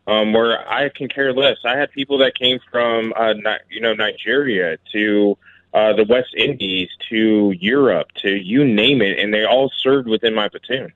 Um, 0.07 0.33
where 0.33 0.67
I 0.67 0.89
can 0.89 1.07
care 1.07 1.31
less. 1.33 1.57
I 1.63 1.77
had 1.77 1.91
people 1.91 2.17
that 2.19 2.33
came 2.33 2.57
from, 2.71 3.13
uh, 3.15 3.35
you 3.69 3.79
know, 3.79 3.93
Nigeria 3.93 4.79
to 4.91 5.37
uh, 5.73 5.93
the 5.93 6.03
West 6.03 6.33
Indies 6.35 6.89
to 7.09 7.53
Europe 7.59 8.07
to 8.15 8.31
you 8.31 8.65
name 8.65 9.03
it, 9.03 9.19
and 9.19 9.31
they 9.31 9.45
all 9.45 9.71
served 9.77 10.07
within 10.07 10.33
my 10.33 10.49
platoon. 10.49 10.91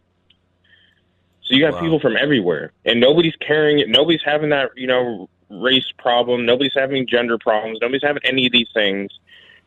So 1.53 1.57
you 1.57 1.63
got 1.63 1.75
Wow. 1.75 1.81
people 1.81 1.99
from 1.99 2.17
everywhere, 2.17 2.71
and 2.83 2.99
nobody's 2.99 3.35
caring 3.35 3.77
it. 3.77 3.87
Nobody's 3.87 4.23
having 4.23 4.49
that, 4.49 4.71
you 4.75 4.87
know, 4.87 5.29
race 5.51 5.91
problem. 5.99 6.47
Nobody's 6.47 6.73
having 6.73 7.05
gender 7.05 7.37
problems. 7.37 7.77
Nobody's 7.79 8.01
having 8.01 8.23
any 8.25 8.47
of 8.47 8.51
these 8.51 8.69
things, 8.73 9.11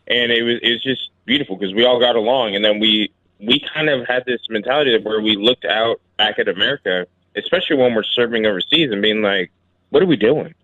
and 0.09 0.32
it 0.32 0.43
was 0.43 0.59
it 0.62 0.70
was 0.70 0.82
just 0.82 1.11
beautiful 1.26 1.55
because 1.55 1.72
we 1.74 1.84
all 1.84 2.01
got 2.01 2.16
along, 2.16 2.57
and 2.57 2.64
then 2.64 2.80
we 2.80 3.12
we 3.39 3.61
kind 3.72 3.89
of 3.89 4.05
had 4.09 4.24
this 4.26 4.41
mentality 4.51 4.99
where 4.99 5.20
we 5.20 5.37
looked 5.37 5.64
out 5.64 6.01
back 6.16 6.41
at 6.41 6.49
America, 6.49 7.07
especially 7.37 7.76
when 7.76 7.95
we're 7.95 8.03
serving 8.03 8.47
overseas, 8.47 8.91
and 8.91 9.01
being 9.01 9.22
like, 9.22 9.53
"What 9.91 10.03
are 10.03 10.07
we 10.07 10.16
doing? 10.16 10.55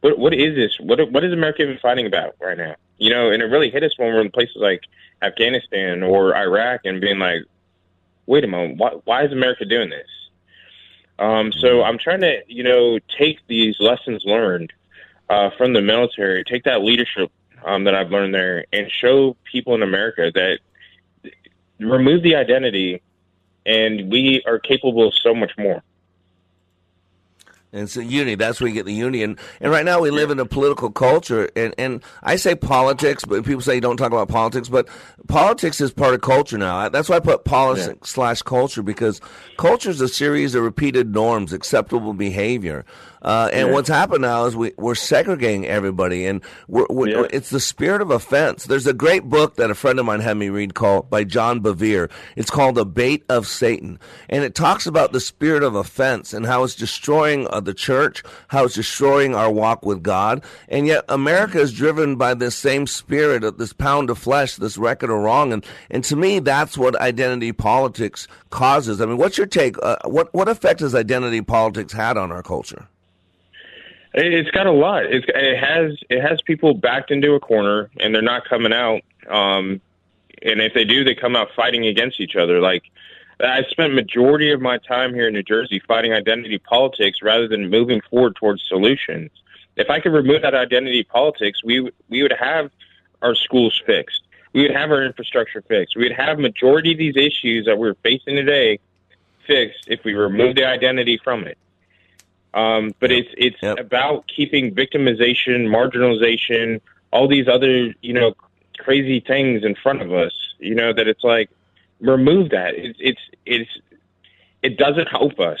What 0.00 0.18
what 0.18 0.32
is 0.32 0.54
this? 0.54 0.80
What 0.80 1.06
what 1.12 1.22
is 1.22 1.34
America 1.34 1.60
even 1.64 1.76
fighting 1.76 2.06
about 2.06 2.34
right 2.40 2.56
now?" 2.56 2.76
You 2.96 3.10
know, 3.10 3.30
and 3.30 3.42
it 3.42 3.46
really 3.46 3.68
hit 3.68 3.82
us 3.82 3.92
when 3.98 4.08
we're 4.08 4.22
in 4.22 4.30
places 4.30 4.56
like 4.56 4.84
Afghanistan 5.20 6.02
or 6.02 6.34
Iraq, 6.34 6.80
and 6.86 6.98
being 6.98 7.18
like, 7.18 7.42
"Wait 8.26 8.44
a 8.44 8.48
moment, 8.48 8.78
why 8.78 8.90
why 9.04 9.24
is 9.24 9.32
America 9.32 9.64
doing 9.64 9.90
this?" 9.90 10.08
Um, 11.18 11.52
so 11.52 11.82
I'm 11.82 11.98
trying 11.98 12.20
to, 12.22 12.42
you 12.48 12.64
know, 12.64 12.98
take 13.16 13.38
these 13.46 13.76
lessons 13.78 14.24
learned 14.24 14.72
uh, 15.30 15.50
from 15.56 15.72
the 15.72 15.80
military, 15.80 16.44
take 16.44 16.64
that 16.64 16.82
leadership 16.82 17.30
um, 17.64 17.84
that 17.84 17.94
I've 17.94 18.10
learned 18.10 18.34
there, 18.34 18.64
and 18.72 18.90
show 18.90 19.36
people 19.44 19.74
in 19.74 19.82
America 19.82 20.30
that 20.34 20.58
remove 21.78 22.22
the 22.22 22.34
identity, 22.34 23.00
and 23.64 24.10
we 24.10 24.42
are 24.46 24.58
capable 24.58 25.08
of 25.08 25.14
so 25.14 25.34
much 25.34 25.52
more. 25.56 25.82
And 27.74 27.90
so 27.90 28.00
unity, 28.00 28.36
that's 28.36 28.60
where 28.60 28.68
you 28.68 28.74
get 28.74 28.86
the 28.86 28.92
unity. 28.92 29.24
And, 29.24 29.36
and 29.60 29.72
right 29.72 29.84
now 29.84 30.00
we 30.00 30.10
live 30.10 30.30
in 30.30 30.38
a 30.38 30.46
political 30.46 30.90
culture 30.90 31.50
and, 31.56 31.74
and 31.76 32.02
I 32.22 32.36
say 32.36 32.54
politics, 32.54 33.24
but 33.24 33.44
people 33.44 33.62
say 33.62 33.74
you 33.74 33.80
don't 33.80 33.96
talk 33.96 34.12
about 34.12 34.28
politics, 34.28 34.68
but 34.68 34.88
politics 35.26 35.80
is 35.80 35.92
part 35.92 36.14
of 36.14 36.20
culture 36.20 36.56
now. 36.56 36.88
That's 36.88 37.08
why 37.08 37.16
I 37.16 37.20
put 37.20 37.44
politics 37.44 38.10
slash 38.10 38.42
culture 38.42 38.84
because 38.84 39.20
culture 39.56 39.90
is 39.90 40.00
a 40.00 40.08
series 40.08 40.54
of 40.54 40.62
repeated 40.62 41.12
norms, 41.12 41.52
acceptable 41.52 42.14
behavior. 42.14 42.84
Uh, 43.24 43.48
and 43.52 43.68
Yeah. 43.68 43.74
what's 43.74 43.88
happened 43.88 44.22
now 44.22 44.44
is 44.44 44.54
we, 44.54 44.72
we're 44.76 44.94
segregating 44.94 45.66
everybody, 45.66 46.26
and 46.26 46.42
we're, 46.68 46.86
we're, 46.90 47.24
it's 47.32 47.50
the 47.50 47.60
spirit 47.60 48.02
of 48.02 48.10
offense. 48.10 48.64
There's 48.64 48.86
a 48.86 48.92
great 48.92 49.24
book 49.24 49.56
that 49.56 49.70
a 49.70 49.74
friend 49.74 49.98
of 49.98 50.04
mine 50.06 50.20
had 50.20 50.36
me 50.36 50.50
read 50.50 50.74
called 50.74 51.08
by 51.08 51.24
John 51.24 51.60
Bevere. 51.60 52.10
It's 52.36 52.50
called 52.50 52.74
The 52.74 52.84
Bait 52.84 53.24
of 53.30 53.46
Satan, 53.46 53.98
and 54.28 54.44
it 54.44 54.54
talks 54.54 54.86
about 54.86 55.12
the 55.12 55.20
spirit 55.20 55.62
of 55.62 55.74
offense 55.74 56.32
and 56.34 56.44
how 56.46 56.64
it's 56.64 56.74
destroying 56.74 57.46
uh, 57.48 57.60
the 57.60 57.74
church, 57.74 58.22
how 58.48 58.64
it's 58.64 58.74
destroying 58.74 59.34
our 59.34 59.50
walk 59.50 59.86
with 59.86 60.02
God, 60.02 60.44
and 60.68 60.86
yet 60.86 61.04
America 61.08 61.58
is 61.58 61.72
driven 61.72 62.16
by 62.16 62.34
this 62.34 62.54
same 62.54 62.86
spirit 62.86 63.42
of 63.42 63.56
this 63.58 63.72
pound 63.72 64.10
of 64.10 64.18
flesh, 64.18 64.56
this 64.56 64.76
record 64.76 65.10
of 65.10 65.16
wrong, 65.18 65.52
and 65.52 65.64
and 65.90 66.04
to 66.04 66.16
me 66.16 66.40
that's 66.40 66.76
what 66.76 66.94
identity 67.00 67.52
politics 67.52 68.28
causes. 68.50 69.00
I 69.00 69.06
mean, 69.06 69.16
what's 69.16 69.38
your 69.38 69.46
take? 69.46 69.76
Uh, 69.82 69.96
what 70.04 70.32
what 70.34 70.48
effect 70.48 70.80
has 70.80 70.94
identity 70.94 71.40
politics 71.40 71.92
had 71.92 72.16
on 72.16 72.30
our 72.30 72.42
culture? 72.42 72.86
It- 74.14 74.32
It's 74.32 74.50
got 74.50 74.66
a 74.66 74.72
lot. 74.72 75.04
It 75.06 75.24
has 75.58 75.96
it 76.08 76.20
has 76.20 76.40
people 76.42 76.74
backed 76.74 77.10
into 77.10 77.34
a 77.34 77.40
corner, 77.40 77.90
and 78.00 78.14
they're 78.14 78.22
not 78.22 78.44
coming 78.48 78.72
out. 78.72 79.02
Um, 79.28 79.80
and 80.42 80.60
if 80.60 80.74
they 80.74 80.84
do, 80.84 81.04
they 81.04 81.14
come 81.14 81.36
out 81.36 81.48
fighting 81.56 81.86
against 81.86 82.20
each 82.20 82.36
other. 82.36 82.60
Like 82.60 82.84
I 83.40 83.62
spent 83.64 83.94
majority 83.94 84.52
of 84.52 84.60
my 84.60 84.78
time 84.78 85.12
here 85.14 85.26
in 85.28 85.34
New 85.34 85.42
Jersey 85.42 85.80
fighting 85.88 86.12
identity 86.12 86.58
politics 86.58 87.22
rather 87.22 87.48
than 87.48 87.68
moving 87.70 88.00
forward 88.10 88.36
towards 88.36 88.62
solutions. 88.68 89.30
If 89.76 89.90
I 89.90 89.98
could 89.98 90.12
remove 90.12 90.42
that 90.42 90.54
identity 90.54 91.02
politics, 91.02 91.64
we 91.64 91.90
we 92.08 92.22
would 92.22 92.32
have 92.38 92.70
our 93.22 93.34
schools 93.34 93.80
fixed. 93.86 94.20
We 94.52 94.62
would 94.62 94.70
have 94.76 94.92
our 94.92 95.02
infrastructure 95.04 95.62
fixed. 95.62 95.96
We 95.96 96.04
would 96.04 96.12
have 96.12 96.38
majority 96.38 96.92
of 96.92 96.98
these 96.98 97.16
issues 97.16 97.66
that 97.66 97.76
we're 97.78 97.94
facing 98.04 98.36
today 98.36 98.78
fixed 99.46 99.88
if 99.88 100.04
we 100.04 100.14
remove 100.14 100.54
the 100.54 100.64
identity 100.64 101.18
from 101.24 101.44
it. 101.44 101.58
Um, 102.54 102.94
but 103.00 103.10
it's 103.10 103.28
it's 103.36 103.56
about 103.62 104.24
keeping 104.34 104.74
victimization, 104.74 105.66
marginalization, 105.66 106.80
all 107.12 107.26
these 107.28 107.48
other 107.48 107.92
you 108.00 108.12
know 108.12 108.34
crazy 108.78 109.20
things 109.20 109.64
in 109.64 109.74
front 109.74 110.02
of 110.02 110.12
us. 110.12 110.32
You 110.58 110.74
know 110.74 110.92
that 110.92 111.08
it's 111.08 111.24
like 111.24 111.50
remove 112.00 112.50
that. 112.50 112.74
It's 112.76 112.98
it's 113.00 113.20
it's 113.44 113.70
it 114.62 114.78
doesn't 114.78 115.08
help 115.08 115.40
us. 115.40 115.58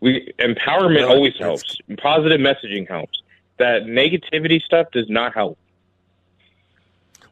We 0.00 0.32
empowerment 0.38 1.00
No, 1.00 1.08
always 1.08 1.36
helps. 1.38 1.78
Positive 1.98 2.40
messaging 2.40 2.86
helps. 2.88 3.22
That 3.58 3.82
negativity 3.84 4.62
stuff 4.62 4.86
does 4.92 5.08
not 5.08 5.34
help. 5.34 5.58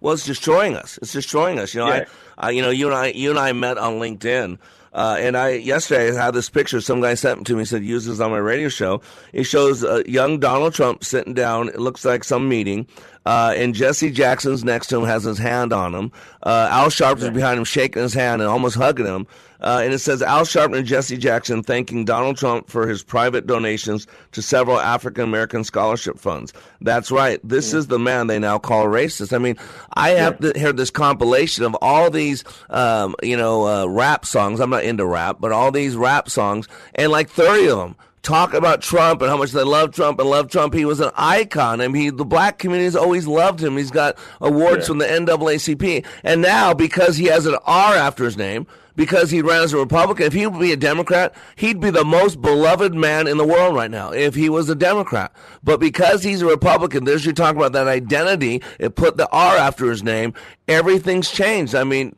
Well, 0.00 0.14
it's 0.14 0.26
destroying 0.26 0.76
us. 0.76 0.98
It's 1.02 1.12
destroying 1.12 1.58
us. 1.58 1.74
You 1.74 1.80
know, 1.80 1.88
Yeah. 1.88 2.04
I, 2.36 2.48
I, 2.48 2.50
you 2.50 2.62
know, 2.62 2.70
you 2.70 2.86
and 2.86 2.94
I, 2.94 3.06
you 3.08 3.30
and 3.30 3.38
I 3.38 3.52
met 3.52 3.78
on 3.78 3.94
LinkedIn. 3.94 4.58
Uh, 4.92 5.16
and 5.18 5.36
I 5.36 5.50
yesterday 5.50 6.10
I 6.10 6.24
had 6.24 6.34
this 6.34 6.50
picture. 6.50 6.80
Some 6.80 7.00
guy 7.00 7.14
sent 7.14 7.40
it 7.40 7.46
to 7.46 7.56
me. 7.56 7.64
Said 7.64 7.84
use 7.84 8.06
this 8.06 8.20
on 8.20 8.30
my 8.30 8.38
radio 8.38 8.68
show. 8.68 9.00
It 9.32 9.44
shows 9.44 9.84
uh, 9.84 10.02
young 10.06 10.38
Donald 10.40 10.74
Trump 10.74 11.04
sitting 11.04 11.34
down. 11.34 11.68
It 11.68 11.78
looks 11.78 12.04
like 12.04 12.24
some 12.24 12.48
meeting. 12.48 12.86
Uh, 13.28 13.52
and 13.58 13.74
Jesse 13.74 14.10
Jackson's 14.10 14.64
next 14.64 14.86
to 14.86 14.96
him 14.96 15.04
has 15.04 15.22
his 15.22 15.36
hand 15.36 15.70
on 15.70 15.94
him. 15.94 16.10
Uh, 16.42 16.66
Al 16.70 16.88
Sharpton's 16.88 17.28
behind 17.28 17.58
him, 17.58 17.64
shaking 17.64 18.00
his 18.00 18.14
hand 18.14 18.40
and 18.40 18.50
almost 18.50 18.74
hugging 18.74 19.04
him. 19.04 19.26
Uh, 19.60 19.82
and 19.84 19.92
it 19.92 19.98
says 19.98 20.22
Al 20.22 20.46
Sharpton 20.46 20.78
and 20.78 20.86
Jesse 20.86 21.18
Jackson 21.18 21.62
thanking 21.62 22.06
Donald 22.06 22.38
Trump 22.38 22.70
for 22.70 22.88
his 22.88 23.02
private 23.02 23.46
donations 23.46 24.06
to 24.32 24.40
several 24.40 24.80
African 24.80 25.24
American 25.24 25.62
scholarship 25.62 26.18
funds. 26.18 26.54
That's 26.80 27.10
right. 27.10 27.38
This 27.44 27.74
is 27.74 27.88
the 27.88 27.98
man 27.98 28.28
they 28.28 28.38
now 28.38 28.58
call 28.58 28.86
racist. 28.86 29.34
I 29.34 29.38
mean, 29.38 29.58
I 29.92 30.10
have 30.12 30.38
to 30.38 30.58
hear 30.58 30.72
this 30.72 30.88
compilation 30.88 31.64
of 31.64 31.76
all 31.82 32.10
these, 32.10 32.44
um, 32.70 33.14
you 33.22 33.36
know, 33.36 33.66
uh, 33.66 33.84
rap 33.88 34.24
songs. 34.24 34.58
I'm 34.58 34.70
not 34.70 34.84
into 34.84 35.04
rap, 35.04 35.36
but 35.38 35.52
all 35.52 35.70
these 35.70 35.96
rap 35.96 36.30
songs, 36.30 36.66
and 36.94 37.12
like 37.12 37.28
30 37.28 37.68
of 37.68 37.78
them 37.78 37.96
talk 38.28 38.52
about 38.52 38.82
Trump 38.82 39.22
and 39.22 39.30
how 39.30 39.36
much 39.38 39.52
they 39.52 39.62
love 39.64 39.92
Trump 39.92 40.20
and 40.20 40.28
love 40.28 40.50
Trump. 40.50 40.74
He 40.74 40.84
was 40.84 41.00
an 41.00 41.10
icon. 41.16 41.80
I 41.80 41.88
mean, 41.88 42.02
he, 42.02 42.10
the 42.10 42.26
black 42.26 42.58
community 42.58 42.84
has 42.84 42.94
always 42.96 43.26
loved 43.26 43.62
him. 43.62 43.76
He's 43.78 43.90
got 43.90 44.18
awards 44.42 44.84
Yeah. 44.84 44.86
from 44.88 44.98
the 44.98 45.06
NAACP. 45.06 46.04
And 46.24 46.42
now, 46.42 46.74
because 46.74 47.16
he 47.16 47.24
has 47.26 47.46
an 47.46 47.56
R 47.64 47.94
after 47.94 48.24
his 48.24 48.36
name, 48.36 48.66
because 48.96 49.30
he 49.30 49.40
ran 49.40 49.62
as 49.62 49.72
a 49.72 49.78
Republican, 49.78 50.26
if 50.26 50.32
he 50.32 50.46
would 50.46 50.60
be 50.60 50.72
a 50.72 50.76
Democrat, 50.76 51.34
he'd 51.56 51.80
be 51.80 51.88
the 51.90 52.04
most 52.04 52.42
beloved 52.42 52.94
man 52.94 53.26
in 53.28 53.38
the 53.38 53.46
world 53.46 53.74
right 53.74 53.90
now 53.90 54.10
if 54.10 54.34
he 54.34 54.50
was 54.50 54.68
a 54.68 54.74
Democrat. 54.74 55.32
But 55.64 55.80
because 55.80 56.22
he's 56.22 56.42
a 56.42 56.46
Republican, 56.46 57.04
there's 57.04 57.24
you 57.24 57.32
talk 57.32 57.56
about 57.56 57.72
that 57.72 57.86
identity, 57.88 58.60
it 58.78 58.94
put 58.96 59.16
the 59.16 59.28
R 59.30 59.56
after 59.56 59.88
his 59.88 60.02
name, 60.02 60.34
everything's 60.66 61.30
changed. 61.30 61.74
I 61.74 61.84
mean, 61.84 62.14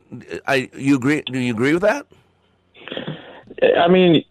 I, 0.47 0.69
you 0.75 0.95
agree, 0.95 1.21
do 1.21 1.39
you 1.39 1.53
agree 1.53 1.73
with 1.73 1.83
that? 1.83 2.05
I 3.77 3.87
mean, 3.87 4.23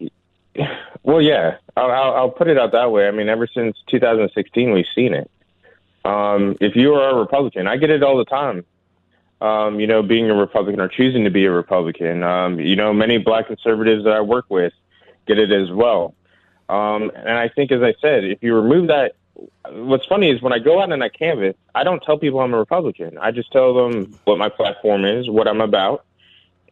well, 1.02 1.20
yeah, 1.20 1.56
I'll, 1.76 1.90
I'll, 1.90 2.30
put 2.30 2.48
it 2.48 2.58
out 2.58 2.72
that 2.72 2.92
way. 2.92 3.08
I 3.08 3.10
mean, 3.10 3.28
ever 3.28 3.46
since 3.46 3.76
2016, 3.88 4.72
we've 4.72 4.84
seen 4.94 5.14
it. 5.14 5.30
Um, 6.04 6.56
if 6.60 6.76
you 6.76 6.94
are 6.94 7.10
a 7.10 7.14
Republican, 7.14 7.66
I 7.66 7.76
get 7.76 7.90
it 7.90 8.02
all 8.02 8.18
the 8.18 8.24
time. 8.24 8.64
Um, 9.40 9.80
you 9.80 9.86
know, 9.86 10.02
being 10.02 10.30
a 10.30 10.34
Republican 10.34 10.80
or 10.80 10.88
choosing 10.88 11.24
to 11.24 11.30
be 11.30 11.46
a 11.46 11.50
Republican. 11.50 12.22
Um, 12.22 12.60
you 12.60 12.76
know, 12.76 12.92
many 12.92 13.16
black 13.16 13.46
conservatives 13.46 14.04
that 14.04 14.12
I 14.12 14.20
work 14.20 14.44
with 14.48 14.74
get 15.26 15.38
it 15.38 15.50
as 15.50 15.70
well. 15.70 16.14
Um, 16.68 17.10
and 17.14 17.30
I 17.30 17.48
think, 17.48 17.72
as 17.72 17.82
I 17.82 17.94
said, 18.00 18.24
if 18.24 18.42
you 18.42 18.54
remove 18.54 18.88
that, 18.88 19.16
what's 19.70 20.06
funny 20.06 20.30
is 20.30 20.42
when 20.42 20.52
I 20.52 20.58
go 20.58 20.80
out 20.80 20.92
and 20.92 21.02
I 21.02 21.08
canvass, 21.08 21.56
I 21.74 21.84
don't 21.84 22.02
tell 22.02 22.18
people 22.18 22.40
I'm 22.40 22.52
a 22.52 22.58
Republican. 22.58 23.18
I 23.18 23.30
just 23.30 23.50
tell 23.50 23.74
them 23.74 24.14
what 24.24 24.38
my 24.38 24.48
platform 24.48 25.04
is, 25.04 25.28
what 25.28 25.48
I'm 25.48 25.60
about, 25.60 26.04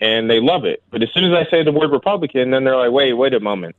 and 0.00 0.30
they 0.30 0.40
love 0.40 0.64
it. 0.64 0.82
But 0.90 1.02
as 1.02 1.08
soon 1.12 1.24
as 1.24 1.32
I 1.32 1.50
say 1.50 1.62
the 1.62 1.72
word 1.72 1.90
Republican, 1.90 2.50
then 2.50 2.64
they're 2.64 2.76
like, 2.76 2.92
wait, 2.92 3.14
wait 3.14 3.34
a 3.34 3.40
moment. 3.40 3.76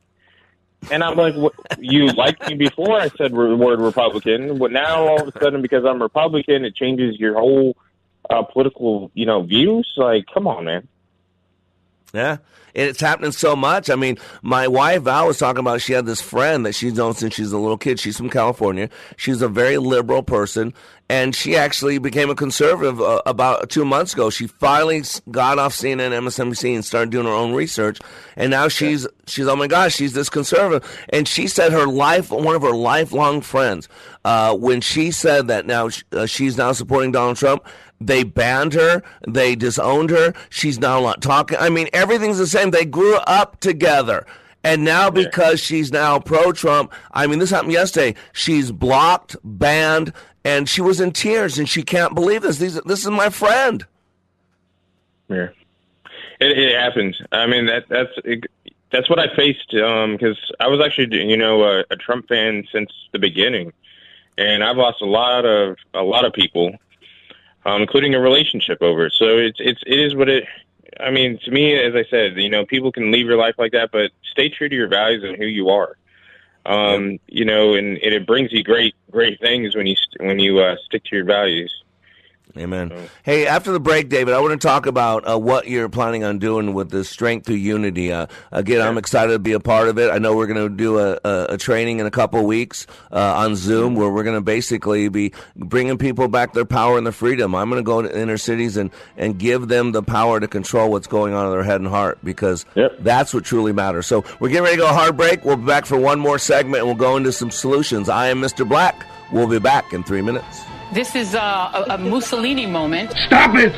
And 0.90 1.04
I'm 1.04 1.16
like, 1.16 1.34
what, 1.34 1.54
you 1.78 2.06
liked 2.08 2.48
me 2.48 2.54
before 2.54 2.98
I 2.98 3.08
said 3.08 3.32
the 3.32 3.56
word 3.56 3.80
Republican, 3.80 4.58
but 4.58 4.72
now 4.72 5.06
all 5.06 5.22
of 5.22 5.34
a 5.34 5.38
sudden 5.38 5.60
because 5.60 5.84
I'm 5.84 6.00
Republican, 6.00 6.64
it 6.64 6.74
changes 6.74 7.18
your 7.18 7.34
whole 7.34 7.76
uh, 8.30 8.42
political, 8.42 9.10
you 9.14 9.26
know, 9.26 9.42
views. 9.42 9.92
Like, 9.96 10.24
come 10.32 10.46
on, 10.46 10.64
man. 10.64 10.88
Yeah, 12.12 12.38
And 12.74 12.88
it's 12.88 13.00
happening 13.00 13.30
so 13.30 13.54
much. 13.54 13.88
I 13.88 13.94
mean, 13.94 14.18
my 14.42 14.66
wife 14.66 15.02
Val 15.02 15.28
was 15.28 15.38
talking 15.38 15.60
about 15.60 15.80
she 15.80 15.92
had 15.92 16.06
this 16.06 16.20
friend 16.20 16.66
that 16.66 16.74
she's 16.74 16.94
known 16.94 17.14
since 17.14 17.34
she's 17.34 17.52
a 17.52 17.58
little 17.58 17.78
kid. 17.78 18.00
She's 18.00 18.16
from 18.16 18.30
California. 18.30 18.90
She's 19.16 19.42
a 19.42 19.48
very 19.48 19.78
liberal 19.78 20.24
person, 20.24 20.74
and 21.08 21.36
she 21.36 21.56
actually 21.56 21.98
became 21.98 22.28
a 22.28 22.34
conservative 22.34 23.00
uh, 23.00 23.22
about 23.26 23.70
two 23.70 23.84
months 23.84 24.12
ago. 24.12 24.28
She 24.28 24.48
finally 24.48 25.02
got 25.30 25.60
off 25.60 25.72
CNN, 25.72 26.10
MSNBC, 26.10 26.74
and 26.74 26.84
started 26.84 27.10
doing 27.10 27.26
her 27.26 27.32
own 27.32 27.52
research. 27.52 28.00
And 28.34 28.50
now 28.50 28.66
she's 28.66 29.06
she's 29.28 29.46
oh 29.46 29.54
my 29.54 29.68
gosh, 29.68 29.94
she's 29.94 30.12
this 30.12 30.28
conservative. 30.28 31.06
And 31.10 31.28
she 31.28 31.46
said 31.46 31.70
her 31.70 31.86
life, 31.86 32.32
one 32.32 32.56
of 32.56 32.62
her 32.62 32.74
lifelong 32.74 33.40
friends, 33.40 33.88
uh, 34.24 34.56
when 34.56 34.80
she 34.80 35.12
said 35.12 35.46
that 35.46 35.64
now 35.64 35.90
uh, 36.10 36.26
she's 36.26 36.56
now 36.56 36.72
supporting 36.72 37.12
Donald 37.12 37.36
Trump. 37.36 37.64
They 38.00 38.22
banned 38.22 38.72
her. 38.74 39.02
They 39.28 39.54
disowned 39.54 40.10
her. 40.10 40.32
She's 40.48 40.78
now 40.78 41.00
not 41.00 41.20
talking. 41.20 41.58
I 41.58 41.68
mean, 41.68 41.88
everything's 41.92 42.38
the 42.38 42.46
same. 42.46 42.70
They 42.70 42.84
grew 42.84 43.16
up 43.16 43.60
together. 43.60 44.26
And 44.62 44.84
now 44.84 45.10
because 45.10 45.60
she's 45.60 45.90
now 45.90 46.18
pro 46.18 46.52
Trump, 46.52 46.92
I 47.12 47.26
mean, 47.26 47.38
this 47.38 47.50
happened 47.50 47.72
yesterday. 47.72 48.14
She's 48.32 48.70
blocked, 48.72 49.36
banned, 49.42 50.12
and 50.44 50.68
she 50.68 50.80
was 50.80 51.00
in 51.00 51.12
tears 51.12 51.58
and 51.58 51.68
she 51.68 51.82
can't 51.82 52.14
believe 52.14 52.42
this. 52.42 52.58
These, 52.58 52.80
this 52.82 53.00
is 53.00 53.10
my 53.10 53.30
friend. 53.30 53.86
Yeah. 55.28 55.48
It, 56.40 56.58
it 56.58 56.78
happens. 56.78 57.20
I 57.32 57.46
mean, 57.46 57.66
that 57.66 57.84
that's 57.88 58.12
it, 58.24 58.44
that's 58.90 59.08
what 59.08 59.18
I 59.18 59.34
faced 59.36 59.74
um, 59.74 60.12
because 60.12 60.38
I 60.58 60.68
was 60.68 60.80
actually, 60.80 61.28
you 61.28 61.36
know, 61.36 61.62
a, 61.62 61.84
a 61.90 61.96
Trump 61.96 62.28
fan 62.28 62.66
since 62.72 62.90
the 63.12 63.18
beginning, 63.18 63.72
and 64.36 64.64
I've 64.64 64.76
lost 64.76 65.00
a 65.02 65.06
lot 65.06 65.44
of 65.44 65.76
a 65.94 66.02
lot 66.02 66.24
of 66.24 66.32
people 66.32 66.76
um, 67.64 67.82
including 67.82 68.14
a 68.14 68.20
relationship 68.20 68.82
over. 68.82 69.10
So 69.10 69.38
it's 69.38 69.58
it's 69.60 69.82
it 69.86 69.98
is 69.98 70.14
what 70.14 70.28
it. 70.28 70.44
I 70.98 71.10
mean, 71.10 71.38
to 71.44 71.50
me, 71.50 71.74
as 71.74 71.94
I 71.94 72.04
said, 72.10 72.36
you 72.36 72.50
know, 72.50 72.66
people 72.66 72.92
can 72.92 73.10
leave 73.10 73.26
your 73.26 73.36
life 73.36 73.54
like 73.58 73.72
that, 73.72 73.90
but 73.92 74.10
stay 74.30 74.48
true 74.48 74.68
to 74.68 74.74
your 74.74 74.88
values 74.88 75.22
and 75.24 75.36
who 75.36 75.46
you 75.46 75.70
are. 75.70 75.96
Um, 76.66 77.18
you 77.26 77.44
know, 77.44 77.74
and, 77.74 77.96
and 77.98 78.14
it 78.14 78.26
brings 78.26 78.52
you 78.52 78.62
great 78.62 78.94
great 79.10 79.40
things 79.40 79.74
when 79.74 79.86
you 79.86 79.96
st- 79.96 80.28
when 80.28 80.38
you 80.38 80.58
uh, 80.58 80.76
stick 80.84 81.04
to 81.04 81.16
your 81.16 81.24
values. 81.24 81.79
Amen. 82.56 82.92
Hey, 83.22 83.46
after 83.46 83.70
the 83.70 83.80
break, 83.80 84.08
David, 84.08 84.34
I 84.34 84.40
want 84.40 84.60
to 84.60 84.66
talk 84.66 84.86
about 84.86 85.28
uh, 85.28 85.38
what 85.38 85.68
you're 85.68 85.88
planning 85.88 86.24
on 86.24 86.38
doing 86.38 86.74
with 86.74 86.90
the 86.90 87.04
Strength 87.04 87.46
Through 87.46 87.56
Unity. 87.56 88.12
Uh, 88.12 88.26
again, 88.50 88.86
I'm 88.86 88.98
excited 88.98 89.32
to 89.32 89.38
be 89.38 89.52
a 89.52 89.60
part 89.60 89.88
of 89.88 89.98
it. 89.98 90.10
I 90.10 90.18
know 90.18 90.34
we're 90.34 90.46
going 90.46 90.68
to 90.68 90.74
do 90.74 90.98
a, 90.98 91.18
a, 91.24 91.46
a, 91.50 91.58
training 91.58 92.00
in 92.00 92.06
a 92.06 92.10
couple 92.10 92.44
weeks 92.44 92.86
uh, 93.12 93.34
on 93.36 93.54
Zoom 93.54 93.94
where 93.94 94.10
we're 94.10 94.24
going 94.24 94.36
to 94.36 94.40
basically 94.40 95.08
be 95.08 95.32
bringing 95.54 95.98
people 95.98 96.26
back 96.28 96.52
their 96.52 96.64
power 96.64 96.96
and 96.96 97.06
their 97.06 97.12
freedom. 97.12 97.54
I'm 97.54 97.70
going 97.70 97.80
to 97.80 97.86
go 97.86 98.02
to 98.02 98.18
inner 98.18 98.38
cities 98.38 98.76
and, 98.76 98.90
and 99.16 99.38
give 99.38 99.68
them 99.68 99.92
the 99.92 100.02
power 100.02 100.40
to 100.40 100.48
control 100.48 100.90
what's 100.90 101.06
going 101.06 101.34
on 101.34 101.46
in 101.46 101.52
their 101.52 101.62
head 101.62 101.80
and 101.80 101.88
heart 101.88 102.18
because 102.24 102.66
yep. 102.74 102.92
that's 103.00 103.32
what 103.32 103.44
truly 103.44 103.72
matters. 103.72 104.06
So 104.06 104.24
we're 104.40 104.48
getting 104.48 104.64
ready 104.64 104.76
to 104.76 104.82
go 104.82 104.88
hard 104.88 105.16
break. 105.16 105.44
We'll 105.44 105.56
be 105.56 105.66
back 105.66 105.86
for 105.86 105.98
one 105.98 106.18
more 106.18 106.38
segment 106.38 106.78
and 106.78 106.86
we'll 106.86 106.96
go 106.96 107.16
into 107.16 107.32
some 107.32 107.50
solutions. 107.50 108.08
I 108.08 108.28
am 108.28 108.40
Mr. 108.40 108.68
Black. 108.68 109.06
We'll 109.32 109.46
be 109.46 109.60
back 109.60 109.92
in 109.92 110.02
three 110.02 110.22
minutes. 110.22 110.69
This 110.92 111.14
is 111.14 111.36
uh, 111.36 111.84
a, 111.88 111.94
a 111.94 111.98
Mussolini 111.98 112.66
moment. 112.66 113.12
Stop 113.12 113.54
it! 113.54 113.72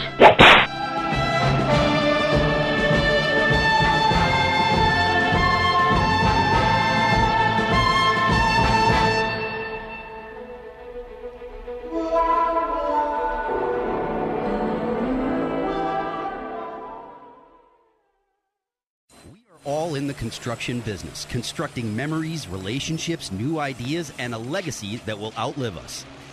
We 19.31 19.41
are 19.51 19.61
all 19.65 19.97
in 19.97 20.07
the 20.07 20.15
construction 20.15 20.81
business, 20.81 21.27
constructing 21.27 21.95
memories, 21.95 22.49
relationships, 22.49 23.31
new 23.31 23.59
ideas, 23.59 24.15
and 24.19 24.35
a 24.35 24.39
legacy 24.39 24.97
that 25.05 25.19
will 25.19 25.35
outlive 25.37 25.77
us. 25.77 26.07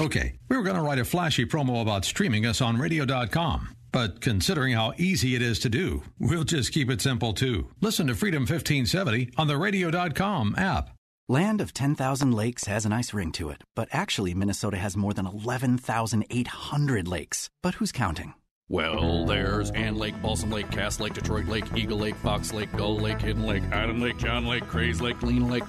Okay, 0.00 0.34
we 0.48 0.56
were 0.56 0.64
going 0.64 0.74
to 0.76 0.82
write 0.82 0.98
a 0.98 1.04
flashy 1.04 1.46
promo 1.46 1.80
about 1.80 2.04
streaming 2.04 2.46
us 2.46 2.60
on 2.60 2.78
radio.com. 2.78 3.68
But 3.92 4.20
considering 4.20 4.72
how 4.72 4.92
easy 4.96 5.36
it 5.36 5.42
is 5.42 5.60
to 5.60 5.68
do, 5.68 6.02
we'll 6.18 6.42
just 6.42 6.72
keep 6.72 6.90
it 6.90 7.00
simple 7.00 7.32
too. 7.32 7.68
Listen 7.80 8.08
to 8.08 8.16
Freedom 8.16 8.42
1570 8.42 9.30
on 9.36 9.46
the 9.46 9.56
radio.com 9.56 10.56
app. 10.58 10.90
Land 11.28 11.60
of 11.60 11.72
10,000 11.72 12.32
lakes 12.32 12.64
has 12.64 12.84
a 12.84 12.88
nice 12.88 13.14
ring 13.14 13.30
to 13.32 13.50
it, 13.50 13.62
but 13.76 13.88
actually, 13.92 14.34
Minnesota 14.34 14.78
has 14.78 14.96
more 14.96 15.14
than 15.14 15.26
11,800 15.26 17.08
lakes. 17.08 17.48
But 17.62 17.74
who's 17.74 17.92
counting? 17.92 18.34
Well, 18.70 19.26
there's 19.26 19.70
Ann 19.72 19.96
Lake, 19.96 20.20
Balsam 20.22 20.50
Lake, 20.50 20.70
Cass 20.70 20.98
Lake, 20.98 21.12
Detroit 21.12 21.44
Lake, 21.48 21.66
Eagle 21.76 21.98
Lake, 21.98 22.14
Fox 22.16 22.54
Lake, 22.54 22.74
Gull 22.74 22.96
Lake, 22.98 23.20
Hidden 23.20 23.44
Lake, 23.44 23.62
Adam 23.70 24.00
Lake, 24.00 24.16
John 24.16 24.46
Lake, 24.46 24.66
Craze 24.66 25.02
Lake, 25.02 25.22
Lean 25.22 25.50
Lake. 25.50 25.64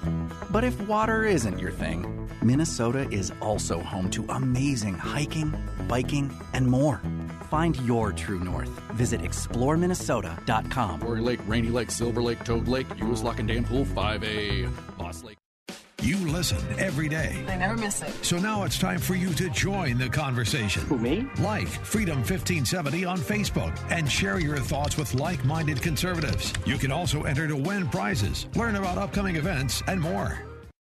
But 0.50 0.64
if 0.64 0.80
water 0.88 1.24
isn't 1.24 1.58
your 1.58 1.72
thing, 1.72 2.26
Minnesota 2.42 3.06
is 3.10 3.34
also 3.42 3.80
home 3.80 4.10
to 4.12 4.24
amazing 4.30 4.94
hiking, 4.94 5.52
biking, 5.86 6.34
and 6.54 6.66
more. 6.66 7.02
Find 7.50 7.76
your 7.82 8.12
true 8.12 8.40
north. 8.40 8.70
Visit 8.94 9.20
exploreminnesota.com. 9.20 11.00
Quarry 11.00 11.20
Lake, 11.20 11.40
Rainy 11.46 11.68
Lake, 11.68 11.90
Silver 11.90 12.22
Lake, 12.22 12.44
Toad 12.44 12.66
Lake, 12.66 12.86
US 13.02 13.22
Lock 13.22 13.40
and 13.40 13.48
Dam 13.48 13.64
Pool, 13.64 13.84
5A, 13.84 14.16
Boss 14.22 14.22
Lake. 14.22 14.95
You 16.06 16.18
listen 16.18 16.58
every 16.78 17.08
day. 17.08 17.44
I 17.48 17.56
never 17.56 17.76
miss 17.76 18.00
it. 18.00 18.24
So 18.24 18.38
now 18.38 18.62
it's 18.62 18.78
time 18.78 19.00
for 19.00 19.16
you 19.16 19.34
to 19.34 19.50
join 19.50 19.98
the 19.98 20.08
conversation. 20.08 20.82
Who, 20.82 20.98
me? 20.98 21.26
Like 21.40 21.66
Freedom 21.66 22.18
1570 22.18 23.04
on 23.04 23.18
Facebook 23.18 23.76
and 23.90 24.08
share 24.08 24.38
your 24.38 24.58
thoughts 24.58 24.96
with 24.96 25.14
like 25.14 25.44
minded 25.44 25.82
conservatives. 25.82 26.52
You 26.64 26.78
can 26.78 26.92
also 26.92 27.24
enter 27.24 27.48
to 27.48 27.56
win 27.56 27.88
prizes, 27.88 28.46
learn 28.54 28.76
about 28.76 28.98
upcoming 28.98 29.34
events, 29.34 29.82
and 29.88 30.00
more. 30.00 30.46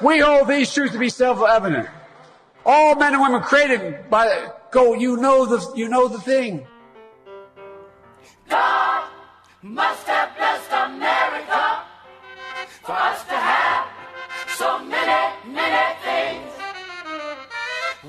We 0.00 0.20
hold 0.20 0.48
these 0.48 0.72
truths 0.72 0.92
to 0.92 0.98
be 0.98 1.08
self-evident. 1.08 1.88
All 2.64 2.94
men 2.94 3.14
and 3.14 3.22
women 3.22 3.40
created 3.42 4.08
by 4.08 4.50
go. 4.70 4.94
You 4.94 5.16
know 5.16 5.46
the 5.46 5.72
you 5.74 5.88
know 5.88 6.06
the 6.06 6.20
thing. 6.20 6.66
God 8.48 9.08
must 9.62 10.06
have 10.06 10.36
blessed 10.36 10.70
America 10.70 11.82
for 12.82 12.92
us 12.92 13.24
to 13.24 13.34
have 13.34 13.86
so 14.56 14.78
many, 14.84 15.52
many 15.52 15.96
things. 16.04 16.52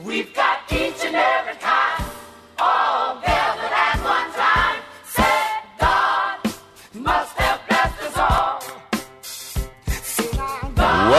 We've 0.05 0.33
got 0.33 0.67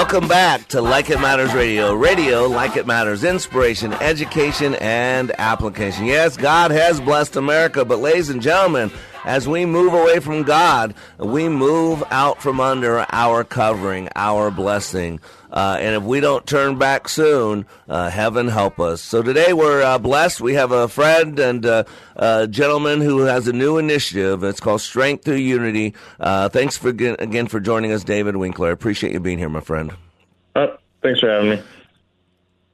Welcome 0.01 0.29
back 0.29 0.67
to 0.69 0.81
Like 0.81 1.11
It 1.11 1.21
Matters 1.21 1.53
Radio. 1.53 1.93
Radio, 1.93 2.47
like 2.47 2.75
it 2.75 2.87
matters, 2.87 3.23
inspiration, 3.23 3.93
education, 3.93 4.75
and 4.77 5.31
application. 5.39 6.07
Yes, 6.07 6.39
God 6.39 6.71
has 6.71 7.03
blessed 7.03 7.37
America, 7.37 7.85
but 7.85 7.99
ladies 7.99 8.31
and 8.31 8.41
gentlemen, 8.41 8.91
as 9.25 9.49
we 9.49 9.67
move 9.67 9.93
away 9.93 10.21
from 10.21 10.43
God, 10.43 10.95
we 11.19 11.49
move 11.49 12.03
out 12.11 12.43
from 12.43 12.61
under 12.61 13.07
our 13.11 13.45
covering, 13.45 14.09
our 14.15 14.51
blessing. 14.51 15.21
Uh, 15.53 15.77
and 15.81 15.97
if 15.97 16.03
we 16.03 16.21
don't 16.21 16.47
turn 16.47 16.79
back 16.79 17.09
soon, 17.09 17.67
uh, 17.89 18.09
heaven 18.09 18.49
help 18.49 18.79
us. 18.79 19.01
So 19.01 19.23
today 19.23 19.53
we're 19.53 19.83
uh, 19.83 19.99
blessed. 19.99 20.41
We 20.41 20.55
have 20.55 20.71
a 20.71 20.89
friend 20.89 21.39
and 21.39 21.67
uh, 21.67 21.85
a 22.17 22.47
gentleman 22.47 23.01
who 23.01 23.21
has 23.21 23.49
a 23.49 23.53
new 23.53 23.79
initiative. 23.79 24.45
It's 24.45 24.61
called 24.61 24.81
Strength 24.81 25.25
Through 25.25 25.37
Unity. 25.37 25.95
Uh, 26.21 26.49
thanks 26.49 26.77
for, 26.77 26.91
again 26.91 27.49
for 27.49 27.59
joining 27.59 27.93
us, 27.93 28.05
David 28.05 28.37
Winkler. 28.37 28.69
I 28.69 28.73
appreciate 28.73 29.13
you 29.13 29.21
being 29.21 29.39
here, 29.39 29.49
my 29.49 29.61
friend. 29.61 29.93
Uh, 30.55 30.69
thanks 31.03 31.21
for 31.21 31.29
having 31.29 31.51
me. 31.51 31.63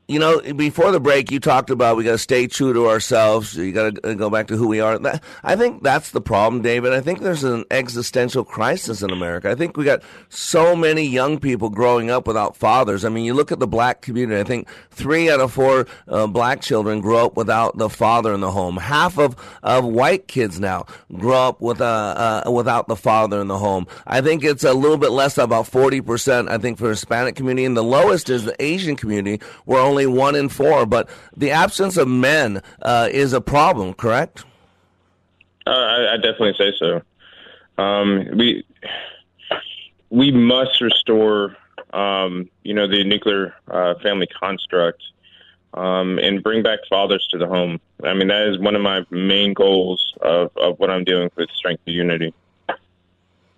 You 0.08 0.20
know, 0.20 0.40
before 0.54 0.92
the 0.92 1.00
break, 1.00 1.32
you 1.32 1.40
talked 1.40 1.68
about 1.68 1.96
we 1.96 2.04
got 2.04 2.12
to 2.12 2.18
stay 2.18 2.46
true 2.46 2.72
to 2.72 2.86
ourselves. 2.88 3.56
You 3.56 3.72
got 3.72 3.96
to 4.04 4.14
go 4.14 4.30
back 4.30 4.46
to 4.46 4.56
who 4.56 4.68
we 4.68 4.78
are. 4.78 4.96
That, 5.00 5.20
I 5.42 5.56
think 5.56 5.82
that's 5.82 6.12
the 6.12 6.20
problem, 6.20 6.62
David. 6.62 6.92
I 6.92 7.00
think 7.00 7.22
there's 7.22 7.42
an 7.42 7.64
existential 7.72 8.44
crisis 8.44 9.02
in 9.02 9.10
America. 9.10 9.50
I 9.50 9.56
think 9.56 9.76
we 9.76 9.84
got 9.84 10.02
so 10.28 10.76
many 10.76 11.02
young 11.02 11.40
people 11.40 11.70
growing 11.70 12.08
up 12.08 12.28
without 12.28 12.56
fathers. 12.56 13.04
I 13.04 13.08
mean, 13.08 13.24
you 13.24 13.34
look 13.34 13.50
at 13.50 13.58
the 13.58 13.66
black 13.66 14.00
community. 14.00 14.40
I 14.40 14.44
think 14.44 14.68
three 14.92 15.28
out 15.28 15.40
of 15.40 15.52
four 15.52 15.88
uh, 16.06 16.28
black 16.28 16.60
children 16.60 17.00
grow 17.00 17.26
up 17.26 17.36
without 17.36 17.76
the 17.76 17.90
father 17.90 18.32
in 18.32 18.40
the 18.40 18.52
home. 18.52 18.76
Half 18.76 19.18
of, 19.18 19.34
of 19.64 19.84
white 19.84 20.28
kids 20.28 20.60
now 20.60 20.86
grow 21.16 21.48
up 21.48 21.60
with 21.60 21.80
uh, 21.80 22.44
uh, 22.46 22.50
without 22.52 22.86
the 22.86 22.94
father 22.94 23.40
in 23.40 23.48
the 23.48 23.58
home. 23.58 23.88
I 24.06 24.20
think 24.20 24.44
it's 24.44 24.62
a 24.62 24.72
little 24.72 24.98
bit 24.98 25.10
less, 25.10 25.36
about 25.36 25.66
forty 25.66 26.00
percent. 26.00 26.48
I 26.48 26.58
think 26.58 26.78
for 26.78 26.90
Hispanic 26.90 27.34
community, 27.34 27.64
and 27.64 27.76
the 27.76 27.82
lowest 27.82 28.30
is 28.30 28.44
the 28.44 28.54
Asian 28.62 28.94
community, 28.94 29.44
where 29.64 29.80
only 29.80 29.95
one 30.04 30.34
in 30.34 30.50
four. 30.50 30.84
But 30.84 31.08
the 31.34 31.50
absence 31.50 31.96
of 31.96 32.08
men 32.08 32.62
uh, 32.82 33.08
is 33.10 33.32
a 33.32 33.40
problem, 33.40 33.94
correct? 33.94 34.44
Uh, 35.66 35.70
I, 35.70 36.12
I 36.12 36.16
definitely 36.16 36.54
say 36.58 36.74
so. 36.78 37.02
Um, 37.82 38.28
we 38.36 38.64
we 40.10 40.30
must 40.30 40.80
restore, 40.80 41.56
um, 41.92 42.50
you 42.62 42.74
know, 42.74 42.86
the 42.86 43.04
nuclear 43.04 43.54
uh, 43.68 43.94
family 44.02 44.26
construct 44.26 45.02
um, 45.74 46.18
and 46.18 46.42
bring 46.42 46.62
back 46.62 46.80
fathers 46.88 47.26
to 47.30 47.38
the 47.38 47.46
home. 47.46 47.80
I 48.04 48.14
mean, 48.14 48.28
that 48.28 48.48
is 48.48 48.58
one 48.58 48.74
of 48.74 48.82
my 48.82 49.04
main 49.10 49.52
goals 49.52 50.14
of, 50.22 50.50
of 50.56 50.78
what 50.78 50.90
I'm 50.90 51.04
doing 51.04 51.30
with 51.36 51.50
Strength 51.50 51.82
of 51.86 51.94
Unity. 51.94 52.34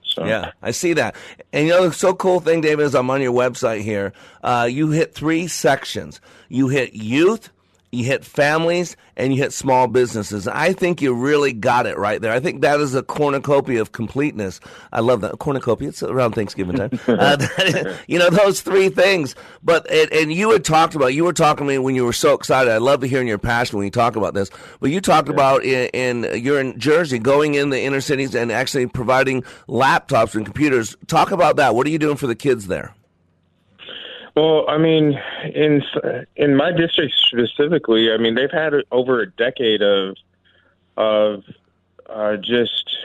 So. 0.09 0.24
Yeah, 0.24 0.52
I 0.62 0.70
see 0.70 0.94
that. 0.94 1.14
And 1.52 1.66
you 1.66 1.72
know, 1.72 1.88
the 1.88 1.94
so 1.94 2.14
cool 2.14 2.40
thing, 2.40 2.61
David, 2.61 2.84
is 2.84 2.94
I'm 2.94 3.11
on 3.11 3.20
your 3.20 3.32
website 3.32 3.82
here. 3.82 4.12
Uh, 4.42 4.68
you 4.70 4.90
hit 4.90 5.14
three 5.14 5.46
sections. 5.46 6.20
You 6.48 6.68
hit 6.68 6.94
youth, 6.94 7.50
you 7.91 8.05
hit 8.05 8.24
families, 8.24 8.97
and 9.16 9.34
you 9.34 9.43
hit 9.43 9.53
small 9.53 9.86
businesses. 9.86 10.47
I 10.47 10.72
think 10.72 11.01
you 11.01 11.14
really 11.14 11.53
got 11.53 11.86
it 11.86 11.99
right 11.99 12.20
there. 12.20 12.32
I 12.32 12.41
think 12.41 12.61
that 12.61 12.80
is 12.80 12.95
a 12.95 13.03
cornucopia 13.03 13.80
of 13.80 13.93
completeness. 13.93 14.61
I 14.93 15.01
love 15.01 15.22
that 15.22 15.39
cornucopia. 15.39 15.89
It's 15.89 16.03
around 16.03 16.32
Thanksgiving 16.32 16.76
time. 16.76 17.01
uh, 17.09 17.97
you 18.07 18.18
know 18.18 18.30
those 18.30 18.61
three 18.61 18.89
things. 18.89 19.34
But 19.62 19.91
and, 19.91 20.12
and, 20.12 20.32
you 20.32 20.51
had 20.51 20.64
talked 20.64 20.95
about. 20.95 21.14
You 21.14 21.24
were 21.24 21.32
talking 21.32 21.66
to 21.66 21.72
me 21.72 21.78
when 21.78 21.95
you 21.95 22.05
were 22.05 22.12
so 22.12 22.34
excited. 22.34 22.70
I 22.70 22.78
love 22.78 23.01
to 23.01 23.07
hear 23.07 23.22
your 23.22 23.39
passion 23.39 23.78
when 23.78 23.86
you 23.86 23.91
talk 23.91 24.16
about 24.16 24.34
this. 24.34 24.51
But 24.80 24.91
you 24.91 25.01
talked 25.01 25.28
yeah. 25.28 25.34
about 25.34 25.64
in, 25.64 25.89
in 26.24 26.43
you're 26.43 26.61
in 26.61 26.78
Jersey, 26.78 27.18
going 27.18 27.55
in 27.55 27.70
the 27.70 27.80
inner 27.80 28.01
cities 28.01 28.34
and 28.34 28.53
actually 28.53 28.86
providing 28.86 29.43
laptops 29.68 30.34
and 30.34 30.45
computers. 30.45 30.97
Talk 31.07 31.30
about 31.30 31.57
that. 31.57 31.74
What 31.74 31.86
are 31.86 31.91
you 31.91 31.99
doing 31.99 32.16
for 32.16 32.26
the 32.26 32.36
kids 32.36 32.66
there? 32.66 32.95
Well, 34.39 34.66
I 34.68 34.78
mean, 34.78 35.20
in 35.53 35.82
in 36.36 36.55
my 36.55 36.70
district 36.70 37.12
specifically, 37.26 38.12
I 38.12 38.18
mean 38.18 38.36
they've 38.36 38.49
had 38.49 38.72
over 38.93 39.20
a 39.20 39.28
decade 39.28 39.82
of 39.82 40.16
of 40.97 41.43
uh, 42.09 42.36
just 42.36 42.97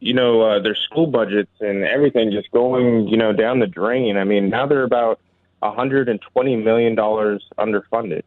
you 0.00 0.12
know 0.12 0.40
uh, 0.40 0.58
their 0.58 0.74
school 0.74 1.06
budgets 1.06 1.52
and 1.60 1.84
everything 1.84 2.32
just 2.32 2.50
going 2.50 3.06
you 3.06 3.16
know 3.16 3.32
down 3.32 3.60
the 3.60 3.68
drain. 3.68 4.16
I 4.16 4.24
mean 4.24 4.50
now 4.50 4.66
they're 4.66 4.82
about 4.82 5.20
120 5.60 6.56
million 6.56 6.96
dollars 6.96 7.46
underfunded. 7.56 8.24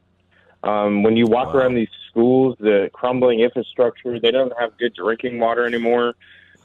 Um, 0.64 1.04
when 1.04 1.18
you 1.18 1.28
walk 1.28 1.54
wow. 1.54 1.60
around 1.60 1.76
these 1.76 1.92
schools, 2.10 2.56
the 2.58 2.90
crumbling 2.94 3.42
infrastructure, 3.42 4.18
they 4.18 4.32
don't 4.32 4.54
have 4.58 4.78
good 4.78 4.94
drinking 4.94 5.42
water 5.42 5.66
anymore. 5.66 6.14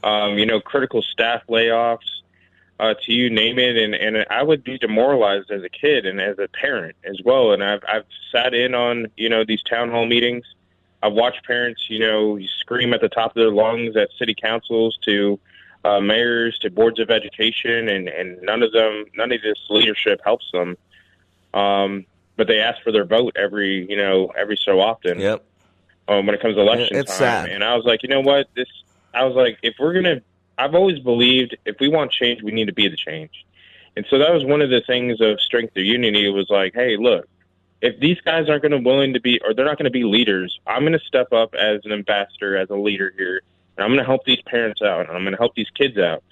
Um, 0.05 0.39
you 0.39 0.47
know, 0.47 0.61
critical 0.61 1.03
staff 1.03 1.43
layoffs 1.49 2.18
uh, 2.81 2.95
to 3.03 3.13
you 3.13 3.29
name 3.31 3.59
it, 3.59 3.77
and 3.77 3.95
and 3.95 4.25
I 4.31 4.43
would 4.43 4.63
be 4.63 4.79
demoralized 4.79 5.51
as 5.51 5.63
a 5.63 5.69
kid 5.69 6.07
and 6.07 6.21
as 6.21 6.39
a 6.39 6.49
parent 6.49 6.97
as 7.05 7.21
well. 7.25 7.53
And 7.53 7.63
I've 7.63 7.83
I've 7.89 8.05
sat 8.31 8.55
in 8.55 8.75
on 8.75 9.09
you 9.17 9.29
know 9.29 9.45
these 9.45 9.63
town 9.63 9.91
hall 9.91 10.07
meetings. 10.07 10.45
I've 11.03 11.13
watched 11.13 11.45
parents 11.45 11.89
you 11.89 11.99
know 11.99 12.39
scream 12.61 12.95
at 12.95 13.01
the 13.01 13.09
top 13.09 13.33
of 13.33 13.35
their 13.35 13.51
lungs 13.51 13.97
at 13.97 14.11
city 14.19 14.35
councils 14.35 14.99
to 15.05 15.41
uh, 15.85 16.01
mayors 16.01 16.59
to 16.61 16.71
boards 16.71 17.01
of 17.01 17.11
education, 17.11 17.89
and 17.89 18.09
and 18.09 18.41
none 18.43 18.63
of 18.63 18.73
them 18.73 19.07
none 19.17 19.33
of 19.33 19.43
this 19.43 19.59
leadership 19.71 20.21
helps 20.25 20.51
them. 20.53 20.77
Um, 21.55 22.07
but 22.37 22.47
they 22.47 22.61
ask 22.61 22.81
for 22.83 22.93
their 22.93 23.05
vote 23.05 23.37
every 23.37 23.89
you 23.91 23.97
know 23.97 24.33
every 24.37 24.57
so 24.57 24.81
often. 24.81 25.19
Yep. 25.19 25.45
Um, 26.07 26.25
when 26.25 26.35
it 26.35 26.41
comes 26.41 26.55
to 26.55 26.63
election 26.63 26.97
it's 26.97 27.11
time, 27.11 27.19
sad. 27.19 27.49
and 27.51 27.63
I 27.63 27.77
was 27.77 27.85
like, 27.85 28.03
you 28.03 28.09
know 28.09 28.21
what, 28.21 28.49
this. 28.55 28.69
I 29.13 29.25
was 29.25 29.35
like, 29.35 29.59
if 29.63 29.75
we're 29.79 29.93
gonna 29.93 30.23
I've 30.59 30.75
always 30.75 30.99
believed 30.99 31.57
if 31.65 31.77
we 31.79 31.89
want 31.89 32.11
change, 32.11 32.43
we 32.43 32.51
need 32.51 32.67
to 32.67 32.73
be 32.73 32.89
the 32.89 32.97
change. 32.97 33.47
And 33.97 34.05
so 34.11 34.19
that 34.19 34.33
was 34.33 34.45
one 34.45 34.61
of 34.61 34.71
the 34.71 34.81
things 34.81 35.21
of 35.21 35.41
strength 35.41 35.77
of 35.77 35.85
unity. 35.85 36.27
It 36.27 36.31
was 36.31 36.51
like, 36.51 36.75
hey, 36.75 36.97
look, 36.97 37.29
if 37.81 37.99
these 38.01 38.21
guys 38.21 38.49
aren't 38.49 38.63
going 38.63 38.73
to 38.73 38.79
willing 38.79 39.15
to 39.15 39.21
be, 39.21 39.41
or 39.45 39.55
they're 39.55 39.65
not 39.65 39.79
going 39.79 39.85
to 39.85 39.91
be 39.91 40.05
leaders, 40.05 40.59
I'm 40.67 40.83
going 40.83 40.93
to 40.93 41.05
step 41.05 41.33
up 41.33 41.55
as 41.55 41.81
an 41.85 41.93
ambassador, 41.93 42.57
as 42.57 42.71
a 42.71 42.75
leader 42.75 43.13
here, 43.17 43.43
and 43.77 43.85
I'm 43.85 43.91
going 43.91 44.01
to 44.01 44.05
help 44.05 44.25
these 44.25 44.43
parents 44.43 44.83
out, 44.83 45.07
and 45.07 45.17
I'm 45.17 45.23
going 45.23 45.33
to 45.33 45.39
help 45.39 45.55
these 45.55 45.71
kids 45.71 45.97
out. 45.97 46.25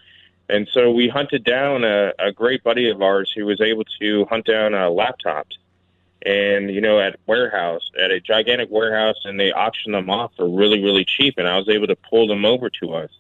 And 0.49 0.69
so 0.73 0.91
we 0.91 1.09
hunted 1.09 1.45
down 1.45 1.85
a, 1.85 2.13
a 2.19 2.33
great 2.33 2.63
buddy 2.65 2.91
of 2.91 3.01
ours 3.01 3.33
who 3.35 3.47
was 3.47 3.61
able 3.61 3.85
to 4.01 4.27
hunt 4.27 4.45
down 4.45 4.75
uh, 4.75 4.89
laptops, 4.89 5.57
and 6.25 6.71
you 6.71 6.81
know, 6.81 6.99
at 6.99 7.19
warehouse, 7.27 7.91
at 8.01 8.11
a 8.11 8.21
gigantic 8.21 8.71
warehouse, 8.71 9.19
and 9.25 9.39
they 9.39 9.53
auctioned 9.53 9.95
them 9.95 10.11
off 10.11 10.33
for 10.37 10.49
really, 10.49 10.83
really 10.83 11.05
cheap, 11.05 11.35
and 11.39 11.47
I 11.47 11.57
was 11.59 11.69
able 11.69 11.87
to 11.87 11.97
pull 11.97 12.27
them 12.27 12.45
over 12.45 12.71
to 12.81 12.95
us 12.95 13.11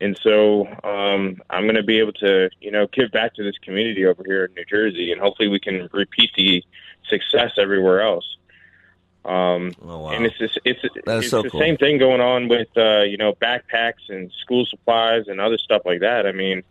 and 0.00 0.18
so 0.22 0.66
um, 0.84 1.42
I'm 1.50 1.64
going 1.64 1.74
to 1.74 1.82
be 1.82 1.98
able 1.98 2.12
to, 2.14 2.50
you 2.60 2.70
know, 2.70 2.86
give 2.86 3.10
back 3.10 3.34
to 3.34 3.42
this 3.42 3.58
community 3.58 4.06
over 4.06 4.22
here 4.24 4.44
in 4.44 4.54
New 4.54 4.64
Jersey, 4.64 5.10
and 5.12 5.20
hopefully 5.20 5.48
we 5.48 5.58
can 5.58 5.88
repeat 5.92 6.30
the 6.36 6.64
success 7.08 7.52
everywhere 7.58 8.00
else. 8.00 8.36
Um, 9.24 9.72
oh, 9.82 9.98
wow. 9.98 10.10
And 10.10 10.24
it's 10.24 10.38
just, 10.38 10.58
it's 10.64 10.80
it's 10.84 11.28
so 11.28 11.42
the 11.42 11.50
cool. 11.50 11.60
same 11.60 11.76
thing 11.76 11.98
going 11.98 12.20
on 12.20 12.48
with 12.48 12.68
uh, 12.76 13.02
you 13.02 13.16
know 13.16 13.34
backpacks 13.34 14.08
and 14.08 14.32
school 14.40 14.64
supplies 14.66 15.26
and 15.26 15.40
other 15.40 15.58
stuff 15.58 15.82
like 15.84 16.00
that. 16.00 16.26
I 16.26 16.32
mean, 16.32 16.62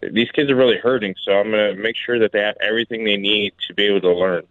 these 0.00 0.30
kids 0.30 0.50
are 0.50 0.56
really 0.56 0.78
hurting, 0.78 1.14
so 1.22 1.32
I'm 1.32 1.50
going 1.50 1.76
to 1.76 1.80
make 1.80 1.96
sure 1.96 2.18
that 2.18 2.32
they 2.32 2.40
have 2.40 2.56
everything 2.60 3.04
they 3.04 3.16
need 3.16 3.52
to 3.68 3.74
be 3.74 3.84
able 3.84 4.00
to 4.00 4.12
learn. 4.12 4.44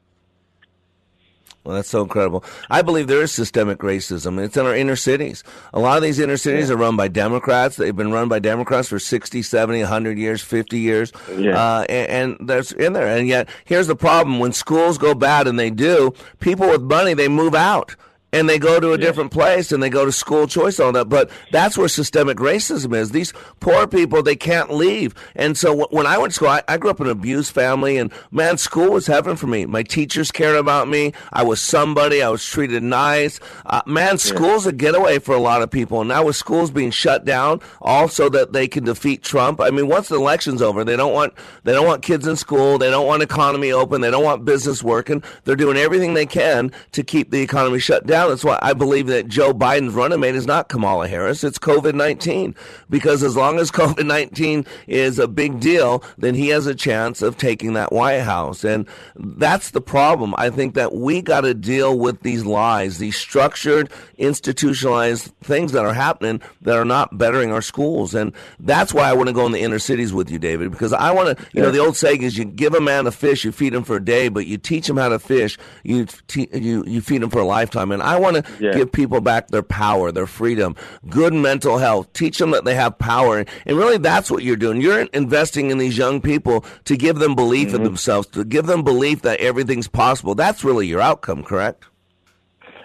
Well, 1.63 1.75
that's 1.75 1.89
so 1.89 2.01
incredible. 2.01 2.45
I 2.69 2.81
believe 2.81 3.07
there 3.07 3.21
is 3.21 3.33
systemic 3.33 3.79
racism. 3.79 4.41
It's 4.41 4.55
in 4.55 4.65
our 4.65 4.73
inner 4.75 4.95
cities. 4.95 5.43
A 5.73 5.79
lot 5.81 5.97
of 5.97 6.03
these 6.03 6.17
inner 6.17 6.37
cities 6.37 6.69
Yeah. 6.69 6.75
are 6.75 6.77
run 6.77 6.95
by 6.95 7.09
Democrats. 7.09 7.75
They've 7.75 7.93
been 7.95 8.13
run 8.13 8.29
by 8.29 8.39
Democrats 8.39 8.87
for 8.87 8.99
60, 8.99 9.41
70, 9.41 9.81
100 9.81 10.17
years, 10.17 10.41
50 10.41 10.79
years. 10.79 11.11
Yeah. 11.37 11.59
Uh, 11.61 11.85
and, 11.89 12.39
and 12.39 12.47
that's 12.49 12.71
in 12.71 12.93
there. 12.93 13.07
And 13.07 13.27
yet, 13.27 13.49
here's 13.65 13.87
the 13.87 13.97
problem. 13.97 14.39
When 14.39 14.53
schools 14.53 14.97
go 14.97 15.13
bad, 15.13 15.45
and 15.45 15.59
they 15.59 15.69
do, 15.69 16.13
people 16.39 16.69
with 16.69 16.83
money, 16.83 17.13
they 17.13 17.27
move 17.27 17.53
out. 17.53 17.95
And 18.33 18.49
they 18.49 18.59
go 18.59 18.79
to 18.79 18.91
a 18.91 18.97
different 18.97 19.31
place 19.31 19.71
and 19.71 19.81
they 19.81 19.89
go 19.89 20.03
to 20.05 20.11
school 20.11 20.47
choice 20.47 20.79
all 20.79 20.91
that. 20.91 21.07
But 21.07 21.29
that's 21.51 21.77
where 21.77 21.87
systemic 21.87 22.37
racism 22.37 22.93
is. 22.93 23.11
These 23.11 23.33
poor 23.61 23.87
people, 23.87 24.21
they 24.21 24.35
can't 24.35 24.71
leave. 24.73 25.15
And 25.35 25.57
so 25.57 25.75
wh- 25.85 25.93
when 25.93 26.05
I 26.05 26.17
went 26.17 26.31
to 26.31 26.35
school, 26.35 26.49
I, 26.49 26.61
I 26.67 26.77
grew 26.77 26.89
up 26.89 26.99
in 26.99 27.05
an 27.05 27.13
abused 27.13 27.53
family 27.53 27.97
and 27.97 28.11
man, 28.29 28.57
school 28.57 28.91
was 28.91 29.07
heaven 29.07 29.37
for 29.37 29.47
me. 29.47 29.65
My 29.65 29.81
teachers 29.81 30.29
cared 30.29 30.57
about 30.57 30.89
me. 30.89 31.13
I 31.31 31.43
was 31.43 31.61
somebody. 31.61 32.21
I 32.21 32.27
was 32.29 32.45
treated 32.45 32.83
nice. 32.83 33.39
Uh, 33.65 33.81
man, 33.85 34.17
school's 34.17 34.65
a 34.67 34.73
getaway 34.73 35.19
for 35.19 35.33
a 35.33 35.39
lot 35.39 35.61
of 35.61 35.71
people. 35.71 36.01
And 36.01 36.09
now 36.09 36.25
with 36.25 36.35
schools 36.35 36.69
being 36.69 36.91
shut 36.91 37.23
down, 37.23 37.61
also 37.81 38.29
that 38.29 38.51
they 38.51 38.67
can 38.67 38.83
defeat 38.83 39.23
Trump. 39.23 39.61
I 39.61 39.69
mean, 39.69 39.87
once 39.87 40.09
the 40.09 40.15
election's 40.15 40.61
over, 40.61 40.83
they 40.83 40.97
don't 40.97 41.13
want, 41.13 41.33
they 41.63 41.71
don't 41.71 41.87
want 41.87 42.03
kids 42.03 42.27
in 42.27 42.35
school. 42.35 42.77
They 42.77 42.89
don't 42.89 43.07
want 43.07 43.23
economy 43.23 43.71
open. 43.71 44.01
They 44.01 44.11
don't 44.11 44.23
want 44.25 44.43
business 44.43 44.83
working. 44.83 45.23
They're 45.45 45.55
doing 45.55 45.77
everything 45.77 46.13
they 46.13 46.25
can 46.25 46.73
to 46.91 47.03
keep 47.03 47.31
the 47.31 47.41
economy 47.41 47.79
shut 47.79 48.05
down. 48.05 48.17
That's 48.29 48.43
why 48.43 48.59
I 48.61 48.73
believe 48.73 49.07
that 49.07 49.27
Joe 49.27 49.53
Biden's 49.53 49.93
running 49.93 50.19
mate 50.19 50.35
is 50.35 50.47
not 50.47 50.69
Kamala 50.69 51.07
Harris. 51.07 51.43
It's 51.43 51.59
COVID 51.59 51.95
19. 51.95 52.55
Because 52.89 53.23
as 53.23 53.35
long 53.35 53.59
as 53.59 53.71
COVID 53.77 54.05
19 54.05 54.65
is 54.87 55.19
a 55.19 55.27
big 55.27 55.59
deal, 55.59 56.03
then 56.17 56.35
he 56.35 56.49
has 56.49 56.67
a 56.67 56.75
chance 56.75 57.21
of 57.21 57.37
taking 57.37 57.73
that 57.73 57.91
White 57.91 58.21
House. 58.21 58.63
And 58.63 58.87
that's 59.15 59.71
the 59.71 59.81
problem. 59.81 60.33
I 60.37 60.49
think 60.49 60.73
that 60.75 60.93
we 60.93 61.21
got 61.21 61.41
to 61.41 61.53
deal 61.53 61.97
with 61.97 62.21
these 62.21 62.45
lies, 62.45 62.97
these 62.97 63.15
structured, 63.15 63.91
institutionalized 64.17 65.33
things 65.41 65.71
that 65.71 65.85
are 65.85 65.93
happening 65.93 66.41
that 66.61 66.77
are 66.77 66.85
not 66.85 67.17
bettering 67.17 67.51
our 67.51 67.61
schools. 67.61 68.13
And 68.13 68.33
that's 68.59 68.93
why 68.93 69.09
I 69.09 69.13
want 69.13 69.27
to 69.27 69.33
go 69.33 69.45
in 69.45 69.51
the 69.51 69.61
inner 69.61 69.79
cities 69.79 70.13
with 70.13 70.29
you, 70.29 70.39
David, 70.39 70.71
because 70.71 70.93
I 70.93 71.11
want 71.11 71.37
to, 71.37 71.45
you 71.53 71.61
know, 71.61 71.71
the 71.71 71.79
old 71.79 71.97
saying 71.97 72.21
is 72.21 72.37
you 72.37 72.45
give 72.45 72.73
a 72.73 72.81
man 72.81 73.07
a 73.07 73.11
fish, 73.11 73.43
you 73.43 73.51
feed 73.51 73.73
him 73.73 73.83
for 73.83 73.97
a 73.97 74.03
day, 74.03 74.29
but 74.29 74.45
you 74.45 74.57
teach 74.57 74.89
him 74.89 74.97
how 74.97 75.09
to 75.09 75.19
fish, 75.19 75.57
you, 75.83 76.05
te- 76.27 76.49
you, 76.53 76.83
you 76.85 77.01
feed 77.01 77.21
him 77.21 77.29
for 77.29 77.39
a 77.39 77.45
lifetime. 77.45 77.91
And 77.91 78.01
I 78.07 78.17
want 78.17 78.37
to 78.37 78.43
Yeah. 78.59 78.73
give 78.73 78.91
people 78.91 79.21
back 79.21 79.49
their 79.49 79.63
power, 79.63 80.11
their 80.11 80.27
freedom, 80.27 80.75
good 81.09 81.33
mental 81.33 81.77
health, 81.77 82.11
teach 82.13 82.37
them 82.37 82.51
that 82.51 82.65
they 82.65 82.75
have 82.75 82.97
power. 82.97 83.45
And 83.65 83.77
really, 83.77 83.97
that's 83.97 84.31
what 84.31 84.43
you're 84.43 84.55
doing. 84.55 84.81
You're 84.81 85.01
investing 85.13 85.71
in 85.71 85.77
these 85.77 85.97
young 85.97 86.21
people 86.21 86.65
to 86.85 86.95
give 86.95 87.17
them 87.19 87.35
belief 87.35 87.73
in 87.73 87.83
themselves, 87.83 88.27
to 88.29 88.43
give 88.43 88.65
them 88.65 88.83
belief 88.83 89.21
that 89.23 89.39
everything's 89.39 89.87
possible. 89.87 90.35
That's 90.35 90.63
really 90.63 90.87
your 90.87 91.01
outcome, 91.01 91.43
correct? 91.43 91.85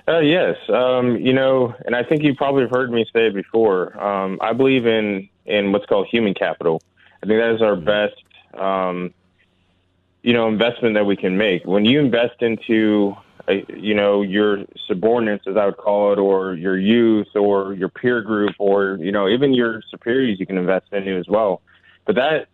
Uh, 0.08 0.18
yes, 0.18 0.56
um, 0.68 1.16
you 1.16 1.32
know, 1.32 1.74
and 1.86 1.94
I 1.94 2.02
think 2.02 2.24
you 2.24 2.34
probably 2.34 2.62
have 2.62 2.70
heard 2.70 2.90
me 2.90 3.06
say 3.12 3.28
it 3.28 3.34
before. 3.34 3.96
Um, 4.02 4.38
I 4.40 4.52
believe 4.52 4.84
in 4.86 5.28
in 5.46 5.72
what's 5.72 5.86
called 5.86 6.08
human 6.10 6.34
capital. 6.34 6.82
I 7.22 7.26
think 7.26 7.38
that 7.40 7.54
is 7.54 7.62
our 7.62 7.76
best, 7.76 8.14
um, 8.54 9.14
you 10.22 10.32
know, 10.32 10.48
investment 10.48 10.94
that 10.94 11.06
we 11.06 11.16
can 11.16 11.36
make. 11.36 11.64
When 11.64 11.84
you 11.84 12.00
invest 12.00 12.42
into, 12.42 13.16
you 13.49 13.95
know, 13.95 14.22
your 14.22 14.64
subordinates, 14.86 15.47
as 15.47 15.57
I 15.57 15.66
would 15.66 15.76
call 15.76 16.12
it, 16.12 16.18
or 16.18 16.55
your 16.55 16.78
youth, 16.78 17.34
or 17.34 17.74
your 17.74 17.88
peer 17.88 18.22
group, 18.22 18.55
or 18.59 18.99
you 19.01 19.12
know, 19.12 19.28
even 19.28 19.55
your 19.55 19.82
superiors, 19.90 20.38
you 20.38 20.47
can 20.47 20.59
invest 20.59 20.86
into 20.93 21.16
as 21.16 21.28
well. 21.28 21.61
But 22.05 22.16
that 22.16 22.49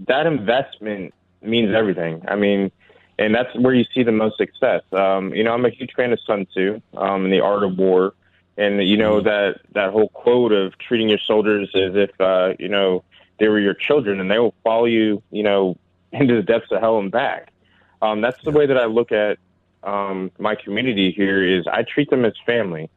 that 0.00 0.26
investment 0.26 1.14
means 1.42 1.74
everything. 1.74 2.22
I 2.28 2.36
mean, 2.36 2.70
and 3.18 3.34
that's 3.34 3.54
where 3.56 3.74
you 3.74 3.84
see 3.94 4.02
the 4.02 4.12
most 4.12 4.36
success. 4.36 4.82
Um, 4.92 5.32
you 5.34 5.44
know, 5.44 5.52
I'm 5.52 5.64
a 5.64 5.70
huge 5.70 5.92
fan 5.94 6.12
of 6.12 6.20
Sun 6.20 6.46
Tzu 6.46 6.80
um, 6.96 7.24
and 7.24 7.32
the 7.32 7.40
Art 7.40 7.62
of 7.62 7.78
War, 7.78 8.14
and 8.56 8.82
you 8.86 8.96
know 8.96 9.20
that 9.20 9.60
that 9.72 9.92
whole 9.92 10.08
quote 10.08 10.52
of 10.52 10.76
treating 10.78 11.08
your 11.08 11.18
soldiers 11.18 11.70
as 11.74 11.94
if 11.94 12.20
uh, 12.20 12.54
you 12.58 12.68
know 12.68 13.04
they 13.38 13.48
were 13.48 13.60
your 13.60 13.74
children, 13.74 14.20
and 14.20 14.30
they 14.30 14.38
will 14.38 14.54
follow 14.62 14.84
you, 14.84 15.22
you 15.30 15.42
know, 15.42 15.76
into 16.12 16.34
the 16.34 16.42
depths 16.42 16.70
of 16.70 16.80
hell 16.80 16.98
and 16.98 17.10
back. 17.10 17.50
Um, 18.02 18.20
that's 18.20 18.42
the 18.42 18.50
way 18.50 18.66
that 18.66 18.76
I 18.76 18.84
look 18.84 19.12
at 19.12 19.38
um, 19.84 20.30
my 20.38 20.54
community 20.54 21.12
here. 21.12 21.42
Is 21.42 21.66
I 21.66 21.82
treat 21.82 22.10
them 22.10 22.24
as 22.24 22.32
family. 22.46 22.90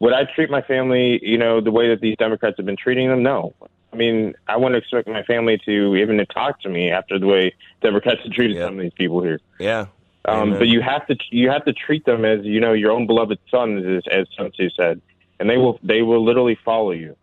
Would 0.00 0.12
I 0.12 0.24
treat 0.24 0.50
my 0.50 0.62
family, 0.62 1.20
you 1.22 1.38
know, 1.38 1.60
the 1.60 1.70
way 1.70 1.88
that 1.90 2.00
these 2.00 2.16
Democrats 2.16 2.56
have 2.56 2.66
been 2.66 2.76
treating 2.76 3.08
them? 3.08 3.22
No. 3.22 3.54
I 3.92 3.96
mean, 3.96 4.34
I 4.48 4.56
wouldn't 4.56 4.82
expect 4.82 5.06
my 5.06 5.22
family 5.22 5.60
to 5.64 5.96
even 5.96 6.16
to 6.16 6.26
talk 6.26 6.60
to 6.62 6.68
me 6.68 6.90
after 6.90 7.18
the 7.18 7.26
way 7.26 7.54
Democrats 7.82 8.22
have 8.24 8.32
treated 8.32 8.56
some 8.58 8.78
of 8.78 8.82
these 8.82 8.92
people 8.94 9.22
here. 9.22 9.38
Yeah. 9.60 9.86
Um, 10.24 10.52
but 10.52 10.68
you 10.68 10.80
have 10.80 11.06
to 11.08 11.16
you 11.30 11.50
have 11.50 11.64
to 11.64 11.72
treat 11.72 12.04
them 12.04 12.24
as 12.24 12.44
you 12.44 12.60
know 12.60 12.72
your 12.72 12.92
own 12.92 13.06
beloved 13.06 13.38
sons, 13.50 13.84
as, 13.84 14.02
as 14.10 14.26
Sun 14.36 14.52
Tzu 14.52 14.70
said, 14.70 15.00
and 15.40 15.50
they 15.50 15.56
will 15.56 15.80
they 15.82 16.02
will 16.02 16.24
literally 16.24 16.56
follow 16.64 16.92
you. 16.92 17.16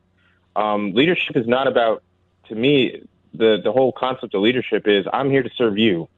Um, 0.55 0.93
leadership 0.93 1.37
is 1.37 1.47
not 1.47 1.67
about 1.67 2.03
to 2.49 2.55
me 2.55 3.01
the 3.33 3.61
the 3.63 3.71
whole 3.71 3.93
concept 3.93 4.33
of 4.35 4.41
leadership 4.41 4.87
is 4.87 5.05
I'm 5.13 5.29
here 5.29 5.43
to 5.43 5.49
serve 5.55 5.77
you. 5.77 6.09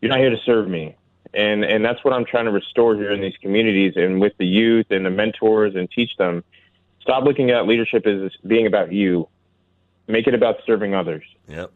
You're 0.00 0.10
not 0.10 0.18
here 0.18 0.30
to 0.30 0.40
serve 0.44 0.68
me, 0.68 0.96
and 1.34 1.64
and 1.64 1.84
that's 1.84 2.02
what 2.04 2.12
I'm 2.12 2.24
trying 2.24 2.46
to 2.46 2.50
restore 2.50 2.94
here 2.94 3.12
in 3.12 3.20
these 3.20 3.36
communities 3.40 3.94
and 3.96 4.20
with 4.20 4.36
the 4.38 4.46
youth 4.46 4.86
and 4.90 5.04
the 5.06 5.10
mentors 5.10 5.74
and 5.74 5.90
teach 5.90 6.16
them. 6.16 6.44
Stop 7.00 7.24
looking 7.24 7.50
at 7.50 7.66
leadership 7.66 8.06
as 8.06 8.32
being 8.46 8.66
about 8.66 8.92
you. 8.92 9.28
Make 10.06 10.26
it 10.26 10.34
about 10.34 10.58
serving 10.66 10.94
others. 10.94 11.24
Yep. 11.48 11.70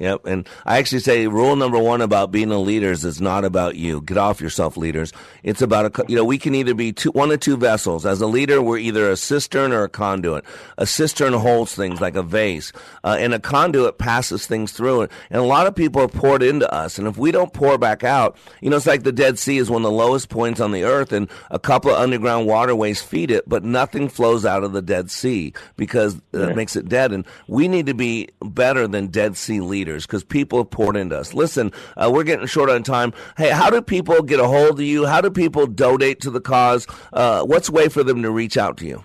Yep. 0.00 0.24
And 0.24 0.48
I 0.64 0.78
actually 0.78 1.00
say 1.00 1.26
rule 1.26 1.56
number 1.56 1.78
one 1.78 2.00
about 2.00 2.32
being 2.32 2.50
a 2.50 2.58
leader 2.58 2.90
is 2.90 3.04
it's 3.04 3.20
not 3.20 3.44
about 3.44 3.76
you. 3.76 4.00
Get 4.00 4.16
off 4.16 4.40
yourself, 4.40 4.78
leaders. 4.78 5.12
It's 5.42 5.60
about 5.60 5.98
a, 5.98 6.04
you 6.08 6.16
know, 6.16 6.24
we 6.24 6.38
can 6.38 6.54
either 6.54 6.72
be 6.72 6.94
two, 6.94 7.10
one 7.10 7.30
of 7.30 7.40
two 7.40 7.58
vessels. 7.58 8.06
As 8.06 8.22
a 8.22 8.26
leader, 8.26 8.62
we're 8.62 8.78
either 8.78 9.10
a 9.10 9.16
cistern 9.16 9.72
or 9.72 9.84
a 9.84 9.90
conduit. 9.90 10.46
A 10.78 10.86
cistern 10.86 11.34
holds 11.34 11.74
things 11.74 12.00
like 12.00 12.16
a 12.16 12.22
vase, 12.22 12.72
uh, 13.04 13.18
and 13.20 13.34
a 13.34 13.38
conduit 13.38 13.98
passes 13.98 14.46
things 14.46 14.72
through 14.72 15.02
it. 15.02 15.12
And 15.28 15.42
a 15.42 15.44
lot 15.44 15.66
of 15.66 15.74
people 15.74 16.00
are 16.00 16.08
poured 16.08 16.42
into 16.42 16.72
us. 16.72 16.98
And 16.98 17.06
if 17.06 17.18
we 17.18 17.30
don't 17.30 17.52
pour 17.52 17.76
back 17.76 18.02
out, 18.02 18.38
you 18.62 18.70
know, 18.70 18.76
it's 18.76 18.86
like 18.86 19.02
the 19.02 19.12
Dead 19.12 19.38
Sea 19.38 19.58
is 19.58 19.68
one 19.68 19.84
of 19.84 19.90
the 19.90 19.96
lowest 19.96 20.30
points 20.30 20.60
on 20.60 20.72
the 20.72 20.84
earth, 20.84 21.12
and 21.12 21.28
a 21.50 21.58
couple 21.58 21.90
of 21.90 21.98
underground 21.98 22.46
waterways 22.46 23.02
feed 23.02 23.30
it, 23.30 23.46
but 23.46 23.64
nothing 23.64 24.08
flows 24.08 24.46
out 24.46 24.64
of 24.64 24.72
the 24.72 24.80
Dead 24.80 25.10
Sea 25.10 25.52
because 25.76 26.16
uh, 26.32 26.48
it 26.48 26.56
makes 26.56 26.74
it 26.74 26.88
dead. 26.88 27.12
And 27.12 27.26
we 27.48 27.68
need 27.68 27.84
to 27.84 27.94
be 27.94 28.30
better 28.40 28.88
than 28.88 29.08
Dead 29.08 29.36
Sea 29.36 29.60
leaders 29.60 29.89
because 29.98 30.24
people 30.24 30.58
have 30.58 30.70
poured 30.70 30.96
into 30.96 31.18
us. 31.18 31.34
Listen, 31.34 31.72
uh, 31.96 32.10
we're 32.12 32.24
getting 32.24 32.46
short 32.46 32.70
on 32.70 32.82
time. 32.82 33.12
Hey, 33.36 33.50
how 33.50 33.70
do 33.70 33.82
people 33.82 34.22
get 34.22 34.40
a 34.40 34.46
hold 34.46 34.72
of 34.72 34.80
you? 34.80 35.06
How 35.06 35.20
do 35.20 35.30
people 35.30 35.66
donate 35.66 36.20
to 36.20 36.30
the 36.30 36.40
cause? 36.40 36.86
Uh, 37.12 37.42
what's 37.42 37.68
a 37.68 37.72
way 37.72 37.88
for 37.88 38.02
them 38.02 38.22
to 38.22 38.30
reach 38.30 38.56
out 38.56 38.76
to 38.78 38.86
you? 38.86 39.04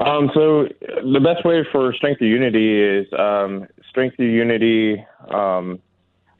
Um, 0.00 0.30
so 0.32 0.68
the 0.84 1.20
best 1.20 1.44
way 1.44 1.66
for 1.72 1.92
Strength 1.94 2.20
of 2.20 2.28
Unity 2.28 2.80
is 2.80 3.06
um, 3.18 3.66
Strength 3.90 4.20
of 4.20 4.26
Unity 4.26 5.04
um, 5.28 5.80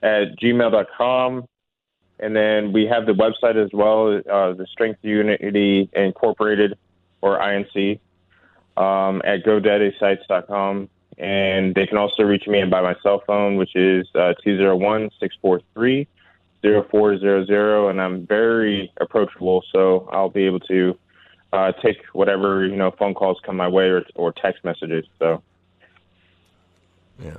at 0.02 0.38
gmail.com. 0.40 1.48
And 2.20 2.34
then 2.34 2.72
we 2.72 2.86
have 2.86 3.06
the 3.06 3.12
website 3.12 3.62
as 3.62 3.70
well, 3.72 4.16
uh, 4.16 4.52
the 4.54 4.66
Strength 4.72 4.98
of 5.04 5.10
Unity 5.10 5.88
Incorporated 5.92 6.76
or 7.20 7.38
INC 7.38 8.00
um, 8.76 9.22
at 9.24 9.44
GoDaddySites.com. 9.44 10.88
And 11.18 11.74
they 11.74 11.86
can 11.86 11.98
also 11.98 12.22
reach 12.22 12.46
me 12.46 12.64
by 12.64 12.80
my 12.80 12.94
cell 13.02 13.22
phone, 13.26 13.56
which 13.56 13.74
is 13.74 14.06
uh, 14.14 14.34
201 14.44 15.10
643 15.20 16.06
0400. 16.62 17.90
And 17.90 18.00
I'm 18.00 18.26
very 18.26 18.92
approachable, 19.00 19.64
so 19.72 20.08
I'll 20.12 20.30
be 20.30 20.44
able 20.44 20.60
to 20.60 20.98
uh, 21.52 21.72
take 21.82 21.96
whatever 22.12 22.66
you 22.66 22.76
know 22.76 22.90
phone 22.98 23.14
calls 23.14 23.38
come 23.44 23.56
my 23.56 23.68
way 23.68 23.84
or, 23.84 24.04
or 24.14 24.32
text 24.32 24.64
messages. 24.64 25.06
So 25.18 25.42
Yeah. 27.22 27.36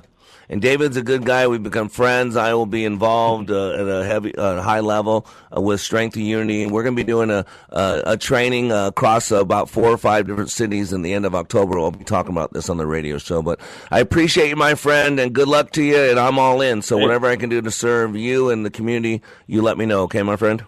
And 0.51 0.61
David's 0.61 0.97
a 0.97 1.03
good 1.03 1.25
guy. 1.25 1.45
We've 1.47 1.61
become 1.61 1.89
friends. 1.89 2.35
I 2.35 2.55
will 2.55 2.65
be 2.65 2.83
involved 2.83 3.51
uh, 3.51 3.73
at 3.73 3.87
a 3.87 4.03
heavy, 4.03 4.35
uh, 4.35 4.61
high 4.61 4.79
level 4.79 5.27
uh, 5.55 5.61
with 5.61 5.79
Strength 5.79 6.15
and 6.15 6.25
Unity, 6.25 6.63
and 6.63 6.71
we're 6.71 6.81
going 6.81 6.95
to 6.95 7.03
be 7.03 7.05
doing 7.07 7.29
a 7.29 7.45
a, 7.69 8.03
a 8.07 8.17
training 8.17 8.71
uh, 8.71 8.87
across 8.87 9.29
about 9.29 9.69
four 9.69 9.89
or 9.89 9.97
five 9.97 10.25
different 10.25 10.49
cities 10.49 10.91
in 10.91 11.03
the 11.03 11.13
end 11.13 11.25
of 11.25 11.35
October. 11.35 11.79
We'll 11.79 11.91
be 11.91 12.03
talking 12.03 12.31
about 12.31 12.51
this 12.51 12.67
on 12.67 12.77
the 12.77 12.87
radio 12.87 13.19
show. 13.19 13.43
But 13.43 13.59
I 13.91 13.99
appreciate 13.99 14.49
you, 14.49 14.55
my 14.55 14.73
friend, 14.73 15.19
and 15.19 15.33
good 15.33 15.47
luck 15.47 15.71
to 15.73 15.83
you. 15.83 15.97
And 15.97 16.19
I'm 16.19 16.39
all 16.39 16.61
in. 16.61 16.81
So 16.81 16.97
whatever 16.97 17.27
I 17.27 17.35
can 17.35 17.49
do 17.49 17.61
to 17.61 17.71
serve 17.71 18.15
you 18.15 18.49
and 18.49 18.65
the 18.65 18.71
community, 18.71 19.21
you 19.45 19.61
let 19.61 19.77
me 19.77 19.85
know. 19.85 20.01
Okay, 20.03 20.23
my 20.23 20.35
friend. 20.35 20.65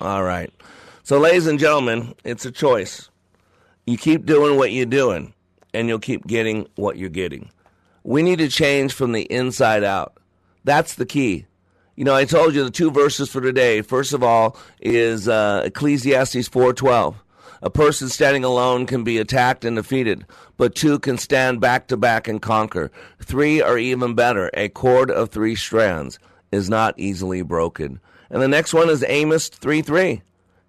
All 0.00 0.22
right. 0.22 0.52
So, 1.02 1.18
ladies 1.18 1.46
and 1.46 1.58
gentlemen, 1.58 2.14
it's 2.24 2.44
a 2.44 2.52
choice. 2.52 3.08
You 3.86 3.96
keep 3.96 4.26
doing 4.26 4.58
what 4.58 4.72
you're 4.72 4.86
doing, 4.86 5.32
and 5.72 5.88
you'll 5.88 5.98
keep 5.98 6.26
getting 6.26 6.66
what 6.76 6.96
you're 6.96 7.08
getting. 7.08 7.50
We 8.02 8.22
need 8.22 8.38
to 8.38 8.48
change 8.48 8.92
from 8.92 9.12
the 9.12 9.22
inside 9.22 9.84
out. 9.84 10.18
That's 10.64 10.94
the 10.94 11.06
key. 11.06 11.46
You 11.96 12.04
know, 12.04 12.14
I 12.14 12.24
told 12.24 12.54
you 12.54 12.62
the 12.62 12.70
two 12.70 12.90
verses 12.90 13.28
for 13.28 13.40
today. 13.40 13.82
First 13.82 14.12
of 14.12 14.22
all, 14.22 14.56
is 14.80 15.28
uh, 15.28 15.62
Ecclesiastes 15.64 16.48
4:12. 16.48 17.16
A 17.60 17.70
person 17.70 18.08
standing 18.08 18.44
alone 18.44 18.86
can 18.86 19.02
be 19.02 19.18
attacked 19.18 19.64
and 19.64 19.74
defeated, 19.74 20.24
but 20.56 20.76
two 20.76 21.00
can 21.00 21.18
stand 21.18 21.60
back 21.60 21.88
to 21.88 21.96
back 21.96 22.28
and 22.28 22.40
conquer. 22.40 22.92
Three 23.20 23.60
are 23.60 23.76
even 23.76 24.14
better. 24.14 24.48
A 24.54 24.68
cord 24.68 25.10
of 25.10 25.30
three 25.30 25.56
strands 25.56 26.20
is 26.52 26.70
not 26.70 26.94
easily 26.96 27.42
broken. 27.42 27.98
And 28.30 28.40
the 28.40 28.48
next 28.48 28.72
one 28.72 28.88
is 28.88 29.04
Amos 29.08 29.48
3:3. 29.48 30.22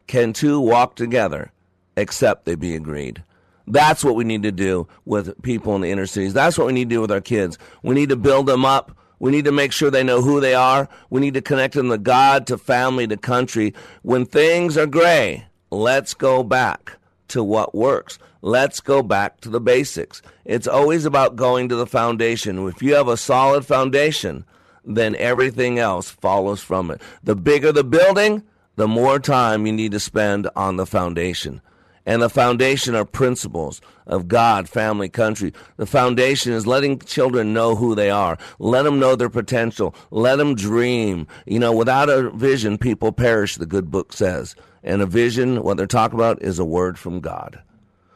Can 0.08 0.34
two 0.34 0.60
walk 0.60 0.95
together 0.95 1.52
except 1.95 2.45
they 2.45 2.56
be 2.56 2.76
agreed? 2.76 3.24
That's 3.70 4.04
what 4.04 4.16
we 4.16 4.24
need 4.24 4.44
to 4.44 4.52
do 4.52 4.88
with 5.06 5.40
people 5.44 5.76
in 5.76 5.82
the 5.82 5.92
inner 5.92 6.08
cities. 6.08 6.34
That's 6.34 6.58
what 6.58 6.68
we 6.68 6.74
need 6.74 6.90
to 6.90 6.96
do 6.96 7.02
with 7.02 7.12
our 7.12 7.22
kids. 7.22 7.58
We 7.84 7.96
need 7.96 8.10
to 8.10 8.16
build 8.18 8.48
them 8.48 8.66
up 8.66 8.92
We 9.20 9.32
need 9.32 9.46
to 9.46 9.52
make 9.52 9.74
sure 9.74 9.92
they 9.92 10.04
know 10.04 10.22
who 10.22 10.40
they 10.40 10.54
are. 10.54 10.88
We 11.10 11.20
need 11.22 11.34
to 11.34 11.42
connect 11.42 11.74
them 11.76 11.90
to 11.90 11.98
God, 11.98 12.48
to 12.48 12.58
family, 12.58 13.06
to 13.08 13.18
country. 13.18 13.74
When 14.02 14.26
things 14.26 14.78
are 14.78 14.88
gray, 14.88 15.46
let's 15.72 16.14
go 16.14 16.42
back 16.44 16.98
to 17.30 17.44
what 17.44 17.76
works. 17.76 18.18
Let's 18.42 18.80
go 18.80 19.04
back 19.04 19.42
to 19.42 19.50
the 19.50 19.60
basics. 19.60 20.22
It's 20.46 20.68
always 20.68 21.04
about 21.04 21.36
going 21.36 21.68
to 21.70 21.76
the 21.76 21.86
foundation. 21.86 22.66
If 22.68 22.82
you 22.82 22.96
have 22.96 23.10
a 23.10 23.18
solid 23.18 23.66
foundation, 23.66 24.46
then 24.86 25.16
everything 25.18 25.78
else 25.78 26.10
follows 26.10 26.62
from 26.62 26.90
it. 26.90 27.02
The 27.22 27.36
bigger 27.36 27.74
the 27.74 27.84
building, 27.84 28.44
the 28.78 28.88
more 28.88 29.20
time 29.20 29.66
you 29.66 29.74
need 29.74 29.92
to 29.92 30.00
spend 30.00 30.50
on 30.56 30.78
the 30.78 30.86
foundation. 30.86 31.62
And 32.10 32.24
the 32.24 32.30
foundation 32.30 32.95
are 32.95 33.05
principles 33.05 33.82
of 34.07 34.28
God, 34.28 34.68
family, 34.68 35.10
country. 35.10 35.53
The 35.78 35.86
foundation 35.86 36.53
is 36.53 36.66
letting 36.66 36.97
children 36.97 37.53
know 37.53 37.76
who 37.76 37.93
they 37.93 38.10
are. 38.10 38.39
Let 38.57 38.82
them 38.82 38.97
know 38.97 39.16
their 39.16 39.30
potential. 39.30 39.93
Let 40.10 40.38
them 40.38 40.55
dream. 40.55 41.28
You 41.45 41.60
know, 41.60 41.72
without 41.72 42.10
a 42.10 42.32
vision, 42.32 42.80
people 42.80 43.12
perish, 43.12 43.57
the 43.57 43.68
good 43.68 43.91
book 43.91 44.12
says. 44.12 44.55
And 44.84 45.03
a 45.03 45.05
vision, 45.05 45.62
what 45.62 45.78
they're 45.78 45.86
talking 45.86 46.18
about, 46.18 46.41
is 46.41 46.57
a 46.57 46.66
word 46.66 46.97
from 46.97 47.20
God. 47.20 47.62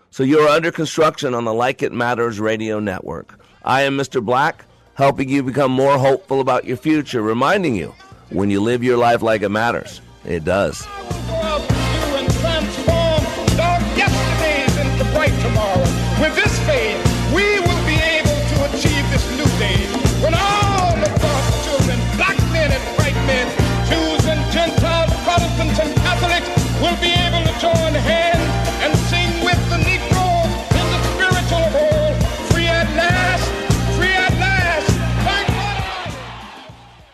So 0.09 0.23
you're 0.23 0.49
under 0.49 0.71
construction 0.71 1.35
on 1.35 1.45
the 1.45 1.53
Like 1.53 1.83
It 1.83 1.91
Matters 1.91 2.39
radio 2.39 2.79
network. 2.79 3.39
I 3.63 3.83
am 3.83 3.95
Mr. 3.95 4.25
Black, 4.25 4.65
helping 4.95 5.29
you 5.29 5.43
become 5.43 5.71
more 5.71 5.99
hopeful 5.99 6.41
about 6.41 6.65
your 6.65 6.77
future, 6.77 7.21
reminding 7.21 7.75
you 7.75 7.93
when 8.31 8.49
you 8.49 8.59
live 8.59 8.83
your 8.83 8.97
life 8.97 9.21
like 9.21 9.43
it 9.43 9.49
matters, 9.49 10.01
it 10.25 10.43
does. 10.43 10.83
Tomorrow. 15.43 15.83
With 16.23 16.35
this 16.35 16.55
faith, 16.63 16.95
we 17.35 17.59
will 17.59 17.83
be 17.85 17.99
able 17.99 18.31
to 18.31 18.55
achieve 18.71 19.03
this 19.11 19.27
new 19.35 19.43
day 19.59 19.75
when 20.23 20.33
all 20.33 20.95
of 20.95 21.13
God's 21.19 21.65
children, 21.67 21.99
black 22.15 22.39
men 22.55 22.71
and 22.71 22.83
white 22.97 23.19
men, 23.27 23.51
Jews 23.91 24.23
and 24.25 24.39
Gentiles, 24.53 25.11
Protestants 25.27 25.79
and 25.83 25.93
Catholics, 25.97 26.47
will 26.79 26.95
be 27.03 27.11
able 27.11 27.43
to 27.43 27.53
join 27.59 27.91
hands 27.91 28.39
and 28.83 28.95
sing 29.11 29.29
with 29.43 29.59
the 29.69 29.77
Negroes 29.83 30.53
in 30.79 30.85
the 30.95 30.99
spiritual 31.11 31.67
hall. 31.75 32.13
Free 32.51 32.67
at 32.67 32.87
last, 32.95 33.43
free 33.97 34.13
at 34.13 34.33
last. 34.39 34.89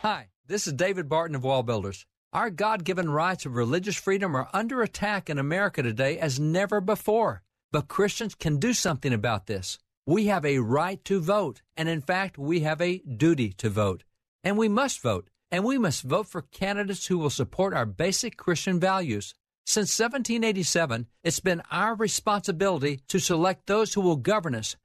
Hi, 0.04 0.28
this 0.46 0.68
is 0.68 0.74
David 0.74 1.10
Barton 1.10 1.36
of 1.36 1.42
WallBuilders. 1.42 2.06
Our 2.32 2.52
God 2.52 2.84
given 2.84 3.10
rights 3.10 3.48
of 3.48 3.56
religious 3.56 3.96
freedom 3.96 4.36
are 4.36 4.50
under 4.54 4.84
attack 4.84 5.32
in 5.32 5.40
America 5.40 5.82
today 5.82 6.20
as 6.20 6.40
never 6.40 6.80
before. 6.80 7.42
But 7.72 7.88
Christians 7.88 8.36
can 8.36 8.58
do 8.58 8.74
something 8.74 9.14
about 9.14 9.46
this. 9.46 9.78
We 10.06 10.26
have 10.26 10.44
a 10.44 10.60
right 10.60 11.04
to 11.06 11.20
vote, 11.20 11.62
and 11.78 11.88
in 11.88 12.02
fact, 12.02 12.38
we 12.38 12.60
have 12.62 12.82
a 12.82 12.98
duty 13.00 13.54
to 13.54 13.70
vote. 13.70 14.04
And 14.44 14.58
we 14.58 14.68
must 14.68 15.02
vote, 15.02 15.30
and 15.52 15.64
we 15.64 15.78
must 15.78 16.02
vote 16.02 16.28
for 16.28 16.42
candidates 16.42 17.06
who 17.06 17.20
will 17.20 17.30
support 17.30 17.76
our 17.76 17.86
basic 17.86 18.38
Christian 18.38 18.80
values. 18.80 19.36
Since 19.68 20.00
1787, 20.00 21.06
it's 21.24 21.40
been 21.40 21.62
our 21.70 21.94
responsibility 21.94 23.02
to 23.08 23.20
select 23.20 23.68
those 23.68 23.94
who 23.94 24.02
will 24.02 24.16
govern 24.16 24.56
us. 24.56 24.76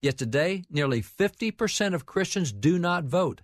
Yet 0.00 0.16
today, 0.16 0.64
nearly 0.70 1.02
50% 1.02 1.92
of 1.92 2.06
Christians 2.06 2.52
do 2.52 2.78
not 2.78 3.04
vote. 3.04 3.42